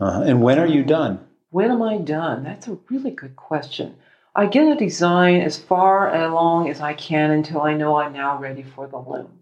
Uh-huh. 0.00 0.22
And 0.22 0.42
when 0.42 0.58
are 0.58 0.66
you 0.66 0.82
done? 0.82 1.20
When 1.50 1.70
am 1.70 1.82
I 1.82 1.98
done? 1.98 2.42
That's 2.42 2.66
a 2.66 2.78
really 2.90 3.12
good 3.12 3.36
question. 3.36 3.94
I 4.34 4.46
get 4.46 4.70
a 4.70 4.76
design 4.76 5.40
as 5.42 5.58
far 5.58 6.14
along 6.14 6.68
as 6.70 6.80
I 6.80 6.94
can 6.94 7.30
until 7.30 7.62
I 7.62 7.74
know 7.74 7.96
I'm 7.96 8.12
now 8.12 8.38
ready 8.38 8.62
for 8.62 8.86
the 8.86 8.98
loom. 8.98 9.35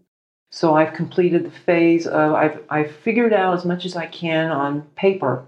So 0.55 0.73
I've 0.73 0.93
completed 0.93 1.43
the 1.43 1.51
phase 1.51 2.07
of 2.07 2.31
I've 2.33 2.63
I've 2.69 2.95
figured 2.95 3.33
out 3.33 3.55
as 3.55 3.65
much 3.65 3.83
as 3.83 3.97
I 3.97 4.05
can 4.05 4.51
on 4.51 4.83
paper. 4.95 5.43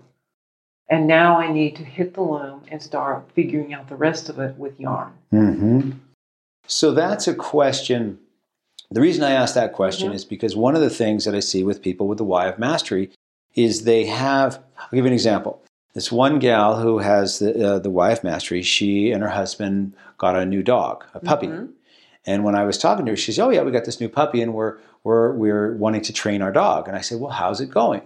And 0.89 1.07
now 1.07 1.39
I 1.39 1.49
need 1.49 1.77
to 1.77 1.83
hit 1.85 2.13
the 2.13 2.21
loom 2.21 2.63
and 2.69 2.81
start 2.81 3.23
figuring 3.33 3.73
out 3.73 3.87
the 3.87 3.95
rest 3.95 4.27
of 4.27 4.37
it 4.37 4.57
with 4.57 4.77
yarn. 4.77 5.13
Mm-hmm. 5.31 5.91
So 6.67 6.91
that's 6.91 7.25
a 7.25 7.33
question. 7.33 8.19
The 8.91 8.99
reason 8.99 9.23
I 9.23 9.31
ask 9.31 9.55
that 9.55 9.71
question 9.71 10.09
mm-hmm. 10.09 10.15
is 10.15 10.25
because 10.25 10.57
one 10.57 10.75
of 10.75 10.81
the 10.81 10.89
things 10.89 11.23
that 11.23 11.33
I 11.33 11.39
see 11.39 11.63
with 11.63 11.81
people 11.81 12.09
with 12.09 12.17
the 12.17 12.25
Why 12.25 12.47
of 12.47 12.59
Mastery 12.59 13.09
is 13.55 13.85
they 13.85 14.07
have. 14.07 14.61
I'll 14.77 14.89
give 14.91 15.05
you 15.05 15.07
an 15.07 15.13
example. 15.13 15.63
This 15.93 16.11
one 16.11 16.37
gal 16.37 16.81
who 16.81 16.99
has 16.99 17.39
the 17.39 17.75
uh, 17.75 17.79
the 17.79 17.89
Why 17.89 18.11
of 18.11 18.25
Mastery, 18.25 18.61
she 18.61 19.11
and 19.11 19.23
her 19.23 19.29
husband 19.29 19.95
got 20.17 20.35
a 20.35 20.45
new 20.45 20.61
dog, 20.61 21.05
a 21.13 21.21
puppy. 21.21 21.47
Mm-hmm. 21.47 21.71
And 22.27 22.43
when 22.43 22.55
I 22.55 22.65
was 22.65 22.77
talking 22.77 23.05
to 23.05 23.13
her, 23.13 23.15
she 23.15 23.31
said, 23.31 23.45
"Oh 23.45 23.49
yeah, 23.49 23.63
we 23.63 23.71
got 23.71 23.85
this 23.85 24.01
new 24.01 24.09
puppy, 24.09 24.41
and 24.41 24.53
we're 24.53 24.77
we're 25.03 25.31
we're 25.31 25.73
wanting 25.77 26.01
to 26.01 26.13
train 26.13 26.41
our 26.41 26.51
dog." 26.51 26.87
And 26.87 26.97
I 26.97 27.01
said, 27.01 27.21
"Well, 27.21 27.31
how's 27.31 27.61
it 27.61 27.71
going?" 27.71 28.01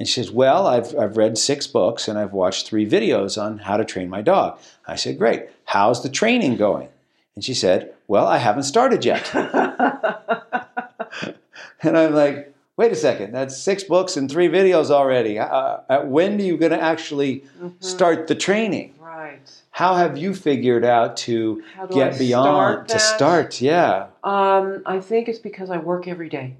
And 0.00 0.08
she 0.08 0.14
says, 0.14 0.32
"Well, 0.32 0.66
I've 0.66 0.98
I've 0.98 1.16
read 1.16 1.38
six 1.38 1.68
books 1.68 2.08
and 2.08 2.18
I've 2.18 2.32
watched 2.32 2.66
three 2.66 2.86
videos 2.86 3.40
on 3.40 3.58
how 3.58 3.76
to 3.76 3.84
train 3.84 4.10
my 4.10 4.22
dog." 4.22 4.58
I 4.88 4.96
said, 4.96 5.18
"Great. 5.18 5.46
How's 5.66 6.02
the 6.02 6.08
training 6.08 6.56
going?" 6.56 6.88
And 7.36 7.44
she 7.44 7.54
said, 7.54 7.94
"Well, 8.08 8.26
I 8.26 8.38
haven't 8.38 8.64
started 8.64 9.04
yet." 9.04 9.32
and 11.82 11.96
I'm 11.96 12.12
like, 12.12 12.52
"Wait 12.76 12.90
a 12.90 12.96
second. 12.96 13.32
That's 13.32 13.56
six 13.56 13.84
books 13.84 14.16
and 14.16 14.28
three 14.28 14.48
videos 14.48 14.90
already. 14.90 15.38
Uh, 15.38 15.78
uh 15.88 16.00
when 16.00 16.40
are 16.40 16.44
you 16.44 16.56
going 16.56 16.72
to 16.72 16.82
actually 16.82 17.44
mm-hmm. 17.60 17.68
start 17.78 18.26
the 18.26 18.34
training?" 18.34 18.96
Right. 18.98 19.59
How 19.80 19.94
have 19.94 20.18
you 20.18 20.34
figured 20.34 20.84
out 20.84 21.16
to 21.28 21.62
get 21.90 22.12
I 22.12 22.18
beyond 22.18 22.88
to 22.88 22.98
start? 22.98 23.62
Yeah. 23.62 24.08
Um, 24.22 24.82
I 24.84 25.00
think 25.00 25.26
it's 25.26 25.38
because 25.38 25.70
I 25.70 25.78
work 25.78 26.06
every 26.06 26.28
day. 26.28 26.58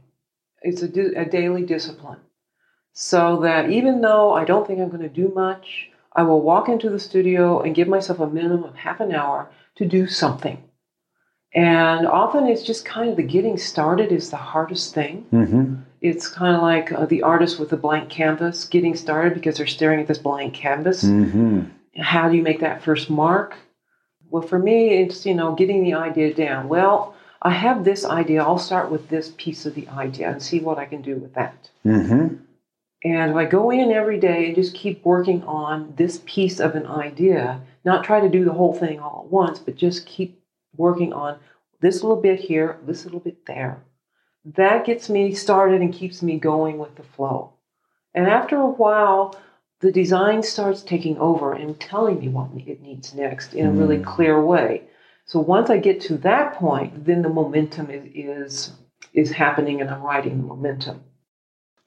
It's 0.62 0.80
a, 0.80 0.88
di- 0.88 1.14
a 1.14 1.26
daily 1.26 1.66
discipline. 1.66 2.16
So 2.94 3.40
that 3.42 3.68
even 3.68 4.00
though 4.00 4.33
I 4.33 4.46
don't 4.46 4.66
think 4.66 4.80
I'm 4.80 4.88
going 4.88 5.02
to 5.02 5.11
do 5.11 5.30
much, 5.35 5.90
I 6.14 6.22
will 6.22 6.40
walk 6.40 6.70
into 6.70 6.88
the 6.88 6.98
studio 6.98 7.61
and 7.61 7.74
give 7.74 7.88
myself 7.88 8.20
a 8.20 8.26
minimum 8.26 8.64
of 8.64 8.74
half 8.74 9.00
an 9.00 9.12
hour 9.12 9.50
to 9.74 9.85
do 9.85 10.06
something. 10.06 10.56
And 11.54 12.06
often 12.06 12.46
it's 12.46 12.62
just 12.62 12.87
kind 12.87 13.11
of 13.11 13.16
the 13.16 13.22
getting 13.22 13.59
started 13.59 14.12
is 14.12 14.30
the 14.30 14.38
hardest 14.38 14.94
thing. 14.94 15.26
Mm-hmm. 15.30 15.74
It's 16.00 16.26
kind 16.26 16.56
of 16.56 16.62
like 16.62 16.90
uh, 16.90 17.04
the 17.04 17.22
artist 17.22 17.61
with 17.61 17.70
a 17.74 17.76
blank 17.76 18.09
canvas 18.09 18.64
getting 18.64 18.96
started 18.96 19.35
because 19.35 19.59
they're 19.59 19.66
staring 19.66 20.00
at 20.00 20.06
this 20.06 20.16
blank 20.16 20.54
canvas. 20.54 21.04
Mm-hmm 21.04 21.76
how 21.96 22.29
do 22.29 22.37
you 22.37 22.42
make 22.42 22.61
that 22.61 22.83
first 22.83 23.11
mark? 23.11 23.55
Well, 24.31 24.42
for 24.42 24.59
me, 24.59 25.03
it's, 25.03 25.26
you 25.26 25.35
know, 25.35 25.55
getting 25.55 25.83
the 25.83 25.94
idea 25.94 26.33
down. 26.33 26.68
Well, 26.68 27.14
I 27.42 27.50
have 27.50 27.85
this 27.85 28.05
idea. 28.05 28.42
I'll 28.42 28.59
start 28.59 28.90
with 28.90 29.09
this 29.09 29.33
piece 29.37 29.66
of 29.66 29.74
the 29.74 29.88
idea 29.88 30.31
and 30.31 30.42
see 30.42 30.61
what 30.61 30.79
I 30.79 30.85
can 30.85 31.03
do 31.03 31.16
with 31.16 31.35
that. 31.35 31.70
Mm-hmm. 31.85 32.37
And 33.03 33.31
if 33.31 33.37
I 33.37 33.46
go 33.46 33.70
in 33.70 33.92
every 33.92 34.20
day 34.20 34.46
and 34.46 34.55
just 34.55 34.74
keep 34.74 35.05
working 35.05 35.42
on 35.44 35.94
this 35.96 36.20
piece 36.26 36.61
of 36.61 36.74
an 36.74 36.87
idea, 36.87 37.62
not 37.85 38.05
try 38.05 38.20
to 38.20 38.29
do 38.29 38.44
the 38.44 38.53
whole 38.53 38.74
thing 38.74 39.00
all 39.00 39.22
at 39.24 39.33
once, 39.33 39.59
but 39.59 39.74
just 39.74 40.07
keep 40.07 40.38
working 40.76 41.12
on 41.12 41.38
this 41.81 42.03
little 42.03 42.20
bit 42.20 42.38
here, 42.38 42.79
this 42.87 43.05
little 43.05 43.20
bit 43.20 43.46
there. 43.46 43.83
That 44.44 44.85
gets 44.85 45.09
me 45.09 45.35
started 45.35 45.81
and 45.81 45.92
keeps 45.92 46.22
me 46.22 46.38
going 46.38 46.79
with 46.79 46.94
the 46.96 47.03
flow. 47.03 47.55
And 48.14 48.26
after 48.26 48.57
a 48.57 48.68
while, 48.68 49.35
the 49.81 49.90
design 49.90 50.43
starts 50.43 50.83
taking 50.83 51.19
over 51.19 51.53
and 51.53 51.81
telling 51.81 52.21
me 52.21 52.29
what 52.29 52.51
it 52.55 52.83
needs 52.83 53.14
next 53.14 53.55
in 53.55 53.66
a 53.66 53.73
really 53.73 53.99
mm. 53.99 54.05
clear 54.05 54.43
way. 54.43 54.83
So 55.25 55.40
once 55.40 55.71
I 55.71 55.79
get 55.79 56.01
to 56.03 56.16
that 56.19 56.55
point, 56.55 57.07
then 57.07 57.23
the 57.23 57.29
momentum 57.29 57.90
is, 57.90 58.05
is 58.14 58.73
is 59.12 59.31
happening 59.33 59.81
and 59.81 59.90
I'm 59.90 60.03
riding 60.03 60.38
the 60.38 60.47
momentum. 60.47 61.03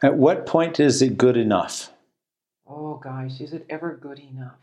At 0.01 0.15
what 0.15 0.45
point 0.45 0.79
is 0.79 1.01
it 1.01 1.17
good 1.17 1.37
enough? 1.37 1.91
Oh 2.67 2.95
gosh, 2.95 3.39
is 3.39 3.53
it 3.53 3.65
ever 3.69 3.95
good 3.95 4.19
enough? 4.19 4.57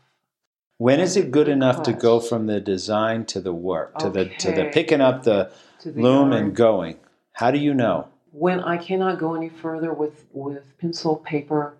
When 0.77 0.99
is 0.99 1.15
it 1.15 1.31
good 1.31 1.47
enough 1.47 1.83
to 1.83 1.93
go 1.93 2.19
from 2.19 2.47
the 2.47 2.59
design 2.59 3.25
to 3.25 3.39
the 3.39 3.53
work, 3.53 3.97
to 3.99 4.07
okay. 4.07 4.23
the 4.23 4.35
to 4.37 4.51
the 4.51 4.65
picking 4.73 5.01
up 5.01 5.23
the, 5.23 5.51
the 5.83 5.91
loom 5.91 6.31
yarn. 6.31 6.33
and 6.33 6.55
going? 6.55 6.97
How 7.33 7.51
do 7.51 7.59
you 7.59 7.73
know? 7.73 8.07
When 8.31 8.59
I 8.59 8.77
cannot 8.77 9.19
go 9.19 9.35
any 9.35 9.49
further 9.49 9.93
with 9.93 10.25
with 10.33 10.63
pencil, 10.79 11.17
paper, 11.17 11.77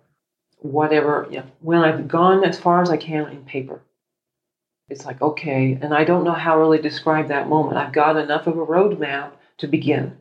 whatever, 0.62 1.26
yeah, 1.30 1.42
when 1.60 1.78
I've 1.80 2.08
gone 2.08 2.44
as 2.44 2.58
far 2.58 2.82
as 2.82 2.90
I 2.90 2.96
can 2.96 3.28
in 3.28 3.44
paper. 3.44 3.82
It's 4.88 5.04
like, 5.06 5.22
okay, 5.22 5.78
and 5.80 5.94
I 5.94 6.04
don't 6.04 6.24
know 6.24 6.32
how 6.32 6.58
really 6.58 6.80
describe 6.80 7.28
that 7.28 7.48
moment. 7.48 7.78
I've 7.78 7.92
got 7.92 8.16
enough 8.16 8.46
of 8.46 8.58
a 8.58 8.66
roadmap 8.66 9.32
to 9.58 9.66
begin. 9.66 10.16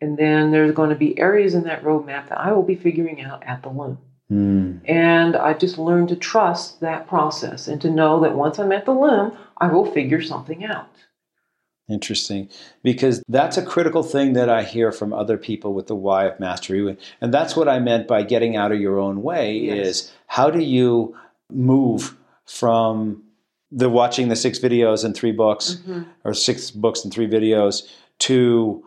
And 0.00 0.18
then 0.18 0.50
there's 0.50 0.74
going 0.74 0.90
to 0.90 0.96
be 0.96 1.18
areas 1.18 1.54
in 1.54 1.64
that 1.64 1.84
roadmap 1.84 2.28
that 2.28 2.40
I 2.40 2.52
will 2.52 2.62
be 2.62 2.74
figuring 2.74 3.22
out 3.22 3.42
at 3.44 3.62
the 3.62 3.68
loom. 3.68 3.98
Mm. 4.30 4.80
And 4.88 5.36
I've 5.36 5.58
just 5.58 5.78
learned 5.78 6.08
to 6.08 6.16
trust 6.16 6.80
that 6.80 7.06
process 7.06 7.68
and 7.68 7.80
to 7.82 7.90
know 7.90 8.20
that 8.20 8.34
once 8.34 8.58
I'm 8.58 8.72
at 8.72 8.84
the 8.84 8.92
loom, 8.92 9.36
I 9.58 9.68
will 9.68 9.90
figure 9.90 10.20
something 10.20 10.64
out. 10.64 10.90
Interesting. 11.88 12.48
Because 12.82 13.22
that's 13.28 13.56
a 13.56 13.64
critical 13.64 14.02
thing 14.02 14.32
that 14.34 14.48
I 14.48 14.62
hear 14.62 14.90
from 14.90 15.12
other 15.12 15.36
people 15.36 15.74
with 15.74 15.86
the 15.86 15.94
Why 15.94 16.24
of 16.24 16.40
mastery. 16.40 16.96
And 17.20 17.34
that's 17.34 17.56
what 17.56 17.68
I 17.68 17.78
meant 17.78 18.08
by 18.08 18.22
getting 18.22 18.56
out 18.56 18.72
of 18.72 18.80
your 18.80 18.98
own 18.98 19.22
way 19.22 19.58
yes. 19.58 19.86
is 19.86 20.12
how 20.26 20.50
do 20.50 20.60
you 20.60 21.16
move 21.50 22.16
from 22.46 23.22
the 23.70 23.90
watching 23.90 24.28
the 24.28 24.36
six 24.36 24.58
videos 24.58 25.04
and 25.04 25.14
three 25.14 25.32
books 25.32 25.74
mm-hmm. 25.74 26.02
or 26.24 26.32
six 26.32 26.70
books 26.70 27.04
and 27.04 27.12
three 27.12 27.26
videos 27.26 27.82
to 28.20 28.84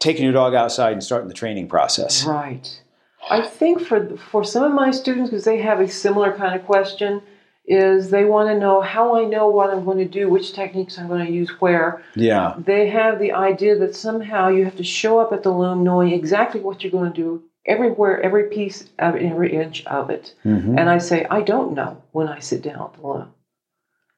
taking 0.00 0.24
your 0.24 0.32
dog 0.32 0.54
outside 0.54 0.92
and 0.92 1.04
starting 1.04 1.28
the 1.28 1.34
training 1.34 1.68
process. 1.68 2.24
Right. 2.24 2.82
I 3.30 3.46
think 3.46 3.82
for 3.82 4.16
for 4.16 4.42
some 4.42 4.64
of 4.64 4.72
my 4.72 4.90
students 4.90 5.30
because 5.30 5.44
they 5.44 5.60
have 5.60 5.80
a 5.80 5.88
similar 5.88 6.34
kind 6.36 6.58
of 6.58 6.66
question, 6.66 7.22
is 7.70 8.10
they 8.10 8.24
want 8.24 8.48
to 8.48 8.58
know 8.58 8.80
how 8.80 9.14
I 9.14 9.24
know 9.24 9.46
what 9.46 9.70
I'm 9.70 9.84
going 9.84 9.98
to 9.98 10.04
do, 10.04 10.28
which 10.28 10.52
techniques 10.52 10.98
I'm 10.98 11.06
going 11.06 11.24
to 11.24 11.32
use 11.32 11.48
where. 11.60 12.02
Yeah. 12.16 12.56
They 12.58 12.88
have 12.88 13.20
the 13.20 13.30
idea 13.30 13.78
that 13.78 13.94
somehow 13.94 14.48
you 14.48 14.64
have 14.64 14.76
to 14.76 14.82
show 14.82 15.20
up 15.20 15.32
at 15.32 15.44
the 15.44 15.52
loom 15.52 15.84
knowing 15.84 16.12
exactly 16.12 16.60
what 16.60 16.82
you're 16.82 16.90
going 16.90 17.12
to 17.12 17.16
do 17.16 17.44
everywhere, 17.64 18.20
every 18.22 18.48
piece 18.48 18.82
of 18.98 19.14
every 19.14 19.54
inch 19.54 19.86
of 19.86 20.10
it. 20.10 20.34
Mm-hmm. 20.44 20.76
And 20.76 20.90
I 20.90 20.98
say, 20.98 21.26
I 21.30 21.42
don't 21.42 21.74
know 21.74 22.02
when 22.10 22.26
I 22.26 22.40
sit 22.40 22.60
down 22.60 22.90
at 22.92 23.00
the 23.00 23.06
loom. 23.06 23.32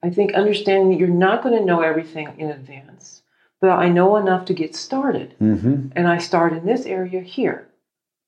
I 0.03 0.09
think 0.09 0.33
understanding 0.33 0.89
that 0.89 0.99
you're 0.99 1.09
not 1.09 1.43
going 1.43 1.57
to 1.57 1.65
know 1.65 1.83
everything 1.83 2.33
in 2.39 2.51
advance, 2.51 3.23
but 3.61 3.69
I 3.69 3.91
know 3.91 4.17
enough 4.17 4.47
to 4.47 4.55
get 4.55 4.75
started. 4.75 5.35
Mm-hmm. 5.39 5.89
And 5.95 6.09
I 6.09 6.17
start 6.17 6.55
in 6.55 6.65
this 6.65 6.87
area 6.87 7.21
here. 7.21 7.69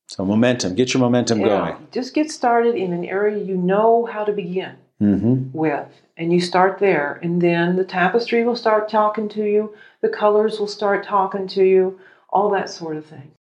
So 0.08 0.22
momentum, 0.26 0.74
get 0.74 0.92
your 0.92 1.00
momentum 1.00 1.40
yeah, 1.40 1.46
going. 1.46 1.88
Just 1.92 2.12
get 2.12 2.30
started 2.30 2.74
in 2.74 2.92
an 2.92 3.06
area 3.06 3.42
you 3.42 3.56
know 3.56 4.04
how 4.04 4.22
to 4.22 4.32
begin 4.32 4.76
mm-hmm. 5.04 5.56
with. 5.56 5.88
And 6.16 6.32
you 6.32 6.40
start 6.40 6.78
there, 6.78 7.18
and 7.22 7.42
then 7.42 7.76
the 7.76 7.84
tapestry 7.84 8.44
will 8.44 8.56
start 8.56 8.88
talking 8.88 9.28
to 9.30 9.44
you, 9.44 9.74
the 10.00 10.08
colors 10.08 10.60
will 10.60 10.68
start 10.68 11.04
talking 11.04 11.48
to 11.48 11.64
you, 11.64 11.98
all 12.28 12.50
that 12.50 12.70
sort 12.70 12.96
of 12.96 13.06
thing. 13.06 13.32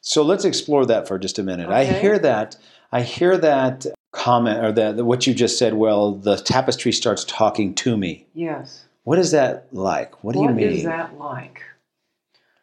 So 0.00 0.22
let's 0.22 0.44
explore 0.44 0.84
that 0.86 1.06
for 1.06 1.18
just 1.18 1.38
a 1.38 1.42
minute. 1.42 1.66
Okay. 1.66 1.74
I 1.74 1.84
hear 1.84 2.18
that. 2.18 2.56
I 2.90 3.02
hear 3.02 3.38
that 3.38 3.86
comment 4.12 4.64
or 4.64 4.72
that 4.72 5.04
what 5.04 5.26
you 5.26 5.34
just 5.34 5.58
said. 5.58 5.74
Well, 5.74 6.12
the 6.12 6.36
tapestry 6.36 6.92
starts 6.92 7.24
talking 7.24 7.74
to 7.76 7.96
me. 7.96 8.26
Yes. 8.34 8.84
What 9.04 9.18
is 9.18 9.30
that 9.30 9.68
like? 9.72 10.22
What 10.24 10.34
do 10.34 10.42
you 10.42 10.48
mean? 10.48 10.68
is 10.68 10.84
that 10.84 11.18
like? 11.18 11.62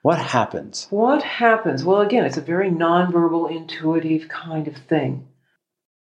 What 0.01 0.19
happens? 0.19 0.87
What 0.89 1.23
happens? 1.23 1.83
Well, 1.83 2.01
again, 2.01 2.25
it's 2.25 2.37
a 2.37 2.41
very 2.41 2.69
nonverbal, 2.69 3.51
intuitive 3.51 4.29
kind 4.29 4.67
of 4.67 4.77
thing. 4.77 5.27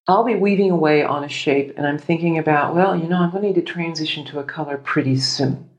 I'll 0.09 0.23
be 0.23 0.35
weaving 0.35 0.71
away 0.71 1.03
on 1.03 1.25
a 1.25 1.29
shape 1.29 1.73
and 1.75 1.85
I'm 1.85 1.97
thinking 1.97 2.37
about, 2.37 2.73
well, 2.73 2.95
you 2.95 3.09
know, 3.09 3.17
I'm 3.17 3.31
going 3.31 3.41
to 3.41 3.47
need 3.49 3.55
to 3.55 3.61
transition 3.61 4.23
to 4.25 4.39
a 4.39 4.43
color 4.43 4.77
pretty 4.77 5.17
soon. 5.17 5.69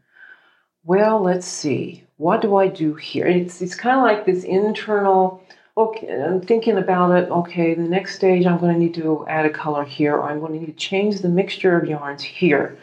Well, 0.85 1.23
let's 1.23 1.47
see. 1.47 2.05
What 2.19 2.43
do 2.43 2.57
I 2.57 2.69
do 2.69 2.95
here? 2.95 3.27
It's, 3.27 3.63
it's 3.63 3.75
kind 3.75 3.97
of 3.97 4.03
like 4.03 4.27
this 4.27 4.45
internal, 4.45 5.43
okay, 5.79 6.23
I'm 6.23 6.43
thinking 6.43 6.77
about 6.77 7.13
it. 7.13 7.31
Okay, 7.31 7.73
the 7.75 7.83
next 7.83 8.17
stage, 8.17 8.45
I'm 8.45 8.59
going 8.59 8.75
to 8.75 8.79
need 8.79 8.95
to 8.95 9.27
add 9.29 9.47
a 9.47 9.51
color 9.51 9.85
here, 9.85 10.17
or 10.17 10.25
I'm 10.25 10.41
going 10.41 10.53
to 10.53 10.59
need 10.59 10.67
to 10.67 10.73
change 10.73 11.21
the 11.21 11.29
mixture 11.29 11.79
of 11.79 11.89
yarns 11.89 12.23
here. 12.23 12.77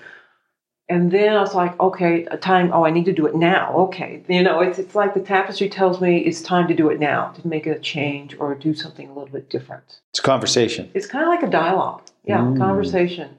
And 0.87 1.11
then 1.11 1.35
I 1.35 1.41
was 1.41 1.55
like, 1.55 1.79
okay, 1.79 2.25
a 2.25 2.37
time, 2.37 2.69
oh, 2.71 2.85
I 2.85 2.91
need 2.91 3.05
to 3.05 3.13
do 3.13 3.25
it 3.25 3.35
now. 3.35 3.73
Okay. 3.75 4.21
You 4.27 4.43
know, 4.43 4.59
it's, 4.59 4.77
it's 4.77 4.93
like 4.93 5.15
the 5.15 5.19
tapestry 5.19 5.67
tells 5.67 5.99
me 5.99 6.19
it's 6.19 6.41
time 6.41 6.67
to 6.67 6.75
do 6.75 6.89
it 6.89 6.99
now, 6.99 7.29
to 7.29 7.47
make 7.47 7.65
a 7.65 7.79
change 7.79 8.35
or 8.39 8.53
do 8.53 8.75
something 8.75 9.09
a 9.09 9.13
little 9.13 9.29
bit 9.33 9.49
different. 9.49 10.01
It's 10.11 10.19
a 10.19 10.23
conversation. 10.23 10.91
It's 10.93 11.07
kind 11.07 11.23
of 11.23 11.29
like 11.29 11.41
a 11.43 11.49
dialogue. 11.49 12.03
Yeah, 12.23 12.41
Mm. 12.41 12.57
conversation. 12.57 13.37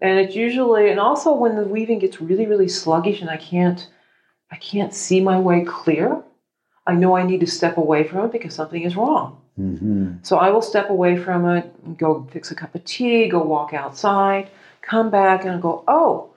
And 0.00 0.18
it's 0.18 0.34
usually, 0.34 0.90
and 0.90 0.98
also 0.98 1.32
when 1.34 1.56
the 1.56 1.62
weaving 1.62 1.98
gets 2.00 2.20
really, 2.20 2.46
really 2.46 2.68
sluggish 2.68 3.20
and 3.20 3.30
I 3.30 3.36
can't, 3.36 3.88
I 4.50 4.56
can't 4.56 4.92
see 4.94 5.20
my 5.20 5.38
way 5.38 5.62
clear, 5.64 6.22
I 6.86 6.94
know 6.94 7.16
I 7.16 7.22
need 7.24 7.40
to 7.40 7.46
step 7.46 7.76
away 7.76 8.02
from 8.04 8.24
it 8.24 8.32
because 8.32 8.54
something 8.54 8.82
is 8.82 8.96
wrong. 8.96 9.40
hmm 9.56 10.14
So 10.22 10.38
I 10.38 10.50
will 10.50 10.62
step 10.62 10.90
away 10.90 11.16
from 11.16 11.48
it, 11.48 11.96
go 11.98 12.26
fix 12.32 12.50
a 12.50 12.54
cup 12.56 12.74
of 12.74 12.84
tea, 12.84 13.28
go 13.28 13.42
walk 13.42 13.74
outside, 13.74 14.50
come 14.80 15.10
back 15.10 15.44
and 15.44 15.60
go, 15.62 15.84
oh, 15.86 16.29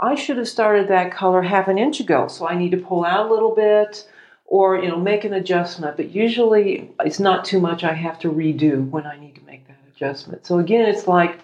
I 0.00 0.14
should 0.14 0.36
have 0.38 0.48
started 0.48 0.88
that 0.88 1.12
color 1.12 1.42
half 1.42 1.68
an 1.68 1.78
inch 1.78 2.00
ago. 2.00 2.28
So 2.28 2.48
I 2.48 2.56
need 2.56 2.70
to 2.70 2.76
pull 2.76 3.04
out 3.04 3.26
a 3.26 3.32
little 3.32 3.54
bit 3.54 4.08
or, 4.46 4.78
you 4.78 4.88
know, 4.88 4.98
make 4.98 5.24
an 5.24 5.34
adjustment. 5.34 5.96
But 5.96 6.10
usually 6.10 6.90
it's 7.00 7.20
not 7.20 7.44
too 7.44 7.60
much 7.60 7.84
I 7.84 7.92
have 7.92 8.18
to 8.20 8.30
redo 8.30 8.88
when 8.90 9.06
I 9.06 9.18
need 9.18 9.36
to 9.36 9.44
make 9.44 9.66
that 9.68 9.78
adjustment. 9.94 10.46
So 10.46 10.58
again, 10.58 10.88
it's 10.88 11.06
like 11.06 11.40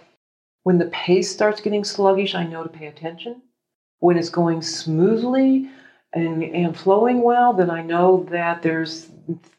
when 0.64 0.78
the 0.78 0.86
pace 0.86 1.30
starts 1.30 1.61
getting 1.61 1.84
sluggish, 1.84 2.34
I 2.34 2.44
know 2.44 2.62
to 2.62 2.68
pay 2.68 2.86
attention. 2.86 3.42
When 4.01 4.16
it's 4.16 4.30
going 4.30 4.62
smoothly 4.62 5.68
and, 6.12 6.42
and 6.42 6.76
flowing 6.76 7.22
well, 7.22 7.53
then 7.53 7.70
I 7.70 7.82
know 7.82 8.26
that 8.30 8.62
there's 8.62 9.11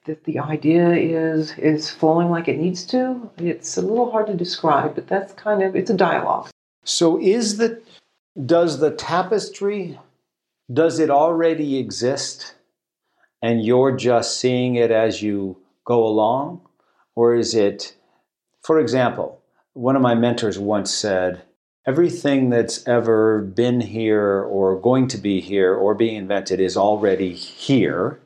that 0.06 0.24
the 0.26 0.40
idea 0.40 0.90
is 0.90 1.58
is 1.58 1.90
flowing 1.90 2.30
like 2.30 2.48
it 2.48 2.58
needs 2.58 2.86
to. 2.88 3.30
It's 3.38 3.78
a 3.78 3.82
little 3.82 4.12
hard 4.12 4.28
to 4.28 4.34
describe, 4.34 4.96
but 4.96 5.08
that's 5.08 5.32
kind 5.34 5.62
of 5.62 5.76
it's 5.76 5.90
a 5.90 5.96
dialogue. 5.96 6.50
So 6.84 7.20
is 7.20 7.58
the 7.58 7.82
does 8.46 8.80
the 8.80 8.92
tapestry 8.92 10.00
does 10.72 11.00
it 11.00 11.10
already 11.10 11.78
exist 11.78 12.56
and 13.42 13.64
you're 13.64 13.96
just 13.96 14.40
seeing 14.40 14.76
it 14.76 14.90
as 14.90 15.22
you 15.22 15.58
go 15.84 16.06
along? 16.06 16.62
Or 17.16 17.36
is 17.36 17.54
it 17.54 17.96
for 18.62 18.80
example 18.80 19.42
one 19.74 19.96
of 19.96 20.02
my 20.02 20.16
mentors 20.16 20.60
once 20.60 20.94
said 20.94 21.42
everything 21.86 22.50
that's 22.50 22.88
ever 22.88 23.42
been 23.42 23.82
here 23.82 24.42
or 24.42 24.80
going 24.80 25.08
to 25.08 25.18
be 25.18 25.42
here 25.42 25.74
or 25.74 25.96
being 25.96 26.16
invented 26.16 26.60
is 26.60 26.78
already 26.78 27.34
here. 27.34 28.20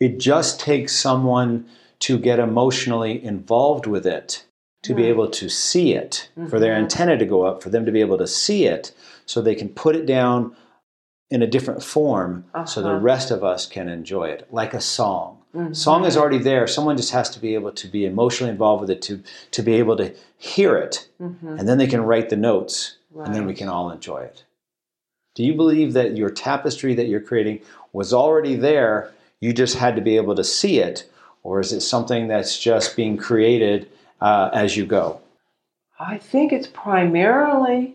It 0.00 0.18
just 0.18 0.60
takes 0.60 0.94
someone 0.94 1.66
to 2.00 2.18
get 2.18 2.38
emotionally 2.38 3.22
involved 3.22 3.86
with 3.86 4.06
it 4.06 4.44
to 4.82 4.94
be 4.94 5.04
able 5.06 5.28
to 5.28 5.48
see 5.48 5.94
it, 5.94 6.28
for 6.48 6.58
their 6.60 6.74
Mhm. 6.74 6.78
antenna 6.82 7.16
to 7.18 7.26
go 7.26 7.42
up, 7.42 7.62
for 7.62 7.70
them 7.70 7.84
to 7.84 7.92
be 7.92 8.00
able 8.00 8.18
to 8.18 8.26
see 8.26 8.66
it, 8.66 8.92
so 9.26 9.40
they 9.40 9.54
can 9.54 9.68
put 9.68 9.96
it 9.96 10.06
down 10.06 10.54
in 11.30 11.42
a 11.42 11.46
different 11.46 11.82
form 11.82 12.44
so 12.64 12.80
the 12.80 12.88
Uh-huh. 12.88 12.98
rest 13.00 13.30
of 13.30 13.44
us 13.44 13.66
can 13.66 13.88
enjoy 13.88 14.28
it, 14.28 14.46
like 14.50 14.72
a 14.72 14.80
song. 14.80 15.38
Mhm. 15.54 15.74
Song 15.76 16.04
is 16.04 16.16
already 16.16 16.38
there. 16.38 16.66
Someone 16.66 16.96
just 16.96 17.10
has 17.12 17.28
to 17.30 17.40
be 17.40 17.54
able 17.54 17.72
to 17.72 17.88
be 17.88 18.06
emotionally 18.06 18.50
involved 18.50 18.80
with 18.82 18.90
it 18.90 19.02
to, 19.02 19.20
to 19.50 19.62
be 19.62 19.74
able 19.74 19.96
to 19.96 20.12
hear 20.38 20.76
it, 20.76 21.08
Mhm. 21.20 21.58
and 21.58 21.68
then 21.68 21.78
they 21.78 21.86
can 21.86 22.04
write 22.04 22.28
the 22.28 22.36
notes, 22.36 22.96
and 23.24 23.34
then 23.34 23.46
we 23.46 23.54
can 23.54 23.68
all 23.68 23.90
enjoy 23.90 24.20
it. 24.20 24.44
Do 25.34 25.44
you 25.44 25.54
believe 25.54 25.92
that 25.92 26.16
your 26.16 26.30
tapestry 26.30 26.94
that 26.94 27.08
you're 27.08 27.20
creating 27.20 27.60
was 27.92 28.12
already 28.14 28.54
there? 28.54 29.10
You 29.40 29.52
just 29.52 29.76
had 29.76 29.96
to 29.96 30.02
be 30.02 30.16
able 30.16 30.34
to 30.36 30.44
see 30.44 30.78
it, 30.78 31.04
or 31.42 31.60
is 31.60 31.72
it 31.72 31.80
something 31.80 32.28
that's 32.28 32.58
just 32.58 32.96
being 32.96 33.16
created 33.16 33.88
uh, 34.20 34.50
as 34.52 34.76
you 34.76 34.86
go? 34.86 35.20
I 35.98 36.18
think 36.18 36.52
it's 36.52 36.68
primarily 36.68 37.94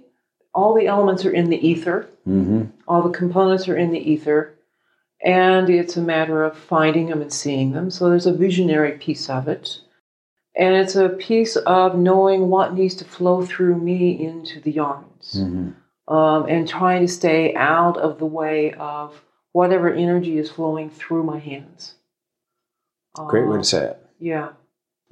all 0.53 0.73
the 0.73 0.87
elements 0.87 1.25
are 1.25 1.31
in 1.31 1.49
the 1.49 1.67
ether. 1.67 2.07
Mm-hmm. 2.27 2.65
All 2.87 3.01
the 3.01 3.17
components 3.17 3.67
are 3.67 3.77
in 3.77 3.91
the 3.91 4.11
ether, 4.11 4.53
and 5.23 5.69
it's 5.69 5.97
a 5.97 6.01
matter 6.01 6.43
of 6.43 6.57
finding 6.57 7.07
them 7.07 7.21
and 7.21 7.33
seeing 7.33 7.71
them. 7.71 7.89
So 7.91 8.09
there's 8.09 8.25
a 8.25 8.33
visionary 8.33 8.93
piece 8.93 9.29
of 9.29 9.47
it. 9.47 9.79
And 10.55 10.75
it's 10.75 10.95
a 10.95 11.09
piece 11.09 11.55
of 11.55 11.97
knowing 11.97 12.49
what 12.49 12.75
needs 12.75 12.93
to 12.95 13.05
flow 13.05 13.43
through 13.43 13.75
me 13.79 14.23
into 14.23 14.59
the 14.59 14.71
yarns. 14.71 15.35
Mm-hmm. 15.37 16.13
um, 16.13 16.45
and 16.49 16.67
trying 16.67 17.01
to 17.07 17.11
stay 17.11 17.55
out 17.55 17.97
of 17.97 18.19
the 18.19 18.25
way 18.25 18.73
of 18.73 19.23
whatever 19.53 19.91
energy 19.91 20.37
is 20.37 20.51
flowing 20.51 20.89
through 20.89 21.23
my 21.23 21.39
hands. 21.39 21.95
Great 23.15 23.47
way 23.47 23.55
Um, 23.55 23.61
to 23.61 23.67
say 23.67 23.85
it. 23.85 24.05
Yeah. 24.19 24.49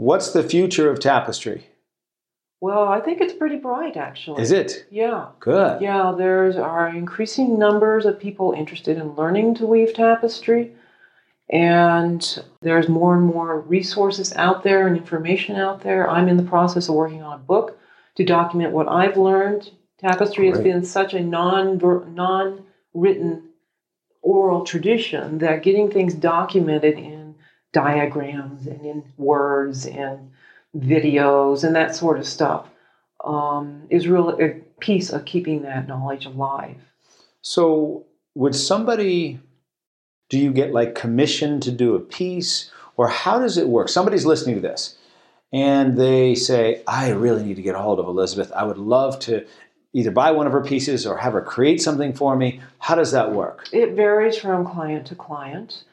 What's 0.01 0.31
the 0.31 0.41
future 0.41 0.89
of 0.89 0.99
tapestry? 0.99 1.67
Well, 2.59 2.87
I 2.87 3.01
think 3.01 3.21
it's 3.21 3.35
pretty 3.35 3.57
bright, 3.57 3.95
actually. 3.95 4.41
Is 4.41 4.51
it 4.51 4.87
Yeah. 4.89 5.27
good? 5.39 5.79
Yeah, 5.79 6.15
there's 6.17 6.57
are 6.57 6.87
increasing 6.87 7.59
numbers 7.59 8.07
of 8.07 8.17
people 8.17 8.51
interested 8.51 8.97
in 8.97 9.15
learning 9.15 9.53
to 9.55 9.67
weave 9.67 9.93
tapestry. 9.93 10.73
And 11.51 12.43
there's 12.63 12.89
more 12.89 13.15
and 13.15 13.27
more 13.27 13.59
resources 13.59 14.33
out 14.37 14.63
there 14.63 14.87
and 14.87 14.97
information 14.97 15.55
out 15.55 15.81
there. 15.81 16.09
I'm 16.09 16.27
in 16.27 16.37
the 16.37 16.49
process 16.49 16.89
of 16.89 16.95
working 16.95 17.21
on 17.21 17.33
a 17.33 17.43
book 17.43 17.77
to 18.15 18.23
document 18.23 18.73
what 18.73 18.89
I've 18.89 19.17
learned. 19.17 19.69
Tapestry 19.99 20.47
has 20.47 20.59
been 20.59 20.83
such 20.83 21.13
a 21.13 21.19
non 21.19 21.77
non 22.15 22.63
written 22.95 23.49
oral 24.23 24.65
tradition 24.65 25.37
that 25.37 25.61
getting 25.61 25.91
things 25.91 26.15
documented 26.15 26.97
in 26.97 27.20
diagrams 27.73 28.67
and 28.67 28.85
in 28.85 29.03
words 29.17 29.85
and 29.85 30.31
videos 30.77 31.63
and 31.63 31.75
that 31.75 31.95
sort 31.95 32.19
of 32.19 32.27
stuff 32.27 32.67
um, 33.23 33.83
is 33.89 34.07
really 34.07 34.43
a 34.43 34.49
piece 34.79 35.09
of 35.09 35.25
keeping 35.25 35.61
that 35.61 35.87
knowledge 35.87 36.25
alive. 36.25 36.77
So, 37.41 38.05
would 38.35 38.55
somebody, 38.55 39.39
do 40.29 40.37
you 40.37 40.51
get 40.51 40.71
like 40.71 40.95
commissioned 40.95 41.63
to 41.63 41.71
do 41.71 41.95
a 41.95 41.99
piece, 41.99 42.71
or 42.97 43.07
how 43.07 43.39
does 43.39 43.57
it 43.57 43.67
work? 43.67 43.89
Somebody's 43.89 44.25
listening 44.25 44.55
to 44.55 44.61
this 44.61 44.97
and 45.53 45.97
they 45.97 46.35
say, 46.35 46.81
I 46.87 47.09
really 47.09 47.43
need 47.43 47.57
to 47.57 47.61
get 47.61 47.75
a 47.75 47.79
hold 47.79 47.99
of 47.99 48.07
Elizabeth. 48.07 48.51
I 48.53 48.63
would 48.63 48.77
love 48.77 49.19
to 49.19 49.45
either 49.93 50.11
buy 50.11 50.31
one 50.31 50.47
of 50.47 50.53
her 50.53 50.63
pieces 50.63 51.05
or 51.05 51.17
have 51.17 51.33
her 51.33 51.41
create 51.41 51.81
something 51.81 52.13
for 52.13 52.35
me. 52.35 52.61
How 52.79 52.95
does 52.95 53.11
that 53.11 53.33
work? 53.33 53.67
It 53.73 53.93
varies 53.93 54.37
from 54.37 54.65
client 54.65 55.07
to 55.07 55.15
client. 55.15 55.83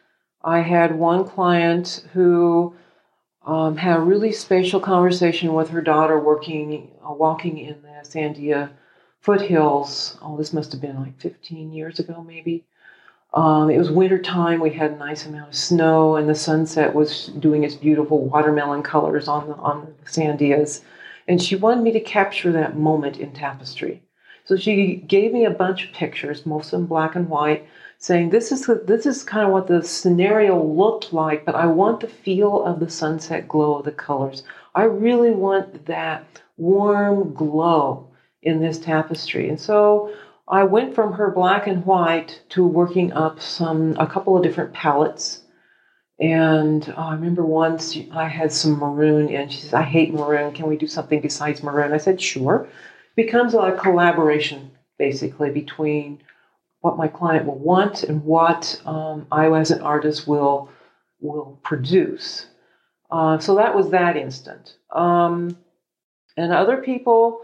I 0.42 0.60
had 0.60 0.98
one 0.98 1.24
client 1.24 2.04
who 2.12 2.74
um, 3.44 3.76
had 3.76 3.98
a 3.98 4.02
really 4.02 4.32
spatial 4.32 4.80
conversation 4.80 5.54
with 5.54 5.70
her 5.70 5.80
daughter 5.80 6.18
working, 6.18 6.90
uh, 7.04 7.12
walking 7.12 7.58
in 7.58 7.82
the 7.82 8.08
Sandia 8.08 8.70
foothills. 9.20 10.16
Oh, 10.22 10.36
this 10.36 10.52
must 10.52 10.72
have 10.72 10.80
been 10.80 11.00
like 11.00 11.18
15 11.20 11.72
years 11.72 11.98
ago, 11.98 12.22
maybe. 12.22 12.64
Um, 13.34 13.70
it 13.70 13.78
was 13.78 13.90
winter 13.90 14.18
time. 14.18 14.60
We 14.60 14.70
had 14.70 14.92
a 14.92 14.96
nice 14.96 15.26
amount 15.26 15.48
of 15.48 15.54
snow, 15.54 16.16
and 16.16 16.28
the 16.28 16.34
sunset 16.34 16.94
was 16.94 17.26
doing 17.38 17.64
its 17.64 17.74
beautiful 17.74 18.24
watermelon 18.24 18.82
colors 18.82 19.28
on 19.28 19.48
the 19.48 19.54
on 19.56 19.94
the 20.02 20.10
Sandias. 20.10 20.82
And 21.26 21.42
she 21.42 21.56
wanted 21.56 21.82
me 21.82 21.92
to 21.92 22.00
capture 22.00 22.52
that 22.52 22.78
moment 22.78 23.18
in 23.18 23.32
tapestry. 23.32 24.02
So 24.48 24.56
she 24.56 24.94
gave 25.06 25.34
me 25.34 25.44
a 25.44 25.50
bunch 25.50 25.84
of 25.84 25.92
pictures, 25.92 26.46
most 26.46 26.72
of 26.72 26.80
them 26.80 26.86
black 26.86 27.14
and 27.14 27.28
white, 27.28 27.66
saying 27.98 28.30
this 28.30 28.50
is 28.50 28.64
this 28.86 29.04
is 29.04 29.22
kind 29.22 29.44
of 29.44 29.52
what 29.52 29.66
the 29.66 29.82
scenario 29.82 30.58
looked 30.64 31.12
like, 31.12 31.44
but 31.44 31.54
I 31.54 31.66
want 31.66 32.00
the 32.00 32.08
feel 32.08 32.64
of 32.64 32.80
the 32.80 32.88
sunset 32.88 33.46
glow 33.46 33.74
of 33.76 33.84
the 33.84 33.92
colors. 33.92 34.44
I 34.74 34.84
really 34.84 35.32
want 35.32 35.84
that 35.84 36.24
warm 36.56 37.34
glow 37.34 38.08
in 38.42 38.58
this 38.58 38.78
tapestry. 38.78 39.50
And 39.50 39.60
so 39.60 40.14
I 40.48 40.64
went 40.64 40.94
from 40.94 41.12
her 41.12 41.30
black 41.30 41.66
and 41.66 41.84
white 41.84 42.40
to 42.48 42.66
working 42.66 43.12
up 43.12 43.40
some 43.40 43.96
a 43.98 44.06
couple 44.06 44.34
of 44.34 44.42
different 44.42 44.72
palettes. 44.72 45.42
And 46.20 46.88
uh, 46.96 47.08
I 47.08 47.12
remember 47.12 47.44
once 47.44 47.98
I 48.12 48.28
had 48.28 48.50
some 48.50 48.78
maroon, 48.78 49.28
and 49.28 49.52
she 49.52 49.60
says, 49.60 49.74
"I 49.74 49.82
hate 49.82 50.14
maroon. 50.14 50.54
Can 50.54 50.66
we 50.66 50.78
do 50.78 50.86
something 50.86 51.20
besides 51.20 51.62
maroon?" 51.62 51.92
I 51.92 51.98
said, 51.98 52.18
"Sure." 52.18 52.66
Becomes 53.24 53.52
a 53.54 53.76
collaboration 53.84 54.70
basically 54.96 55.50
between 55.50 56.20
what 56.82 56.96
my 56.96 57.08
client 57.08 57.46
will 57.46 57.58
want 57.58 58.04
and 58.04 58.24
what 58.24 58.80
um, 58.86 59.26
I, 59.32 59.50
as 59.50 59.72
an 59.72 59.82
artist, 59.82 60.28
will 60.28 60.70
will 61.20 61.58
produce. 61.64 62.46
Uh, 63.10 63.36
so 63.38 63.56
that 63.56 63.74
was 63.74 63.90
that 63.90 64.16
instant. 64.16 64.76
Um, 64.92 65.56
and 66.36 66.52
other 66.52 66.76
people 66.90 67.40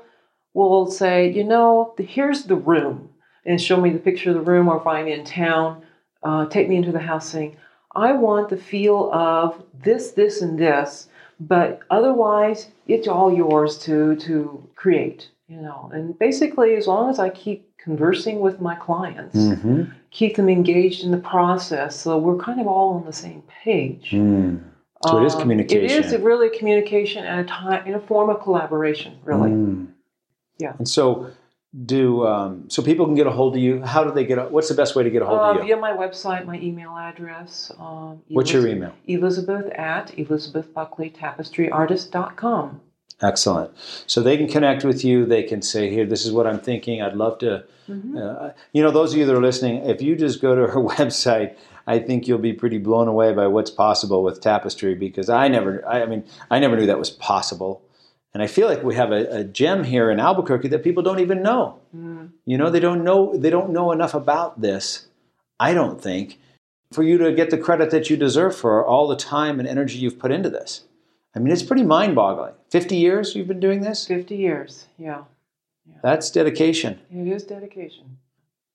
will 0.53 0.87
say, 1.01 1.17
you 1.39 1.43
know, 1.43 1.95
here's 1.99 2.45
the 2.45 2.61
room. 2.73 3.11
and 3.45 3.61
show 3.61 3.81
me 3.81 3.91
the 3.91 3.99
picture 3.99 4.31
of 4.31 4.37
the 4.37 4.51
room, 4.53 4.69
or 4.69 4.79
if 4.79 4.87
I'm 4.87 5.09
in 5.09 5.25
town, 5.25 5.85
uh, 6.23 6.47
take 6.47 6.69
me 6.69 6.77
into 6.77 6.93
the 6.93 7.01
house 7.01 7.29
saying, 7.29 7.57
I 7.95 8.13
want 8.13 8.49
the 8.49 8.57
feel 8.57 9.11
of 9.13 9.63
this, 9.83 10.13
this, 10.13 10.41
and 10.43 10.59
this, 10.59 11.09
but 11.39 11.81
otherwise, 11.91 12.69
it's 12.87 13.09
all 13.09 13.33
yours 13.33 13.79
to 13.87 14.17
to 14.17 14.69
create. 14.77 15.31
You 15.47 15.61
know, 15.61 15.91
and 15.93 16.19
basically, 16.19 16.75
as 16.75 16.87
long 16.87 17.11
as 17.11 17.19
I 17.19 17.29
keep 17.29 17.77
conversing 17.77 18.41
with 18.41 18.63
my 18.63 18.75
clients, 18.77 19.37
Mm-hmm. 19.37 19.83
keep 20.11 20.37
them 20.37 20.49
engaged 20.49 21.05
in 21.05 21.11
the 21.11 21.19
process, 21.19 22.01
so 22.01 22.17
we're 22.17 22.39
kind 22.39 22.59
of 22.61 22.67
all 22.67 22.95
on 22.95 23.05
the 23.05 23.13
same 23.13 23.43
page. 23.63 24.13
Mm. 24.13 24.63
So 25.07 25.19
it 25.19 25.27
is 25.27 25.35
Um, 25.35 25.43
communication. 25.43 25.85
It 25.99 26.07
is 26.07 26.17
really 26.19 26.49
communication 26.57 27.27
and 27.27 27.41
a 27.41 27.45
time 27.45 27.87
in 27.87 27.93
a 27.95 28.01
form 28.01 28.31
of 28.31 28.41
collaboration, 28.41 29.19
really. 29.23 29.51
Mm. 29.51 29.89
Yeah. 30.59 30.73
And 30.79 30.89
so, 30.89 31.27
do 31.85 32.27
um, 32.27 32.71
so 32.71 32.83
people 32.83 33.05
can 33.05 33.15
get 33.15 33.27
a 33.27 33.31
hold 33.31 33.55
of 33.57 33.61
you. 33.61 33.83
How 33.83 34.03
do 34.03 34.13
they 34.13 34.25
get? 34.25 34.39
A, 34.39 34.45
what's 34.45 34.69
the 34.69 34.75
best 34.75 34.97
way 34.97 35.03
to 35.03 35.11
get 35.11 35.21
a 35.21 35.27
hold 35.27 35.41
Uh, 35.41 35.51
of 35.51 35.57
you? 35.57 35.63
via 35.65 35.77
my 35.77 35.93
website, 35.93 36.47
my 36.47 36.59
email 36.59 36.97
address. 36.97 37.71
Um, 37.79 38.23
What's 38.29 38.51
your 38.53 38.67
email? 38.67 38.93
Elizabeth 39.07 39.67
at 39.75 40.11
elizabethbuckleytapestryartist.com. 40.17 42.81
Excellent. 43.23 43.71
So 44.07 44.21
they 44.21 44.37
can 44.37 44.49
connect 44.49 44.85
with 44.85 45.05
you. 45.05 45.25
They 45.25 45.43
can 45.43 45.63
say, 45.63 45.89
"Here, 45.89 46.05
this 46.05 46.27
is 46.27 46.33
what 46.33 46.47
I'm 46.47 46.59
thinking. 46.59 47.01
I'd 47.01 47.17
love 47.17 47.39
to." 47.39 47.65
Mhm. 47.89 48.19
Uh, 48.19 48.53
you 48.73 48.83
know, 48.83 48.91
those 48.91 49.13
of 49.13 49.19
you 49.19 49.27
that 49.27 49.35
are 49.35 49.41
listening, 49.41 49.85
if 49.85 50.03
you 50.03 50.17
just 50.17 50.41
go 50.41 50.55
to 50.55 50.67
her 50.67 50.81
website, 50.97 51.55
I 51.87 51.99
think 51.99 52.27
you'll 52.27 52.39
be 52.39 52.53
pretty 52.53 52.79
blown 52.79 53.09
away 53.09 53.33
by 53.33 53.47
what's 53.47 53.71
possible 53.71 54.23
with 54.23 54.41
tapestry. 54.41 54.95
Because 54.95 55.29
I 55.29 55.49
never, 55.49 55.87
I, 55.87 56.03
I 56.03 56.07
mean, 56.07 56.25
I 56.51 56.59
never 56.59 56.77
knew 56.77 56.87
that 56.87 56.99
was 56.99 57.11
possible. 57.11 57.83
And 58.33 58.43
I 58.43 58.49
feel 58.49 58.67
like 58.67 58.83
we 58.83 58.97
have 58.97 59.13
a, 59.13 59.39
a 59.39 59.45
gem 59.45 59.85
here 59.85 60.11
in 60.11 60.19
Albuquerque 60.19 60.69
that 60.69 60.83
people 60.83 61.05
don't 61.05 61.21
even 61.21 61.41
know. 61.41 61.79
Mm. 61.97 62.31
You 62.45 62.59
know, 62.59 62.69
they 62.69 62.81
don't 62.81 63.05
know 63.05 63.37
they 63.37 63.51
don't 63.51 63.71
know 63.71 63.93
enough 63.93 64.13
about 64.13 64.61
this. 64.61 65.07
I 65.61 65.73
don't 65.73 66.01
think 66.01 66.41
for 66.93 67.03
you 67.03 67.17
to 67.19 67.33
get 67.33 67.51
the 67.51 67.59
credit 67.59 67.91
that 67.91 68.11
you 68.11 68.17
deserve 68.17 68.57
for 68.57 68.85
all 68.85 69.07
the 69.07 69.17
time 69.17 69.59
and 69.59 69.69
energy 69.69 69.99
you've 69.99 70.19
put 70.19 70.33
into 70.33 70.51
this. 70.51 70.83
I 71.35 71.41
mean, 71.41 71.53
it's 71.53 71.63
pretty 71.63 71.83
mind-boggling. 71.83 72.55
50 72.71 72.97
years 72.97 73.35
you've 73.35 73.49
been 73.49 73.61
doing 73.61 73.81
this? 73.81 74.07
50 74.07 74.37
years, 74.37 74.87
yeah. 74.99 75.25
That's 76.03 76.31
dedication. 76.31 77.01
It 77.11 77.29
is 77.29 77.45
dedication. 77.45 78.19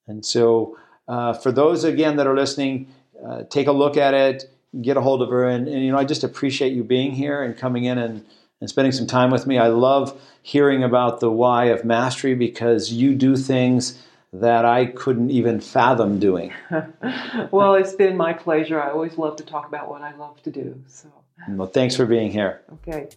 And 0.07 0.25
so, 0.25 0.77
uh, 1.07 1.33
for 1.33 1.51
those 1.51 1.83
again 1.83 2.17
that 2.17 2.27
are 2.27 2.35
listening, 2.35 2.87
uh, 3.25 3.43
take 3.49 3.67
a 3.67 3.71
look 3.71 3.97
at 3.97 4.13
it, 4.13 4.51
get 4.81 4.97
a 4.97 5.01
hold 5.01 5.21
of 5.21 5.29
her, 5.29 5.47
and, 5.47 5.67
and 5.67 5.83
you 5.83 5.91
know, 5.91 5.97
I 5.97 6.03
just 6.03 6.23
appreciate 6.23 6.73
you 6.73 6.83
being 6.83 7.11
here 7.11 7.41
and 7.41 7.57
coming 7.57 7.85
in 7.85 7.97
and, 7.97 8.25
and 8.61 8.69
spending 8.69 8.91
some 8.91 9.07
time 9.07 9.31
with 9.31 9.47
me. 9.47 9.57
I 9.57 9.67
love 9.67 10.19
hearing 10.41 10.83
about 10.83 11.19
the 11.19 11.31
why 11.31 11.65
of 11.65 11.85
mastery 11.85 12.35
because 12.35 12.91
you 12.91 13.15
do 13.15 13.35
things 13.35 14.01
that 14.31 14.65
I 14.65 14.85
couldn't 14.85 15.31
even 15.31 15.59
fathom 15.59 16.19
doing. 16.19 16.53
well, 17.51 17.73
it's 17.75 17.93
been 17.93 18.15
my 18.15 18.33
pleasure. 18.33 18.81
I 18.81 18.91
always 18.91 19.17
love 19.17 19.37
to 19.37 19.43
talk 19.43 19.67
about 19.67 19.89
what 19.89 20.01
I 20.01 20.15
love 20.15 20.41
to 20.43 20.51
do. 20.51 20.81
So, 20.87 21.09
Well, 21.47 21.67
thanks 21.67 21.95
for 21.95 22.05
being 22.05 22.31
here. 22.31 22.61
okay. 22.87 23.09